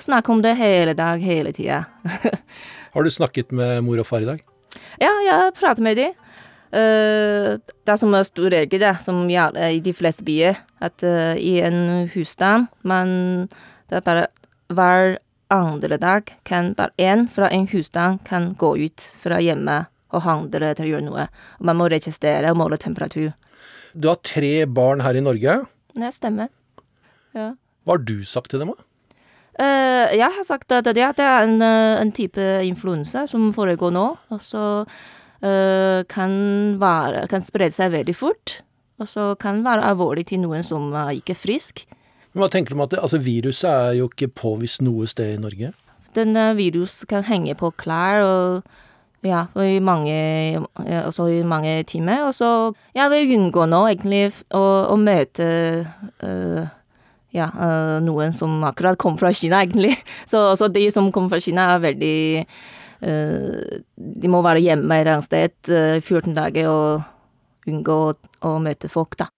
snakker 0.00 0.34
om 0.34 0.42
det 0.44 0.56
hele 0.58 0.96
dag, 0.98 1.22
hele 1.22 1.52
tida. 1.54 1.84
Har 2.94 3.04
du 3.04 3.12
snakket 3.12 3.52
med 3.54 3.84
mor 3.86 4.00
og 4.00 4.08
far 4.08 4.24
i 4.24 4.30
dag? 4.30 4.42
Ja, 4.98 5.12
jeg 5.22 5.54
prater 5.58 5.84
med 5.84 6.00
dem. 6.00 6.16
det 6.68 7.88
er 7.88 7.96
som 7.96 8.12
en 8.12 8.26
stor 8.28 8.50
regel, 8.52 8.80
det, 8.82 8.90
som 9.00 9.22
gjelder 9.30 9.72
i 9.72 9.78
de 9.80 9.92
fleste 9.96 10.24
byer, 10.26 10.58
at 10.84 11.00
i 11.40 11.54
en 11.64 12.10
husstand 12.12 12.66
man 12.84 13.48
Det 13.88 13.96
er 13.96 14.04
bare 14.04 14.26
hver 14.68 15.16
andre 15.50 15.96
dag 15.96 16.28
kan 16.44 16.74
bare 16.76 16.92
én 16.98 17.28
fra 17.32 17.48
en 17.48 17.68
husstand 17.68 18.20
kan 18.24 18.54
gå 18.54 18.76
ut 18.76 19.00
fra 19.22 19.40
hjemmet 19.40 19.88
og 20.14 20.24
handle 20.24 20.72
til 20.74 20.88
å 20.88 20.90
gjøre 20.94 21.06
noe. 21.06 21.28
Og 21.60 21.68
man 21.70 21.78
må 21.80 21.88
registrere 21.92 22.52
og 22.52 22.60
måle 22.60 22.78
temperatur. 22.80 23.32
Du 23.94 24.10
har 24.10 24.20
tre 24.24 24.66
barn 24.66 25.02
her 25.04 25.16
i 25.18 25.24
Norge. 25.24 25.60
Det 25.98 26.12
stemmer. 26.14 26.52
Ja. 27.36 27.52
Hva 27.84 27.96
har 27.96 28.04
du 28.04 28.20
sagt 28.28 28.52
til 28.52 28.62
dem, 28.62 28.72
da? 28.74 28.84
Uh, 29.58 30.06
jeg 30.14 30.28
har 30.36 30.44
sagt 30.46 30.70
at 30.70 30.86
det, 30.86 31.02
er 31.02 31.42
en, 31.42 31.58
en, 31.62 32.12
type 32.14 32.42
influensa 32.62 33.24
som 33.26 33.48
foregår 33.56 33.90
nå, 33.90 34.04
og 34.30 34.42
så 34.44 34.64
uh, 34.86 36.00
kan, 36.06 36.32
være, 36.78 37.24
kan 37.32 37.42
spre 37.42 37.70
seg 37.74 37.90
veldig 37.96 38.14
fort. 38.14 38.60
Og 39.02 39.10
så 39.10 39.32
kan 39.38 39.64
være 39.66 39.86
alvorlig 39.86 40.28
til 40.30 40.42
noen 40.42 40.62
som 40.66 40.92
er 40.94 41.16
ikke 41.18 41.36
frisk. 41.38 41.84
Men 42.34 42.44
hva 42.44 42.50
tenker 42.52 42.74
du 42.74 42.78
om 42.78 42.84
at 42.84 42.94
det, 42.94 43.02
altså 43.02 43.20
Viruset 43.22 43.70
er 43.70 43.98
jo 43.98 44.08
ikke 44.10 44.30
påvist 44.30 44.82
noe 44.84 45.08
sted 45.10 45.36
i 45.36 45.42
Norge? 45.42 45.72
Denne 46.14 46.50
virus 46.58 47.02
kan 47.08 47.26
henge 47.26 47.54
på 47.58 47.70
klær 47.78 48.22
og 48.24 48.68
ja, 49.26 49.46
i 49.54 49.78
mange, 49.80 50.60
også 51.04 51.28
i 51.32 51.42
mange 51.46 51.82
timer. 51.88 52.26
Og 52.28 52.34
så 52.34 52.72
jeg 52.94 53.10
vil 53.12 53.36
unngå 53.38 53.66
nå 53.70 53.84
egentlig 53.90 54.24
å, 54.54 54.64
å 54.92 54.96
møte 55.00 55.48
uh, 56.22 56.64
ja, 57.34 57.48
uh, 57.50 57.96
noen 58.04 58.34
som 58.36 58.62
akkurat 58.68 58.98
kom 59.00 59.18
fra 59.20 59.32
Kina, 59.34 59.62
egentlig. 59.64 59.96
Så, 60.30 60.42
også 60.54 60.70
de 60.72 60.86
som 60.94 61.10
kommer 61.12 61.36
fra 61.36 61.42
Kina, 61.42 61.72
er 61.74 61.84
veldig 61.84 62.18
uh, 63.04 63.80
De 63.96 64.30
må 64.30 64.42
være 64.46 64.62
hjemme 64.64 64.94
et 64.94 65.02
eller 65.02 65.18
annet 65.18 65.28
sted 65.28 65.72
i 65.72 66.00
14 66.00 66.36
dager 66.36 66.70
og 66.70 67.68
unngå 67.68 67.98
å, 68.06 68.14
å 68.48 68.54
møte 68.62 68.90
folk, 68.92 69.18
da. 69.18 69.28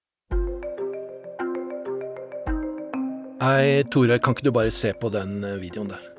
Nei, 3.41 3.81
Tore, 3.89 4.21
kan 4.21 4.37
ikke 4.37 4.51
du 4.51 4.53
bare 4.53 4.73
se 4.75 4.93
på 4.93 5.09
den 5.15 5.41
videoen 5.63 5.95
der? 5.95 6.11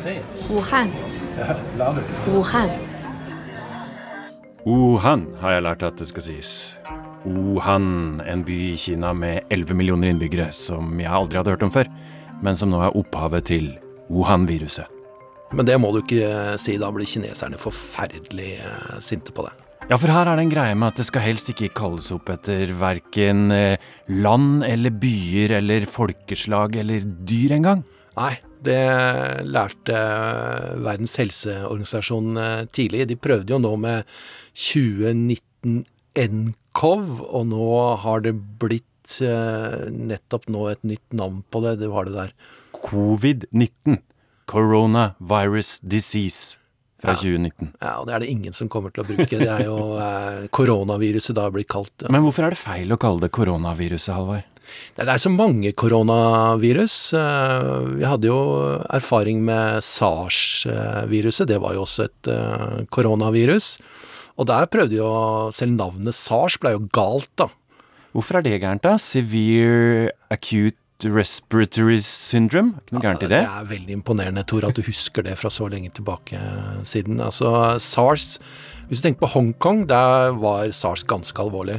Wuhan. 0.00 0.88
Wuhan. 2.24 2.70
Wuhan 4.64 5.26
har 5.42 5.56
jeg 5.56 5.64
lært 5.66 5.84
at 5.84 6.00
det 6.00 6.08
skal 6.08 6.24
sies. 6.24 6.52
Wuhan, 7.26 8.22
en 8.24 8.44
by 8.46 8.56
i 8.70 8.78
Kina 8.80 9.12
med 9.12 9.44
11 9.52 9.76
millioner 9.76 10.08
innbyggere 10.08 10.48
som 10.56 10.94
jeg 11.00 11.12
aldri 11.12 11.40
hadde 11.40 11.52
hørt 11.52 11.66
om 11.68 11.74
før, 11.74 11.90
men 12.40 12.56
som 12.56 12.72
nå 12.72 12.80
er 12.80 12.96
opphavet 12.96 13.50
til 13.52 13.70
Wuhan-viruset. 14.08 14.88
Men 15.52 15.68
det 15.68 15.76
må 15.82 15.92
du 15.92 16.00
ikke 16.00 16.56
si, 16.62 16.78
da 16.80 16.88
blir 16.94 17.08
kineserne 17.10 17.60
forferdelig 17.60 18.52
eh, 18.56 18.98
sinte 19.04 19.34
på 19.36 19.44
det. 19.44 19.52
Ja, 19.90 19.98
for 19.98 20.08
her 20.08 20.30
er 20.30 20.38
det 20.38 20.46
en 20.46 20.52
greie 20.52 20.76
med 20.78 20.94
at 20.94 21.00
det 21.00 21.08
skal 21.10 21.26
helst 21.26 21.50
ikke 21.52 21.72
kalles 21.76 22.12
opp 22.14 22.30
etter 22.32 22.72
verken 22.78 23.50
eh, 23.52 23.80
land 24.08 24.62
eller 24.64 24.94
byer 24.94 25.58
eller 25.58 25.88
folkeslag 25.90 26.78
eller 26.80 27.04
dyr 27.26 27.58
engang. 27.58 27.82
Nei, 28.16 28.36
det 28.66 29.44
lærte 29.46 30.02
Verdens 30.84 31.16
helseorganisasjon 31.20 32.36
eh, 32.40 32.60
tidlig. 32.72 33.06
De 33.10 33.18
prøvde 33.20 33.54
jo 33.54 33.60
nå 33.62 33.72
med 33.80 34.08
2019 34.54 35.82
NCOV, 36.20 37.10
og 37.30 37.50
nå 37.50 37.72
har 38.04 38.24
det 38.26 38.34
blitt 38.62 39.18
eh, 39.24 39.88
nettopp 39.94 40.48
nå 40.50 40.68
et 40.72 40.86
nytt 40.86 41.16
navn 41.16 41.42
på 41.50 41.62
det. 41.66 41.78
Du 41.82 41.90
har 41.94 42.08
det 42.08 42.16
der. 42.16 42.32
Covid-19. 42.80 44.00
Coronavirus 44.50 45.78
disease. 45.82 46.56
Fra 47.00 47.14
ja. 47.14 47.16
2019. 47.16 47.70
Ja, 47.80 47.94
og 48.02 48.08
det 48.08 48.12
er 48.12 48.20
det 48.20 48.28
ingen 48.28 48.52
som 48.52 48.68
kommer 48.68 48.92
til 48.92 49.06
å 49.06 49.08
bruke. 49.08 49.38
Det 49.40 49.48
er 49.48 49.62
jo 49.64 49.76
eh, 49.96 50.48
koronaviruset 50.52 51.38
da 51.38 51.46
blitt 51.52 51.70
kalt. 51.72 51.94
Ja. 52.02 52.10
Men 52.12 52.26
hvorfor 52.26 52.44
er 52.44 52.52
det 52.52 52.60
feil 52.60 52.92
å 52.92 52.98
kalle 53.00 53.24
det 53.24 53.30
koronaviruset, 53.32 54.12
Halvard? 54.12 54.49
Det 54.96 55.06
er 55.08 55.20
så 55.22 55.30
mange 55.32 55.72
koronavirus. 55.72 56.96
Eh, 57.16 57.78
vi 58.00 58.04
hadde 58.08 58.28
jo 58.28 58.40
erfaring 58.90 59.42
med 59.46 59.80
SARS-viruset. 59.86 61.48
Det 61.48 61.60
var 61.62 61.76
jo 61.76 61.84
også 61.86 62.08
et 62.08 62.30
eh, 62.32 62.82
koronavirus. 62.92 63.78
Og 64.40 64.48
der 64.48 64.68
prøvde 64.72 64.96
jo 64.96 65.10
Selv 65.52 65.76
navnet 65.76 66.16
SARS 66.16 66.58
ble 66.60 66.74
jo 66.76 66.84
galt, 66.94 67.30
da. 67.36 67.48
Hvorfor 68.12 68.40
er 68.40 68.46
det 68.46 68.58
gærent, 68.60 68.82
da? 68.82 68.96
Severe 68.98 70.10
acute 70.32 70.76
respiratory 71.06 72.00
syndrome? 72.04 72.74
Ikke 72.82 72.96
noe 72.96 73.04
gærent 73.04 73.22
i 73.24 73.30
det? 73.30 73.44
Det 73.44 73.60
er 73.60 73.70
veldig 73.70 73.96
imponerende, 74.00 74.44
Tor, 74.44 74.66
at 74.68 74.76
du 74.76 74.82
husker 74.84 75.24
det 75.24 75.36
fra 75.38 75.52
så 75.52 75.68
lenge 75.70 75.92
tilbake 75.94 76.40
siden. 76.84 77.22
Altså, 77.22 77.78
SARS 77.78 78.40
Hvis 78.88 78.98
du 78.98 79.06
tenker 79.06 79.22
på 79.22 79.32
Hongkong, 79.36 79.84
der 79.88 80.34
var 80.34 80.72
SARS 80.74 81.06
ganske 81.06 81.38
alvorlig. 81.38 81.78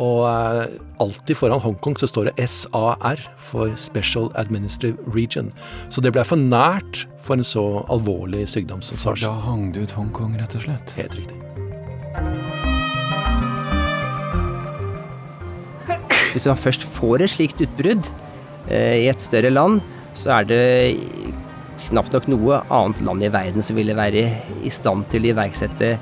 Og 0.00 0.24
uh, 0.24 0.64
alltid 1.02 1.36
foran 1.36 1.60
Hongkong 1.60 1.98
så 2.00 2.08
står 2.08 2.30
det 2.30 2.48
SAR 2.48 3.20
for 3.50 3.74
Special 3.76 4.30
Administrative 4.40 4.96
Region. 5.12 5.52
Så 5.92 6.00
det 6.00 6.14
ble 6.16 6.24
for 6.24 6.40
nært 6.40 7.04
for 7.26 7.36
en 7.36 7.44
så 7.44 7.84
alvorlig 7.92 8.46
sykdom 8.48 8.80
som 8.84 9.00
SARS. 9.00 9.26
Da 9.26 9.34
hang 9.44 9.70
det 9.74 9.84
ut 9.84 9.96
Hongkong, 9.98 10.38
rett 10.40 10.56
og 10.56 10.64
slett? 10.64 10.94
Helt 10.96 11.18
riktig. 11.20 11.36
Hvis 16.30 16.46
man 16.46 16.58
først 16.58 16.86
får 16.86 17.24
et 17.24 17.32
slikt 17.32 17.60
utbrudd 17.64 18.06
eh, 18.70 19.02
i 19.02 19.08
et 19.10 19.22
større 19.22 19.50
land, 19.50 19.80
så 20.14 20.38
er 20.38 20.46
det 20.46 20.62
knapt 21.88 22.14
nok 22.14 22.28
noe 22.30 22.60
annet 22.70 23.00
land 23.04 23.24
i 23.26 23.32
verden 23.32 23.64
som 23.64 23.78
ville 23.78 23.96
være 23.98 24.28
i 24.62 24.72
stand 24.72 25.08
til 25.10 25.26
å 25.26 25.32
iverksette 25.34 25.96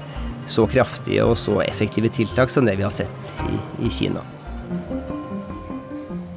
så 0.48 0.66
kraftige 0.70 1.24
og 1.26 1.36
så 1.40 1.60
effektive 1.66 2.10
tiltak 2.14 2.52
som 2.52 2.68
det 2.68 2.78
vi 2.78 2.86
har 2.86 2.94
sett 2.94 3.32
i, 3.48 3.60
i 3.86 3.92
Kina. 3.92 4.24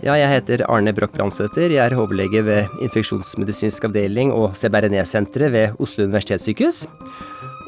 Ja, 0.01 0.15
jeg 0.17 0.31
heter 0.31 0.63
Arne 0.65 0.93
Broch 0.97 1.13
Brandsæter. 1.13 1.69
Jeg 1.69 1.81
er 1.83 1.93
hovedlege 1.93 2.41
ved 2.45 2.79
infeksjonsmedisinsk 2.81 3.85
avdeling 3.85 4.31
og 4.33 4.55
CBRNE-senteret 4.57 5.53
ved 5.53 5.75
Oslo 5.77 6.07
universitetssykehus. 6.07 6.87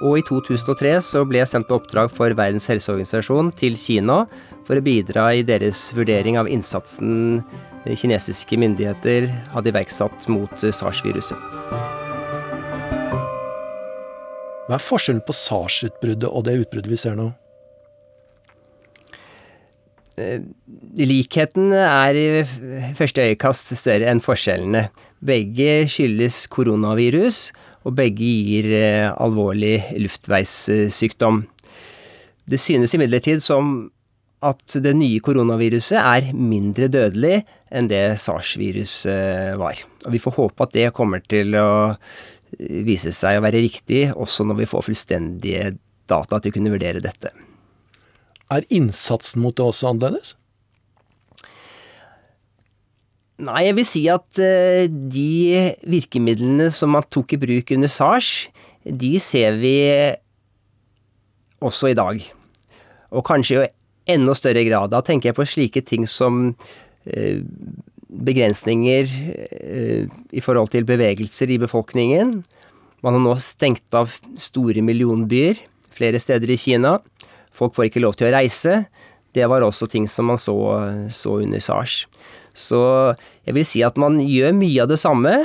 Og 0.03 0.17
i 0.17 0.23
2003 0.25 0.95
så 1.05 1.21
ble 1.29 1.43
jeg 1.43 1.51
sendt 1.51 1.69
på 1.69 1.77
oppdrag 1.77 2.09
for 2.11 2.33
Verdens 2.35 2.65
helseorganisasjon 2.71 3.53
til 3.59 3.77
Kina 3.77 4.23
for 4.65 4.79
å 4.79 4.83
bidra 4.83 5.29
i 5.37 5.45
deres 5.45 5.91
vurdering 5.95 6.39
av 6.41 6.49
innsatsen 6.49 7.43
kinesiske 7.91 8.57
myndigheter 8.57 9.27
hadde 9.53 9.73
iverksatt 9.73 10.29
mot 10.31 10.63
sars-viruset. 10.63 11.82
Hva 14.64 14.78
er 14.78 14.84
forskjellen 14.84 15.24
på 15.28 15.36
SARS-utbruddet 15.36 16.30
og 16.30 16.45
det 16.47 16.55
utbruddet 16.61 16.91
vi 16.91 16.99
ser 16.99 17.18
nå? 17.20 17.32
Eh, 20.16 20.43
likheten 21.01 21.74
er 21.74 22.16
i 22.16 22.28
første 22.95 23.26
øyekast 23.28 23.74
større 23.76 24.11
enn 24.11 24.22
forskjellene. 24.24 24.86
Begge 25.26 25.84
skyldes 25.91 26.45
koronavirus, 26.53 27.47
og 27.84 27.97
begge 27.97 28.24
gir 28.24 28.70
eh, 28.78 29.09
alvorlig 29.11 29.82
luftveissykdom. 29.99 31.43
Det 32.47 32.59
synes 32.59 32.93
imidlertid 32.95 33.43
som 33.43 33.89
at 34.43 34.76
det 34.84 34.91
nye 34.99 35.24
koronaviruset 35.24 35.97
er 35.99 36.32
mindre 36.36 36.89
dødelig 36.91 37.41
enn 37.74 37.88
det 37.91 38.20
sars-viruset 38.22 39.55
var. 39.59 39.80
Og 40.05 40.16
vi 40.16 40.22
får 40.24 40.36
håpe 40.38 40.68
at 40.68 40.76
det 40.76 40.89
kommer 40.95 41.24
til 41.32 41.55
å 41.59 41.70
vise 42.60 43.14
seg 43.16 43.39
å 43.39 43.43
være 43.45 43.64
riktig, 43.64 44.06
også 44.14 44.45
når 44.47 44.64
vi 44.64 44.70
får 44.70 44.88
fullstendige 44.89 45.74
data 46.10 46.39
til 46.39 46.51
å 46.51 46.56
kunne 46.56 46.74
vurdere 46.74 47.04
dette. 47.04 47.32
Er 48.54 48.66
innsatsen 48.74 49.41
mot 49.43 49.56
det 49.58 49.66
også 49.66 49.91
annerledes? 49.93 50.36
Nei, 53.43 53.64
jeg 53.66 53.78
vil 53.80 53.88
si 53.88 54.04
at 54.14 54.28
uh, 54.39 54.86
de 54.88 55.74
virkemidlene 55.89 56.70
som 56.74 56.93
man 56.93 57.06
tok 57.12 57.34
i 57.34 57.41
bruk 57.41 57.74
under 57.76 57.89
SARS, 57.91 58.47
de 58.84 59.16
ser 59.24 59.58
vi 59.62 59.74
også 61.64 61.91
i 61.91 61.97
dag. 61.97 62.22
Og 63.14 63.26
kanskje 63.26 63.64
i 63.64 63.72
enda 64.14 64.36
større 64.38 64.66
grad. 64.68 64.91
Da 64.93 65.01
tenker 65.06 65.32
jeg 65.32 65.38
på 65.39 65.47
slike 65.49 65.84
ting 65.88 66.06
som 66.10 66.45
uh, 66.54 67.39
begrensninger 68.14 69.09
uh, 69.09 70.09
i 70.32 70.41
forhold 70.43 70.74
til 70.74 70.86
bevegelser 70.86 71.51
i 71.53 71.59
befolkningen. 71.61 72.36
Man 73.03 73.18
har 73.18 73.24
nå 73.24 73.38
stengt 73.43 73.97
av 73.97 74.14
store 74.39 74.84
millionbyer 74.86 75.59
flere 75.93 76.22
steder 76.22 76.49
i 76.49 76.57
Kina 76.57 76.97
Folk 77.53 77.76
får 77.76 77.91
ikke 77.91 78.01
lov 78.01 78.16
til 78.18 78.32
å 78.32 78.34
reise. 78.34 78.80
Det 79.34 79.45
var 79.45 79.61
også 79.61 79.86
ting 79.89 80.07
som 80.09 80.26
man 80.32 80.39
så, 80.41 80.55
så 81.14 81.36
under 81.43 81.61
SARS. 81.61 82.07
Så 82.57 82.80
jeg 83.45 83.53
vil 83.57 83.68
si 83.68 83.84
at 83.86 83.99
man 84.01 84.18
gjør 84.22 84.55
mye 84.57 84.82
av 84.82 84.89
det 84.89 84.97
samme. 85.01 85.36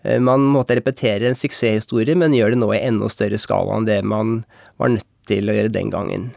Eh, 0.00 0.16
man 0.16 0.46
måtte 0.52 0.78
repetere 0.78 1.28
en 1.28 1.36
suksesshistorie, 1.36 2.16
men 2.16 2.36
gjør 2.36 2.54
det 2.54 2.60
nå 2.62 2.70
i 2.72 2.80
enda 2.80 3.10
større 3.12 3.40
skala 3.40 3.76
enn 3.76 3.88
det 3.88 4.00
man 4.08 4.38
var 4.80 4.94
nødt 4.94 5.08
til 5.28 5.52
å 5.52 5.56
gjøre 5.56 5.74
den 5.76 5.92
gangen. 5.92 6.30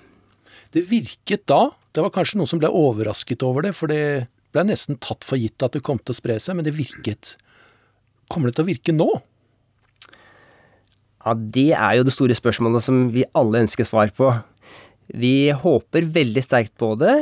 Det 0.76 0.84
virket 0.89 1.47
da, 1.49 1.70
det 1.95 2.03
var 2.03 2.14
kanskje 2.14 2.39
noen 2.39 2.51
som 2.51 2.62
ble 2.62 2.72
overrasket 2.76 3.43
over 3.47 3.70
det, 3.70 3.74
for 3.78 3.91
det 3.91 4.28
ble 4.54 4.66
nesten 4.70 4.97
tatt 5.02 5.26
for 5.28 5.39
gitt 5.39 5.62
at 5.66 5.76
det 5.76 5.84
kom 5.86 6.00
til 6.02 6.16
å 6.16 6.20
spre 6.20 6.38
seg, 6.41 6.58
men 6.58 6.66
det 6.68 6.78
virket. 6.78 7.36
Kommer 8.30 8.50
det 8.50 8.60
til 8.60 8.66
å 8.68 8.70
virke 8.70 8.95
nå? 8.95 9.10
Ja, 11.26 11.34
Det 11.36 11.72
er 11.76 11.97
jo 11.97 12.06
det 12.08 12.16
store 12.16 12.38
spørsmålet 12.38 12.86
som 12.86 13.10
vi 13.14 13.28
alle 13.38 13.66
ønsker 13.66 13.88
svar 13.88 14.14
på. 14.16 14.32
Vi 15.10 15.50
håper 15.52 16.08
veldig 16.14 16.43
sterkt 16.45 16.76
på 16.78 16.93
det, 17.02 17.16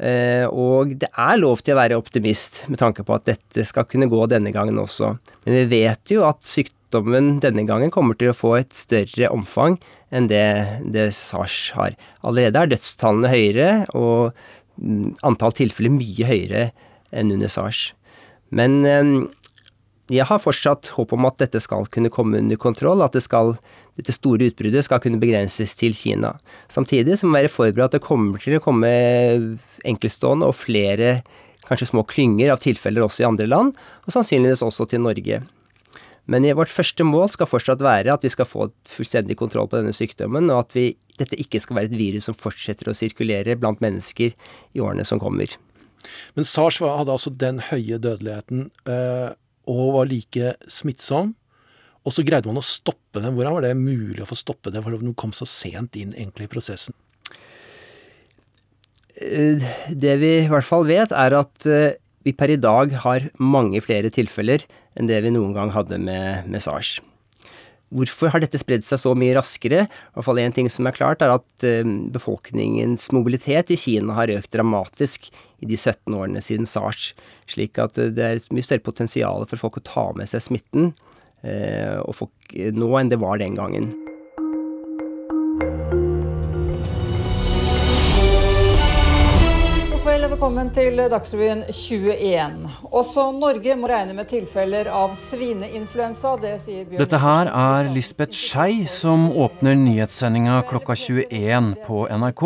eh, 0.00 0.46
og 0.48 0.96
det 1.00 1.10
er 1.12 1.36
lov 1.38 1.60
til 1.62 1.76
å 1.76 1.80
være 1.80 1.98
optimist 2.00 2.64
med 2.72 2.80
tanke 2.80 3.04
på 3.04 3.14
at 3.14 3.28
dette 3.28 3.64
skal 3.68 3.84
kunne 3.84 4.08
gå 4.08 4.22
denne 4.32 4.52
gangen 4.52 4.80
også. 4.80 5.18
Men 5.44 5.60
vi 5.60 5.82
vet 5.84 6.12
jo 6.12 6.24
at 6.28 6.40
sykdommen 6.42 7.36
denne 7.44 7.66
gangen 7.68 7.92
kommer 7.92 8.16
til 8.16 8.32
å 8.32 8.36
få 8.36 8.56
et 8.58 8.72
større 8.72 9.30
omfang 9.30 9.78
enn 10.10 10.28
det, 10.30 10.80
det 10.86 11.10
SARS 11.12 11.72
har. 11.76 11.96
Allerede 12.24 12.62
er 12.62 12.72
dødstallene 12.72 13.32
høyere, 13.32 13.70
og 13.94 14.32
antall 15.26 15.54
tilfeller 15.56 15.94
mye 15.94 16.28
høyere 16.28 16.68
enn 17.16 17.32
under 17.34 17.50
SARS. 17.50 17.90
Men 18.54 18.78
eh, 18.86 19.10
jeg 20.12 20.26
har 20.28 20.38
fortsatt 20.38 20.92
håp 20.94 21.14
om 21.16 21.26
at 21.26 21.40
dette 21.40 21.58
skal 21.62 21.88
kunne 21.90 22.12
komme 22.14 22.38
under 22.38 22.58
kontroll, 22.60 23.02
at 23.02 23.16
det 23.16 23.24
skal, 23.24 23.56
dette 23.98 24.14
store 24.14 24.52
utbruddet 24.52 24.84
skal 24.86 25.00
kunne 25.02 25.18
begrenses 25.22 25.74
til 25.78 25.96
Kina. 25.98 26.36
Samtidig 26.70 27.18
så 27.18 27.26
må 27.26 27.34
vi 27.34 27.46
være 27.46 27.54
forberedt 27.56 27.90
at 27.90 27.98
det 27.98 28.06
kommer 28.06 28.42
til 28.42 28.58
å 28.58 28.62
komme 28.62 28.92
enkeltstående 29.86 30.46
og 30.46 30.58
flere 30.60 31.18
kanskje 31.66 31.90
små 31.90 32.04
klynger 32.06 32.52
av 32.54 32.62
tilfeller 32.62 33.02
også 33.02 33.24
i 33.24 33.28
andre 33.28 33.48
land, 33.50 33.74
og 34.06 34.14
sannsynligvis 34.14 34.62
også 34.62 34.86
til 34.92 35.02
Norge. 35.02 35.42
Men 36.26 36.46
vårt 36.58 36.72
første 36.72 37.06
mål 37.06 37.30
skal 37.34 37.48
fortsatt 37.50 37.82
være 37.84 38.14
at 38.14 38.24
vi 38.26 38.32
skal 38.32 38.48
få 38.50 38.68
fullstendig 38.90 39.36
kontroll 39.38 39.68
på 39.70 39.78
denne 39.78 39.94
sykdommen, 39.94 40.50
og 40.50 40.64
at 40.64 40.76
vi, 40.76 40.88
dette 41.20 41.38
ikke 41.38 41.62
skal 41.62 41.78
være 41.78 41.92
et 41.92 41.98
virus 41.98 42.26
som 42.28 42.36
fortsetter 42.38 42.90
å 42.90 42.96
sirkulere 42.98 43.58
blant 43.60 43.82
mennesker 43.84 44.34
i 44.74 44.82
årene 44.82 45.06
som 45.06 45.22
kommer. 45.22 45.54
Men 46.34 46.46
SARS 46.46 46.82
hadde 46.82 47.14
altså 47.14 47.32
den 47.34 47.62
høye 47.70 47.98
dødeligheten. 48.02 48.70
Øh 48.90 49.34
og 49.70 49.96
var 49.98 50.08
like 50.10 50.54
smittsom. 50.70 51.34
Og 52.06 52.14
så 52.14 52.22
greide 52.26 52.46
man 52.46 52.60
å 52.60 52.64
stoppe 52.64 53.18
den. 53.18 53.34
Hvordan 53.34 53.56
var 53.56 53.66
det 53.66 53.74
mulig 53.78 54.22
å 54.22 54.28
få 54.30 54.38
stoppe 54.38 54.70
det, 54.70 54.82
for 54.84 54.94
den 54.94 55.16
kom 55.18 55.34
så 55.34 55.48
sent 55.48 55.98
inn 55.98 56.14
egentlig 56.14 56.46
i 56.46 56.52
prosessen? 56.52 56.94
Eh, 59.16 59.64
det 59.90 60.14
vi 60.22 60.32
i 60.44 60.50
hvert 60.50 60.68
fall 60.68 60.86
vet, 60.86 61.10
er 61.10 61.34
at 61.40 61.66
eh, 61.66 61.98
vi 62.26 62.34
per 62.34 62.50
i 62.50 62.58
dag 62.58 62.94
har 63.04 63.28
mange 63.38 63.80
flere 63.84 64.10
tilfeller 64.10 64.64
enn 64.98 65.10
det 65.10 65.20
vi 65.22 65.34
noen 65.34 65.54
gang 65.54 65.70
hadde 65.74 66.00
med, 66.02 66.48
med 66.50 66.64
SARS. 66.64 66.96
Hvorfor 67.94 68.32
har 68.34 68.42
dette 68.42 68.58
spredd 68.58 68.82
seg 68.82 68.98
så 68.98 69.12
mye 69.14 69.36
raskere? 69.36 69.84
I 69.86 70.16
hvert 70.16 70.26
fall 70.26 70.40
én 70.42 70.54
ting 70.54 70.66
som 70.72 70.88
er 70.88 70.96
klart, 70.96 71.22
er 71.22 71.36
at 71.36 71.66
eh, 71.66 71.86
befolkningens 71.86 73.06
mobilitet 73.14 73.70
i 73.70 73.78
Kina 73.78 74.16
har 74.18 74.32
økt 74.34 74.50
dramatisk 74.56 75.28
i 75.62 75.68
de 75.70 75.78
17 75.78 76.16
årene 76.18 76.42
siden 76.42 76.66
SARS. 76.66 77.12
Slik 77.46 77.78
at 77.78 77.94
det 77.94 78.26
er 78.26 78.42
mye 78.50 78.66
større 78.66 78.82
potensial 78.82 79.46
for 79.46 79.62
folk 79.62 79.78
å 79.78 79.86
ta 79.86 80.08
med 80.18 80.26
seg 80.32 80.42
smitten 80.48 80.90
eh, 81.46 82.02
folk, 82.10 82.34
nå 82.74 82.90
enn 82.98 83.14
det 83.14 83.22
var 83.22 83.38
den 83.38 83.54
gangen. 83.54 83.92
Velkommen 90.46 90.68
til 90.70 91.00
Dagsrevyen 91.10 91.64
21. 91.74 92.68
Også 92.94 93.22
Norge 93.34 93.74
må 93.74 93.88
regne 93.90 94.12
med 94.14 94.28
tilfeller 94.30 94.86
av 94.94 95.16
svineinfluensa. 95.18 96.36
Det 96.38 96.52
sier 96.62 96.84
Bjørn 96.86 97.00
Dette 97.02 97.18
her 97.18 97.50
er 97.50 97.88
Lisbeth 97.90 98.30
Skei 98.30 98.84
som 98.86 99.24
åpner 99.34 99.74
nyhetssendinga 99.74 100.60
klokka 100.70 100.94
21 100.94 101.72
på 101.88 102.04
NRK. 102.06 102.44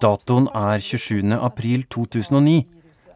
Datoen 0.00 0.48
er 0.48 0.80
27. 0.80 1.36
april 1.36 1.84
2009. 1.92 2.56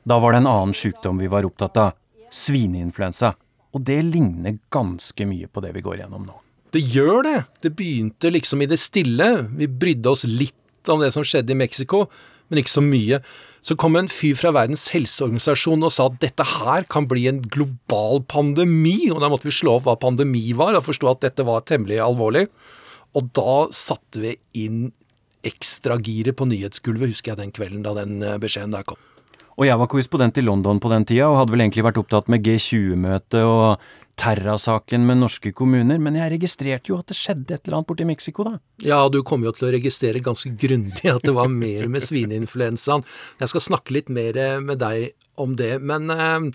Da 0.04 0.20
var 0.20 0.36
det 0.36 0.42
en 0.42 0.52
annen 0.52 0.76
sykdom 0.76 1.16
vi 1.16 1.32
var 1.32 1.48
opptatt 1.48 1.80
av. 1.80 1.96
Svineinfluensa. 2.28 3.32
Og 3.72 3.88
det 3.88 4.02
ligner 4.04 4.60
ganske 4.68 5.32
mye 5.32 5.48
på 5.48 5.64
det 5.64 5.72
vi 5.78 5.86
går 5.86 6.02
gjennom 6.02 6.28
nå. 6.28 6.42
Det 6.76 6.84
gjør 6.92 7.24
det. 7.24 7.38
Det 7.64 7.72
begynte 7.72 8.36
liksom 8.36 8.60
i 8.60 8.68
det 8.68 8.84
stille. 8.84 9.32
Vi 9.48 9.64
brydde 9.80 10.12
oss 10.12 10.28
litt 10.28 10.92
om 10.92 11.00
det 11.00 11.14
som 11.16 11.24
skjedde 11.24 11.56
i 11.56 11.62
Mexico, 11.64 12.10
men 12.50 12.60
ikke 12.60 12.76
så 12.76 12.84
mye. 12.84 13.24
Så 13.60 13.76
kom 13.76 13.98
en 13.98 14.08
fyr 14.08 14.38
fra 14.38 14.52
Verdens 14.56 14.86
helseorganisasjon 14.94 15.84
og 15.84 15.92
sa 15.92 16.06
at 16.08 16.20
dette 16.22 16.46
her 16.48 16.86
kan 16.88 17.08
bli 17.10 17.26
en 17.28 17.42
global 17.44 18.22
pandemi. 18.24 19.10
Og 19.12 19.20
da 19.20 19.28
måtte 19.32 19.48
vi 19.48 19.54
slå 19.54 19.76
opp 19.76 19.88
hva 19.88 19.98
pandemi 20.00 20.46
var, 20.56 20.78
og 20.78 20.86
forstå 20.86 21.10
at 21.12 21.26
dette 21.26 21.44
var 21.46 21.66
temmelig 21.68 22.00
alvorlig. 22.04 22.46
Og 23.18 23.28
da 23.36 23.66
satte 23.74 24.22
vi 24.22 24.34
inn 24.62 24.88
ekstragiret 25.46 26.36
på 26.36 26.48
nyhetsgulvet, 26.48 27.12
husker 27.12 27.32
jeg 27.32 27.40
den 27.40 27.54
kvelden 27.56 27.84
da 27.84 27.94
den 27.96 28.20
eh, 28.24 28.40
beskjeden 28.40 28.76
der 28.76 28.84
kom. 28.88 29.00
Og 29.60 29.66
jeg 29.68 29.76
var 29.76 29.88
korrespondent 29.92 30.38
i 30.40 30.44
London 30.44 30.80
på 30.80 30.88
den 30.92 31.04
tida, 31.08 31.28
og 31.28 31.36
hadde 31.40 31.52
vel 31.52 31.64
egentlig 31.66 31.84
vært 31.84 32.00
opptatt 32.00 32.30
med 32.32 32.44
G20-møtet 32.46 33.42
og 33.44 33.82
Terra-saken 34.20 35.06
med 35.08 35.22
norske 35.22 35.52
kommuner, 35.56 36.00
men 36.02 36.18
jeg 36.18 36.34
registrerte 36.34 36.92
jo 36.92 36.98
at 37.00 37.08
det 37.08 37.16
skjedde 37.16 37.56
et 37.56 37.64
eller 37.64 37.78
annet 37.80 37.88
borti 37.88 38.06
Mexico, 38.08 38.44
da. 38.44 38.58
Ja, 38.84 39.00
du 39.08 39.22
kom 39.26 39.46
jo 39.46 39.54
til 39.56 39.70
å 39.70 39.72
registrere 39.72 40.20
ganske 40.24 40.52
grundig 40.60 41.08
at 41.08 41.24
det 41.24 41.34
var 41.36 41.48
mer 41.52 41.88
med 41.92 42.04
svineinfluensaen. 42.04 43.06
Jeg 43.40 43.52
skal 43.54 43.66
snakke 43.70 43.96
litt 43.96 44.12
mer 44.12 44.60
med 44.60 44.82
deg 44.82 45.10
om 45.40 45.56
det, 45.56 45.78
men 45.80 46.12
eh, 46.12 46.50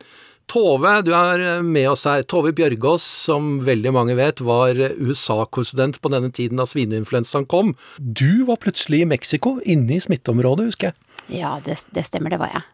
Tove, 0.52 0.92
du 1.02 1.10
er 1.18 1.42
eh, 1.42 1.64
med 1.66 1.90
oss 1.90 2.06
her. 2.06 2.22
Tove 2.30 2.54
Bjørgaas, 2.56 3.06
som 3.26 3.58
veldig 3.66 3.96
mange 3.96 4.18
vet, 4.20 4.44
var 4.46 4.78
USA-korrespondent 4.78 5.98
på 6.04 6.12
denne 6.14 6.30
tiden 6.36 6.62
da 6.62 6.68
svineinfluensaen 6.70 7.48
kom. 7.50 7.74
Du 7.98 8.46
var 8.50 8.62
plutselig 8.62 9.02
i 9.02 9.10
Mexico, 9.10 9.58
inne 9.66 9.98
i 9.98 10.04
smitteområdet, 10.06 10.70
husker 10.70 10.92
jeg. 10.92 11.40
Ja, 11.42 11.58
det, 11.66 11.80
det 11.96 12.06
stemmer, 12.06 12.34
det 12.34 12.42
var 12.44 12.54
jeg. 12.54 12.66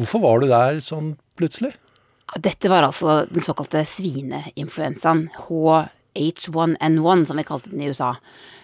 Hvorfor 0.00 0.24
var 0.24 0.40
du 0.40 0.48
der 0.48 0.80
sånn 0.84 1.14
plutselig? 1.36 1.74
Dette 2.38 2.70
var 2.70 2.86
altså 2.86 3.24
den 3.30 3.42
såkalte 3.42 3.82
svineinfluensaen. 3.88 5.24
H1N1, 5.34 7.24
som 7.26 7.40
vi 7.40 7.46
kalte 7.48 7.72
den 7.72 7.82
i 7.82 7.90
USA. 7.90 8.12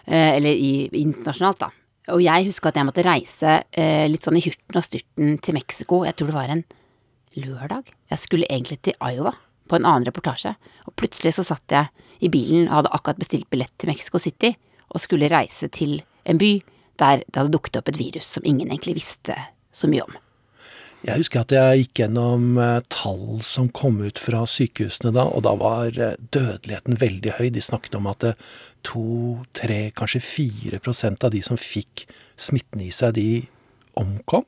Eh, 0.04 0.36
eller 0.36 0.50
i, 0.50 0.88
internasjonalt, 1.02 1.64
da. 1.64 1.72
Og 2.14 2.22
jeg 2.22 2.46
husker 2.46 2.70
at 2.70 2.78
jeg 2.78 2.86
måtte 2.86 3.02
reise 3.06 3.56
eh, 3.74 4.06
litt 4.06 4.22
sånn 4.22 4.38
i 4.38 4.44
hurten 4.44 4.78
og 4.78 4.86
styrten 4.86 5.38
til 5.42 5.56
Mexico. 5.56 6.04
Jeg 6.06 6.14
tror 6.14 6.30
det 6.30 6.36
var 6.36 6.52
en 6.54 6.62
lørdag. 7.36 7.90
Jeg 8.12 8.22
skulle 8.22 8.46
egentlig 8.46 8.78
til 8.86 8.94
Iowa 9.02 9.34
på 9.66 9.78
en 9.78 9.88
annen 9.88 10.06
reportasje, 10.06 10.52
og 10.86 10.94
plutselig 10.94 11.34
så 11.34 11.44
satt 11.48 11.74
jeg 11.74 11.90
i 12.22 12.30
bilen 12.30 12.68
og 12.68 12.78
hadde 12.78 12.92
akkurat 12.94 13.18
bestilt 13.18 13.48
billett 13.50 13.74
til 13.80 13.90
Mexico 13.90 14.20
City 14.22 14.52
og 14.94 15.02
skulle 15.02 15.30
reise 15.32 15.66
til 15.74 15.98
en 16.24 16.38
by 16.38 16.52
der 17.00 17.24
det 17.26 17.34
hadde 17.34 17.52
dukket 17.52 17.80
opp 17.80 17.90
et 17.90 17.98
virus 18.00 18.28
som 18.36 18.46
ingen 18.46 18.70
egentlig 18.70 18.96
visste 19.00 19.34
så 19.74 19.90
mye 19.90 20.06
om. 20.06 20.14
Jeg 21.06 21.20
husker 21.20 21.44
at 21.44 21.52
jeg 21.54 21.82
gikk 21.84 22.00
gjennom 22.00 22.56
eh, 22.58 22.80
tall 22.90 23.38
som 23.46 23.68
kom 23.70 24.00
ut 24.02 24.18
fra 24.18 24.40
sykehusene 24.50 25.12
da, 25.14 25.22
og 25.30 25.44
da 25.46 25.52
var 25.60 25.94
eh, 25.94 26.16
dødeligheten 26.34 26.98
veldig 26.98 27.36
høy. 27.38 27.46
De 27.54 27.62
snakket 27.62 27.94
om 27.94 28.08
at 28.10 28.26
eh, 28.26 28.40
to, 28.86 29.04
tre, 29.54 29.92
kanskje 29.94 30.24
fire 30.24 30.80
prosent 30.82 31.22
av 31.22 31.30
de 31.30 31.44
som 31.46 31.60
fikk 31.60 32.08
smitten 32.34 32.82
i 32.82 32.90
seg, 32.94 33.14
de 33.20 33.46
omkom. 34.02 34.42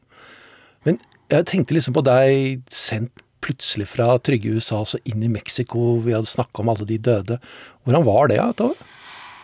Men 0.82 0.98
jeg 1.30 1.46
tenkte 1.46 1.78
liksom 1.78 1.94
på 1.94 2.02
deg 2.08 2.66
sendt 2.74 3.22
plutselig 3.44 3.86
fra 3.92 4.10
trygge 4.18 4.58
USA 4.58 4.82
så 4.82 4.98
inn 5.06 5.22
i 5.22 5.30
Mexico, 5.30 5.94
vi 6.02 6.16
hadde 6.16 6.26
snakka 6.26 6.64
om 6.64 6.72
alle 6.72 6.88
de 6.88 6.98
døde. 6.98 7.38
Hvordan 7.86 8.06
var 8.08 8.32
det, 8.32 8.42
Tove? 8.58 8.74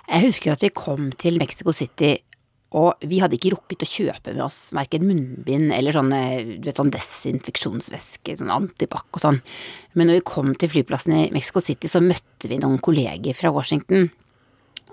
Jeg 0.08 0.26
husker 0.26 0.52
at 0.52 0.66
vi 0.66 0.74
kom 0.74 1.12
til 1.20 1.38
Mexico 1.40 1.72
City, 1.72 2.16
og 2.74 3.04
vi 3.06 3.20
hadde 3.22 3.36
ikke 3.38 3.52
rukket 3.54 3.84
å 3.84 3.88
kjøpe 3.88 4.32
med 4.34 4.42
oss 4.42 4.72
verken 4.74 5.04
munnbind 5.06 5.70
eller 5.76 5.94
sånne, 5.94 6.20
du 6.58 6.66
vet, 6.66 6.80
sånn 6.80 6.90
desinfeksjonsvæske, 6.94 8.34
sånn 8.40 8.50
antibac 8.50 9.06
og 9.14 9.22
sånn. 9.22 9.38
Men 9.94 10.10
når 10.10 10.18
vi 10.18 10.24
kom 10.32 10.50
til 10.58 10.72
flyplassen 10.72 11.14
i 11.14 11.28
Mexico 11.34 11.62
City, 11.62 11.90
så 11.90 12.02
møtte 12.02 12.50
vi 12.50 12.58
noen 12.58 12.80
kolleger 12.82 13.38
fra 13.38 13.52
Washington. 13.54 14.08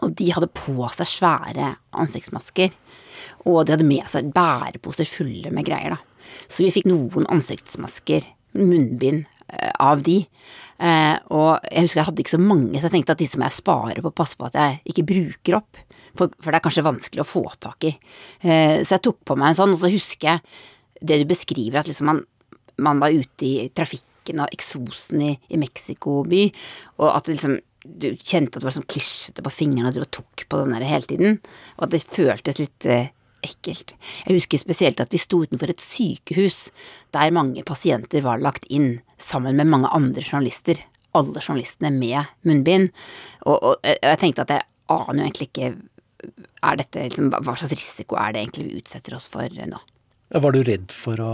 Og 0.05 0.13
de 0.17 0.29
hadde 0.33 0.51
på 0.53 0.77
seg 0.93 1.09
svære 1.09 1.73
ansiktsmasker. 2.03 2.69
Og 3.49 3.65
de 3.65 3.73
hadde 3.73 3.89
med 3.89 4.05
seg 4.09 4.29
bæreposer 4.35 5.09
fulle 5.09 5.49
med 5.53 5.65
greier, 5.65 5.97
da. 5.97 6.37
Så 6.53 6.61
vi 6.61 6.73
fikk 6.73 6.85
noen 6.89 7.25
ansiktsmasker, 7.33 8.27
munnbind, 8.61 9.25
av 9.79 10.03
de. 10.05 10.21
Eh, 10.81 11.15
og 11.35 11.61
jeg 11.67 11.85
husker 11.85 12.01
jeg 12.01 12.09
hadde 12.09 12.23
ikke 12.23 12.35
så 12.35 12.41
mange, 12.41 12.79
så 12.79 12.87
jeg 12.87 12.95
tenkte 12.95 13.15
at 13.15 13.21
disse 13.21 13.39
må 13.39 13.47
jeg 13.47 13.59
spare 13.59 14.01
på 14.01 14.11
passer 14.11 14.17
passe 14.21 14.39
på 14.39 14.49
at 14.49 14.59
jeg 14.59 14.93
ikke 14.93 15.07
bruker 15.13 15.57
opp. 15.59 15.81
For, 16.17 16.31
for, 16.41 16.51
det 16.51 16.59
er 16.59 16.65
kanskje 16.65 16.83
vanskelig 16.83 17.23
å 17.23 17.27
få 17.27 17.43
tak 17.61 17.87
i. 17.87 17.93
Eh, 18.43 18.81
så 18.83 18.97
jeg 18.97 19.05
tok 19.07 19.21
på 19.27 19.37
meg 19.39 19.51
en 19.51 19.59
sånn, 19.61 19.75
og 19.75 19.83
så 19.83 19.91
husker 19.93 20.33
jeg 20.33 21.01
det 21.01 21.21
du 21.21 21.27
beskriver, 21.29 21.81
at 21.81 21.89
liksom 21.89 22.09
man, 22.09 22.23
man 22.81 23.01
var 23.01 23.13
ute 23.13 23.47
i 23.47 23.69
trafikken 23.73 24.43
og 24.43 24.53
eksosen 24.53 25.23
i, 25.25 25.31
i 25.53 25.59
Mexico 25.61 26.21
by, 26.27 26.43
og 26.99 27.07
at 27.13 27.31
liksom 27.31 27.57
du 27.81 28.11
kjente 28.13 28.59
at 28.59 28.61
det 28.61 28.67
var 28.67 28.75
sånn 28.75 28.91
klissete 28.91 29.41
på 29.41 29.53
fingrene, 29.53 29.89
og 29.89 29.97
du 29.97 30.05
tok 30.19 30.43
på 30.49 30.59
den 30.59 30.75
der 30.75 30.85
hele 30.85 31.07
tiden. 31.09 31.39
Og 31.79 31.87
at 31.87 31.95
det 31.95 32.03
føltes 32.05 32.59
litt 32.61 32.85
ekkelt. 33.41 33.95
Jeg 34.25 34.37
husker 34.37 34.61
spesielt 34.61 35.01
at 35.01 35.13
vi 35.13 35.21
sto 35.21 35.41
utenfor 35.41 35.71
et 35.73 35.81
sykehus 35.81 36.67
der 37.15 37.33
mange 37.33 37.63
pasienter 37.65 38.23
var 38.25 38.41
lagt 38.41 38.67
inn, 38.69 38.99
sammen 39.23 39.57
med 39.57 39.69
mange 39.71 39.91
andre 39.95 40.23
journalister. 40.23 40.81
Alle 41.17 41.41
journalistene 41.43 41.91
med 41.93 42.29
munnbind. 42.47 42.91
Og, 43.45 43.57
og 43.57 43.87
jeg 43.87 44.19
tenkte 44.21 44.45
at 44.45 44.53
jeg 44.55 44.67
aner 44.91 45.23
jo 45.23 45.27
egentlig 45.29 45.49
ikke 45.49 45.71
er 46.61 46.77
dette, 46.77 47.07
liksom, 47.09 47.31
Hva 47.33 47.55
slags 47.57 47.73
risiko 47.73 48.17
er 48.21 48.33
det 48.33 48.43
egentlig 48.43 48.67
vi 48.67 48.79
utsetter 48.81 49.15
oss 49.17 49.27
for 49.31 49.49
nå? 49.49 49.79
Var 50.31 50.55
du 50.55 50.61
redd 50.63 50.93
for 50.95 51.19
å 51.19 51.33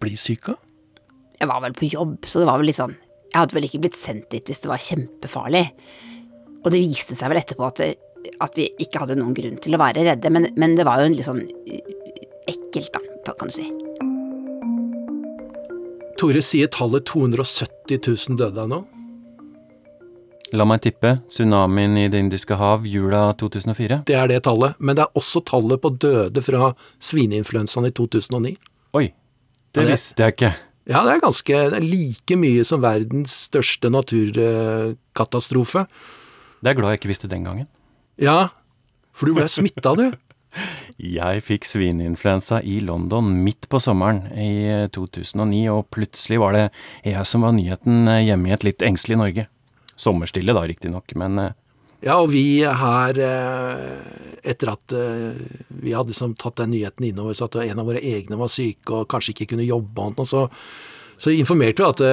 bli 0.00 0.14
syk 0.16 0.52
av? 0.52 0.60
Jeg 1.38 1.50
var 1.50 1.62
vel 1.62 1.74
på 1.76 1.90
jobb, 1.90 2.18
så 2.26 2.40
det 2.40 2.48
var 2.48 2.58
vel 2.58 2.66
litt 2.66 2.78
sånn 2.78 2.96
Jeg 3.28 3.36
hadde 3.36 3.54
vel 3.54 3.66
ikke 3.68 3.82
blitt 3.84 3.98
sendt 3.98 4.30
dit 4.32 4.48
hvis 4.48 4.62
det 4.64 4.70
var 4.70 4.82
kjempefarlig. 4.82 5.64
Og 6.64 6.70
det 6.74 6.80
viste 6.82 7.14
seg 7.18 7.30
vel 7.30 7.42
etterpå 7.42 7.66
at, 7.68 7.82
det, 7.82 8.30
at 8.42 8.56
vi 8.58 8.66
ikke 8.82 9.04
hadde 9.04 9.18
noen 9.18 9.36
grunn 9.36 9.60
til 9.62 9.76
å 9.76 9.82
være 9.82 10.06
redde, 10.08 10.32
men, 10.34 10.48
men 10.58 10.74
det 10.78 10.86
var 10.88 11.02
jo 11.02 11.12
litt 11.12 11.28
sånn 11.28 11.44
ekkelt, 12.48 12.96
da, 13.26 13.34
kan 13.36 13.52
du 13.52 13.54
si. 13.54 13.68
Tore 16.18 16.40
sier 16.42 16.66
tallet 16.74 17.06
270 17.06 18.00
000 18.02 18.38
døde 18.40 18.64
nå. 18.66 18.80
La 20.56 20.64
meg 20.66 20.80
tippe 20.82 21.12
tsunamien 21.28 21.92
i 22.00 22.06
Det 22.10 22.18
indiske 22.24 22.56
hav 22.58 22.86
jula 22.88 23.28
2004? 23.38 24.00
Det 24.08 24.16
er 24.16 24.30
det 24.32 24.40
tallet, 24.48 24.74
men 24.80 24.96
det 24.98 25.04
er 25.04 25.20
også 25.20 25.44
tallet 25.46 25.78
på 25.82 25.92
døde 25.94 26.42
fra 26.42 26.72
svineinfluensaen 27.04 27.86
i 27.86 27.92
2009. 27.94 28.54
Oi, 28.98 29.04
det, 29.12 29.76
det 29.76 29.86
visste 29.92 30.24
jeg 30.24 30.34
ikke. 30.34 30.52
Ja, 30.88 31.04
det 31.04 31.12
er 31.12 31.22
ganske 31.22 31.62
det 31.68 31.78
er 31.78 31.84
like 31.84 32.38
mye 32.40 32.64
som 32.66 32.82
verdens 32.82 33.34
største 33.46 33.92
naturkatastrofe. 33.92 35.84
Det 36.64 36.72
er 36.72 36.78
glad 36.80 36.96
jeg 36.96 37.02
ikke 37.02 37.12
visste 37.12 37.30
den 37.30 37.44
gangen. 37.46 37.68
Ja, 38.18 38.48
for 39.14 39.28
du 39.28 39.36
ble 39.36 39.46
smitta, 39.52 39.94
du. 39.94 40.08
Jeg 40.98 41.44
fikk 41.46 41.62
svineinfluensa 41.62 42.58
i 42.66 42.80
London 42.82 43.28
midt 43.44 43.68
på 43.70 43.78
sommeren 43.78 44.24
i 44.34 44.88
2009, 44.90 45.60
og 45.70 45.86
plutselig 45.94 46.40
var 46.42 46.56
det 46.56 46.64
jeg 47.06 47.22
som 47.30 47.46
var 47.46 47.54
nyheten 47.54 48.10
hjemme 48.18 48.50
i 48.50 48.54
et 48.56 48.66
litt 48.66 48.82
engstelig 48.82 49.20
Norge. 49.20 49.44
Sommerstille 49.94 50.54
da, 50.54 50.64
riktignok, 50.66 51.14
men 51.18 51.38
eh, 51.38 51.56
Ja, 52.02 52.16
og 52.18 52.32
vi 52.32 52.62
her, 52.62 53.18
eh, 53.18 54.42
etter 54.42 54.72
at 54.74 54.94
eh, 54.94 55.38
vi 55.70 55.94
hadde 55.94 56.10
liksom 56.10 56.34
tatt 56.38 56.58
den 56.64 56.74
nyheten 56.74 57.06
innover, 57.06 57.34
så 57.34 57.46
at 57.46 57.60
en 57.62 57.78
av 57.78 57.86
våre 57.86 58.02
egne 58.02 58.38
var 58.38 58.50
syke 58.50 59.00
og 59.00 59.08
kanskje 59.10 59.36
ikke 59.36 59.52
kunne 59.54 59.66
jobbe, 59.66 60.10
og 60.10 60.26
så, 60.26 60.48
så 61.14 61.34
informerte 61.34 61.82
vi 61.82 61.90
at 61.94 62.04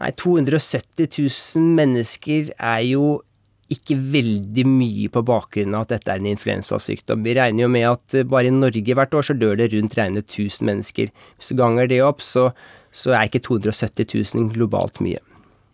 Nei, 0.00 0.10
270 0.16 1.56
000 1.56 1.64
mennesker 1.76 2.42
er 2.56 2.80
jo 2.86 3.22
ikke 3.70 3.96
veldig 4.12 4.64
mye 4.66 5.10
på 5.12 5.22
bakgrunn 5.26 5.76
av 5.76 5.86
at 5.86 5.94
dette 5.94 6.12
er 6.12 6.20
en 6.22 6.28
influensasykdom. 6.32 7.22
Vi 7.26 7.36
regner 7.38 7.64
jo 7.64 7.70
med 7.70 7.86
at 7.88 8.16
eh, 8.18 8.26
bare 8.26 8.50
i 8.50 8.54
Norge 8.54 8.96
hvert 8.98 9.14
år 9.14 9.26
så 9.28 9.36
dør 9.38 9.60
det 9.60 9.70
rundt 9.74 9.94
regnet 9.98 10.26
1000 10.26 10.66
mennesker. 10.66 11.12
Hvis 11.38 11.52
du 11.52 11.58
ganger 11.60 11.90
det 11.90 12.00
opp, 12.04 12.24
så, 12.24 12.50
så 12.90 13.14
er 13.14 13.30
ikke 13.30 13.44
270 13.46 14.10
000 14.34 14.50
globalt 14.56 14.98
mye. 15.04 15.22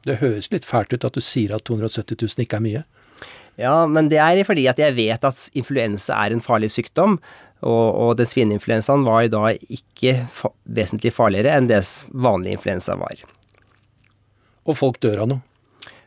Det 0.06 0.20
høres 0.20 0.52
litt 0.52 0.68
fælt 0.68 0.92
ut 0.92 1.08
at 1.08 1.16
du 1.16 1.24
sier 1.24 1.56
at 1.56 1.64
270 1.66 2.20
000 2.20 2.44
ikke 2.44 2.60
er 2.60 2.66
mye. 2.66 2.84
Ja, 3.56 3.74
men 3.88 4.10
det 4.12 4.20
er 4.20 4.44
fordi 4.44 4.66
at 4.68 4.78
jeg 4.80 4.94
vet 4.98 5.24
at 5.24 5.46
influensa 5.56 6.20
er 6.20 6.34
en 6.34 6.44
farlig 6.44 6.70
sykdom. 6.74 7.16
Og, 7.64 7.86
og 7.96 8.10
den 8.18 8.28
svineinfluensaen 8.28 9.06
var 9.06 9.24
da 9.32 9.48
ikke 9.56 10.18
fa 10.28 10.52
vesentlig 10.76 11.14
farligere 11.16 11.54
enn 11.56 11.70
det 11.70 11.80
vanlig 12.12 12.58
influensa 12.58 12.98
var. 13.00 13.22
Og 14.68 14.76
folk 14.76 15.00
dør 15.00 15.24
av 15.24 15.30
noe? 15.32 15.55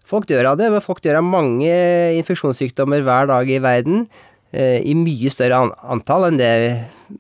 Folk 0.10 0.26
dør 0.30 0.54
av 0.54 0.58
det, 0.58 0.72
men 0.74 0.82
folk 0.82 1.04
dør 1.06 1.20
av 1.20 1.26
mange 1.28 1.70
infeksjonssykdommer 2.18 3.04
hver 3.06 3.30
dag 3.30 3.50
i 3.50 3.60
verden. 3.62 4.08
Eh, 4.50 4.80
I 4.82 4.96
mye 4.98 5.30
større 5.30 5.60
antall 5.86 6.32
enn, 6.32 6.40
det, 6.42 6.54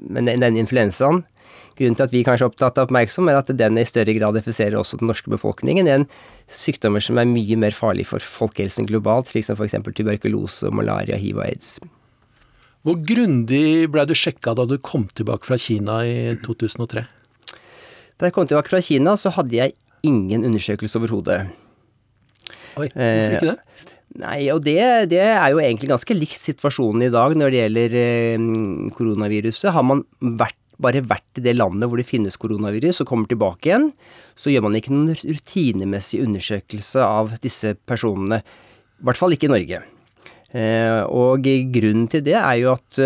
enn 0.09 0.31
denne 0.31 0.57
influensaen. 0.63 1.21
Grunnen 1.79 1.95
til 1.95 2.07
at 2.07 2.11
vi 2.11 2.25
kanskje 2.27 2.47
er 2.47 2.49
opptatt 2.49 2.79
av 2.81 2.89
oppmerksom, 2.89 3.29
er 3.29 3.37
at 3.39 3.51
den 3.55 3.77
i 3.79 3.85
større 3.87 4.15
grad 4.17 4.35
infiserer 4.35 4.75
også 4.75 4.99
den 4.99 5.07
norske 5.07 5.31
befolkningen. 5.31 5.87
Det 5.87 5.93
er 5.93 6.01
en 6.01 6.09
sykdommer 6.51 7.03
som 7.03 7.21
er 7.21 7.29
mye 7.29 7.55
mer 7.61 7.77
farlig 7.77 8.09
for 8.09 8.25
folkehelsen 8.25 8.89
globalt, 8.89 9.29
slik 9.31 9.47
som 9.47 9.55
f.eks. 9.55 9.77
tuberkulose, 9.95 10.73
malaria, 10.75 11.15
hiv 11.21 11.39
og 11.39 11.45
aids. 11.45 11.77
Hvor 12.83 12.99
grundig 12.99 13.87
ble 13.91 14.05
du 14.09 14.15
sjekka 14.17 14.55
da 14.57 14.65
du 14.67 14.75
kom 14.81 15.05
tilbake 15.13 15.47
fra 15.47 15.59
Kina 15.61 16.01
i 16.07 16.35
2003? 16.43 17.05
Da 18.19 18.27
jeg 18.27 18.35
kom 18.35 18.49
tilbake 18.49 18.71
fra 18.71 18.83
Kina, 18.83 19.15
så 19.15 19.31
hadde 19.37 19.55
jeg 19.55 19.77
ingen 20.03 20.43
undersøkelse 20.47 20.99
overhodet. 20.99 21.43
Oi, 22.79 22.87
hvorfor 22.93 23.35
ikke 23.37 23.51
det? 23.51 23.57
Eh, 23.57 23.97
nei, 24.23 24.37
og 24.53 24.63
det, 24.65 24.79
det, 25.11 25.21
er 25.21 25.51
jo 25.53 25.61
egentlig 25.61 25.91
ganske 25.91 26.17
likt 26.17 26.41
situasjonen 26.41 27.07
i 27.07 27.11
dag 27.13 27.35
når 27.37 27.53
det 27.53 27.61
gjelder 27.61 27.97
eh, 28.03 28.47
koronaviruset. 28.95 29.69
Har 29.75 29.85
man 29.85 30.03
vært, 30.39 30.57
bare 30.81 31.03
vært 31.05 31.41
i 31.41 31.45
det 31.45 31.57
landet 31.57 31.91
hvor 31.91 31.99
det 31.99 32.07
finnes 32.07 32.39
koronavirus 32.39 33.03
og 33.03 33.11
kommer 33.11 33.29
tilbake 33.29 33.69
igjen, 33.69 33.89
så 34.39 34.53
gjør 34.53 34.67
man 34.69 34.79
ikke 34.79 34.95
noen 34.95 35.13
rutinemessig 35.17 36.23
undersøkelse 36.25 37.03
av 37.05 37.35
disse 37.43 37.75
personene. 37.89 38.41
I 38.99 39.07
hvert 39.07 39.19
fall 39.19 39.35
ikke 39.35 39.49
i 39.49 39.55
Norge. 39.55 39.83
Eh, 40.49 41.03
og 41.05 41.45
grunnen 41.45 42.09
til 42.09 42.25
det 42.25 42.39
er 42.39 42.57
jo 42.63 42.73
at 42.73 43.03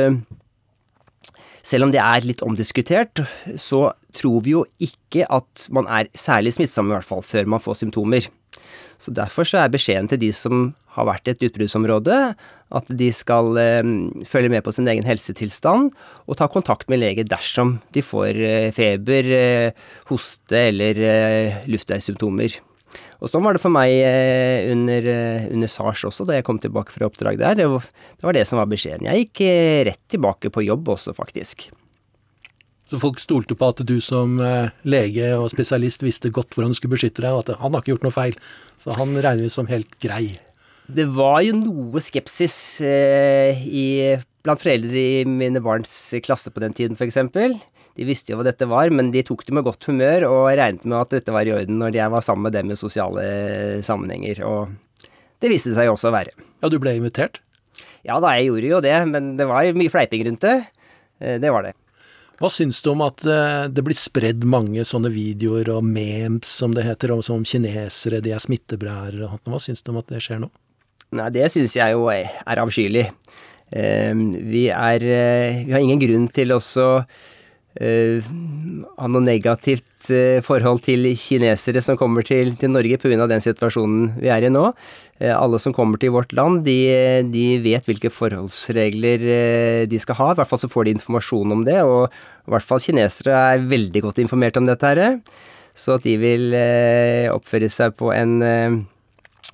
selv 1.63 1.88
om 1.88 1.91
det 1.93 2.01
er 2.03 2.26
litt 2.28 2.43
omdiskutert, 2.43 3.24
så 3.55 3.86
tror 4.15 4.43
vi 4.43 4.53
jo 4.53 4.65
ikke 4.84 5.26
at 5.32 5.67
man 5.74 5.88
er 5.88 6.11
særlig 6.11 6.51
smittsom, 6.57 6.91
i 6.91 6.97
hvert 6.97 7.07
fall 7.07 7.24
før 7.24 7.47
man 7.55 7.63
får 7.63 7.80
symptomer. 7.80 8.28
Så 9.03 9.11
Derfor 9.11 9.47
så 9.47 9.59
er 9.59 9.71
beskjeden 9.73 10.07
til 10.07 10.21
de 10.21 10.29
som 10.35 10.69
har 10.95 11.07
vært 11.09 11.27
i 11.27 11.33
et 11.33 11.41
utbruddsområde, 11.49 12.19
at 12.73 12.91
de 12.99 13.09
skal 13.13 13.57
eh, 13.59 13.81
følge 14.27 14.51
med 14.53 14.63
på 14.63 14.71
sin 14.73 14.87
egen 14.87 15.05
helsetilstand 15.05 15.91
og 16.23 16.37
ta 16.39 16.47
kontakt 16.51 16.87
med 16.89 17.01
lege 17.03 17.25
dersom 17.27 17.77
de 17.93 18.03
får 18.05 18.39
eh, 18.39 18.69
feber, 18.75 19.27
eh, 19.27 19.89
hoste 20.07 20.69
eller 20.69 21.03
eh, 21.09 21.65
luftveissymptomer. 21.67 22.61
Og 23.23 23.31
sånn 23.31 23.43
var 23.43 23.55
det 23.55 23.63
for 23.63 23.75
meg 23.75 23.91
eh, 23.91 24.71
under, 24.71 25.11
eh, 25.11 25.51
under, 25.51 25.71
SARS 25.71 26.07
også, 26.07 26.27
da 26.29 26.39
jeg 26.39 26.47
kom 26.47 26.63
tilbake 26.63 26.95
fra 26.95 27.07
oppdrag 27.11 27.39
der. 27.43 27.59
Det 27.59 27.69
var, 27.69 28.35
det 28.35 28.47
som 28.47 28.61
var 28.61 28.71
beskjeden. 28.71 29.09
Jeg 29.11 29.27
gikk 29.27 29.45
rett 29.91 30.03
tilbake 30.15 30.53
på 30.53 30.63
jobb 30.63 30.95
også, 30.95 31.15
faktisk. 31.17 31.69
Så 32.93 32.99
folk 33.01 33.17
stolte 33.17 33.57
på 33.57 33.71
at 33.73 33.79
du 33.89 33.95
som 34.05 34.37
lege 34.85 35.31
og 35.33 35.47
spesialist 35.49 36.03
visste 36.05 36.29
godt 36.29 36.53
hvordan 36.53 36.75
du 36.75 36.77
skulle 36.77 36.93
beskytte 36.93 37.23
deg, 37.25 37.33
og 37.33 37.41
at 37.41 37.57
han 37.57 37.73
har 37.73 37.81
ikke 37.81 37.95
gjort 37.95 38.05
noe 38.05 38.13
feil. 38.13 38.35
Så 38.77 38.93
han 38.93 39.15
regner 39.17 39.47
vi 39.47 39.49
som 39.49 39.65
helt 39.65 39.97
grei. 40.03 40.35
Det 40.85 41.05
var 41.15 41.39
jo 41.45 41.55
noe 41.55 42.01
skepsis 42.03 42.55
eh, 42.83 43.63
i, 43.65 43.85
blant 44.43 44.61
foreldre 44.61 44.99
i 44.99 45.23
mine 45.25 45.61
barns 45.63 45.91
klasse 46.25 46.51
på 46.53 46.61
den 46.61 46.75
tiden, 46.75 46.97
f.eks. 46.99 47.17
De 47.93 48.07
visste 48.07 48.33
jo 48.33 48.39
hva 48.39 48.45
dette 48.45 48.67
var, 48.67 48.91
men 48.91 49.11
de 49.13 49.23
tok 49.25 49.45
det 49.47 49.55
med 49.55 49.65
godt 49.65 49.87
humør 49.87 50.27
og 50.27 50.49
regnet 50.51 50.83
med 50.83 50.99
at 50.99 51.15
dette 51.15 51.33
var 51.33 51.47
i 51.47 51.53
orden 51.55 51.79
når 51.79 51.97
jeg 51.97 52.13
var 52.13 52.25
sammen 52.25 52.49
med 52.49 52.57
dem 52.57 52.73
i 52.73 52.79
sosiale 52.79 53.25
sammenhenger. 53.85 54.43
Og 54.45 55.07
det 55.41 55.53
viste 55.53 55.73
seg 55.77 55.87
jo 55.87 55.95
også 55.95 56.11
å 56.11 56.15
være. 56.17 56.35
Ja, 56.61 56.69
du 56.69 56.77
ble 56.83 56.97
invitert? 56.99 57.39
Ja 58.03 58.19
da, 58.19 58.33
jeg 58.35 58.49
gjorde 58.51 58.73
jo 58.73 58.83
det, 58.83 58.97
men 59.13 59.33
det 59.39 59.47
var 59.47 59.69
mye 59.77 59.93
fleiping 59.93 60.25
rundt 60.27 60.43
det. 60.43 60.57
Eh, 61.23 61.39
det 61.39 61.53
var 61.53 61.69
det. 61.69 61.77
Hva 62.41 62.49
syns 62.51 62.81
du 62.84 62.89
om 62.91 63.03
at 63.05 63.23
eh, 63.29 63.67
det 63.71 63.84
blir 63.86 63.97
spredd 63.97 64.45
mange 64.49 64.84
sånne 64.88 65.11
videoer 65.13 65.69
og 65.75 65.86
memes, 65.86 66.49
som 66.49 66.73
det 66.75 66.86
heter, 66.88 67.13
om 67.13 67.21
som 67.25 67.45
kinesere, 67.47 68.23
de 68.23 68.34
er 68.34 68.43
smittebærere 68.43 69.29
og 69.29 69.51
Hva 69.51 69.61
syns 69.61 69.84
du 69.84 69.93
om 69.93 70.01
at 70.01 70.09
det 70.11 70.23
skjer 70.23 70.41
nå? 70.43 70.51
Nei, 71.13 71.29
det 71.34 71.51
syns 71.53 71.75
jeg 71.77 71.93
jo 71.93 72.07
er 72.09 72.57
avskyelig. 72.57 73.05
Vi 73.73 74.63
er 74.69 75.03
Vi 75.03 75.71
har 75.71 75.81
ingen 75.81 76.01
grunn 76.01 76.25
til 76.34 76.53
også 76.53 76.88
ha 77.80 79.07
noe 79.09 79.26
negativt 79.26 80.09
uh, 80.13 80.41
forhold 80.45 80.84
til 80.86 81.07
kinesere 81.17 81.82
som 81.82 81.97
kommer 81.97 82.26
til, 82.28 82.53
til 82.59 82.69
Norge 82.69 82.99
pga. 83.01 83.26
den 83.30 83.41
situasjonen 83.41 84.11
vi 84.19 84.30
er 84.30 84.45
i 84.45 84.51
nå. 84.53 84.67
Uh, 85.17 85.34
alle 85.34 85.57
som 85.61 85.74
kommer 85.74 85.97
til 85.97 86.13
vårt 86.13 86.36
land, 86.38 86.61
de, 86.67 86.78
de 87.34 87.47
vet 87.63 87.89
hvilke 87.89 88.13
forholdsregler 88.13 89.26
de 89.89 89.99
skal 90.01 90.19
ha. 90.19 90.32
I 90.32 90.38
hvert 90.38 90.51
fall 90.51 90.61
så 90.61 90.69
får 90.69 90.86
de 90.86 90.95
informasjon 90.99 91.57
om 91.57 91.65
det, 91.65 91.82
og 91.82 92.13
i 92.45 92.53
hvert 92.53 92.67
fall 92.67 92.84
kinesere 92.84 93.41
er 93.55 93.67
veldig 93.71 94.05
godt 94.05 94.21
informert 94.21 94.59
om 94.61 94.69
dette 94.69 94.93
her. 94.93 95.19
Så 95.74 95.97
at 95.97 96.05
de 96.05 96.13
vil 96.21 96.53
oppføre 97.34 97.71
seg 97.74 97.95
på 97.97 98.11
en 98.13 98.38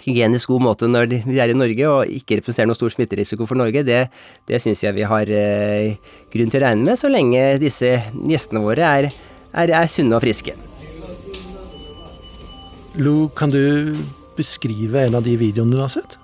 hygienisk 0.03 0.51
god 0.51 0.63
måte 0.63 0.87
når 0.89 1.09
vi 1.25 1.39
er 1.41 1.51
i 1.51 1.57
Norge 1.57 1.89
og 1.89 2.13
ikke 2.19 2.39
representerer 2.39 2.69
noen 2.69 2.77
stor 2.77 2.93
smitterisiko 2.93 3.47
for 3.49 3.59
Norge, 3.59 3.83
det, 3.87 4.01
det 4.49 4.61
syns 4.63 4.83
jeg 4.83 4.95
vi 4.97 5.07
har 5.07 5.31
eh, 5.33 5.97
grunn 6.33 6.51
til 6.51 6.61
å 6.61 6.65
regne 6.65 6.87
med, 6.87 6.99
så 6.99 7.11
lenge 7.11 7.59
disse 7.61 7.95
gjestene 8.13 8.63
våre 8.63 8.87
er, 8.87 9.09
er, 9.53 9.75
er 9.81 9.91
sunne 9.91 10.17
og 10.17 10.23
friske. 10.23 10.55
Lou, 12.99 13.29
kan 13.37 13.53
du 13.53 13.95
beskrive 14.37 15.05
en 15.07 15.19
av 15.19 15.23
de 15.25 15.35
videoene 15.39 15.77
du 15.77 15.81
har 15.83 15.91
sett? 15.93 16.17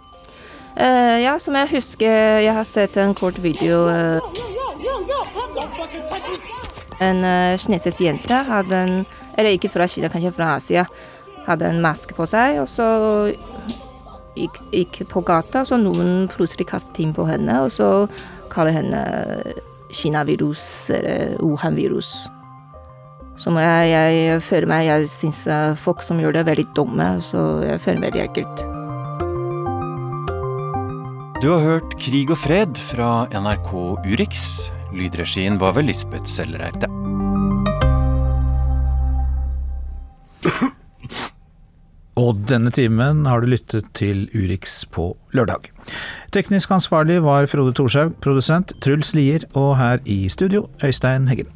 Uh, 0.75 1.21
ja, 1.23 1.37
som 1.39 1.55
jeg 1.55 1.69
husker 1.71 2.41
Jeg 2.43 2.51
har 2.51 2.65
sett 2.67 2.97
en 2.99 3.13
kort 3.15 3.37
video 3.39 3.85
uh, 3.87 4.19
En 6.99 7.21
uh, 7.23 7.55
kinesisk 7.55 8.01
jente 8.03 8.41
hadde 8.49 8.81
en 8.83 8.97
Eller 9.37 9.55
ikke 9.55 9.71
fra 9.71 9.87
Kina, 9.87 10.09
kanskje 10.11 10.33
fra 10.35 10.49
Asia 10.57 10.83
hadde 11.45 11.69
en 11.69 11.81
maske 11.83 12.15
på 12.17 12.25
seg, 12.29 12.59
og 12.61 12.69
så 12.69 12.85
gikk, 14.35 14.59
gikk 14.75 15.01
på 15.11 15.23
gata, 15.25 15.65
så 15.65 15.79
noen 15.79 16.29
plutselig 16.31 16.69
kastet 16.71 17.01
inn 17.03 17.15
på 17.15 17.25
henne, 17.29 17.63
og 17.65 17.73
så 17.73 18.07
kaller 18.53 18.75
henne 18.75 19.01
Kina-virus 19.95 20.89
eller 20.93 21.35
Wuhan-virus. 21.41 22.13
Som 23.39 23.57
jeg, 23.59 23.89
jeg, 23.91 24.39
føler 24.47 24.69
meg 24.71 24.85
Jeg 24.87 25.09
syns 25.11 25.41
folk 25.81 25.99
som 26.05 26.21
gjør 26.23 26.37
det, 26.37 26.45
er 26.45 26.51
veldig 26.53 26.69
dumme, 26.77 27.09
så 27.23 27.41
jeg 27.65 27.83
føler 27.83 28.03
meg 28.03 28.15
veldig 28.15 28.29
ekkelt. 28.29 28.63
Du 31.43 31.51
har 31.51 31.65
hørt 31.65 31.97
Krig 31.99 32.31
og 32.31 32.39
fred 32.39 32.79
fra 32.79 33.27
NRK 33.35 33.73
Urix. 34.07 34.69
Lydregien 34.95 35.59
var 35.59 35.75
ved 35.75 35.89
Lisbeth 35.89 36.31
Sellreite. 36.31 36.87
Og 42.15 42.45
denne 42.47 42.71
timen 42.71 43.25
har 43.27 43.43
du 43.43 43.49
lyttet 43.51 43.89
til 43.97 44.29
Urix 44.31 44.85
på 44.87 45.09
lørdag. 45.35 45.67
Teknisk 46.31 46.71
ansvarlig 46.71 47.19
var 47.25 47.47
Frode 47.51 47.75
Thorshaug, 47.75 48.15
produsent 48.23 48.71
Truls 48.83 49.11
Lier, 49.17 49.43
og 49.53 49.75
her 49.79 49.99
i 50.07 50.29
studio 50.31 50.69
Øystein 50.83 51.27
Heggen. 51.27 51.51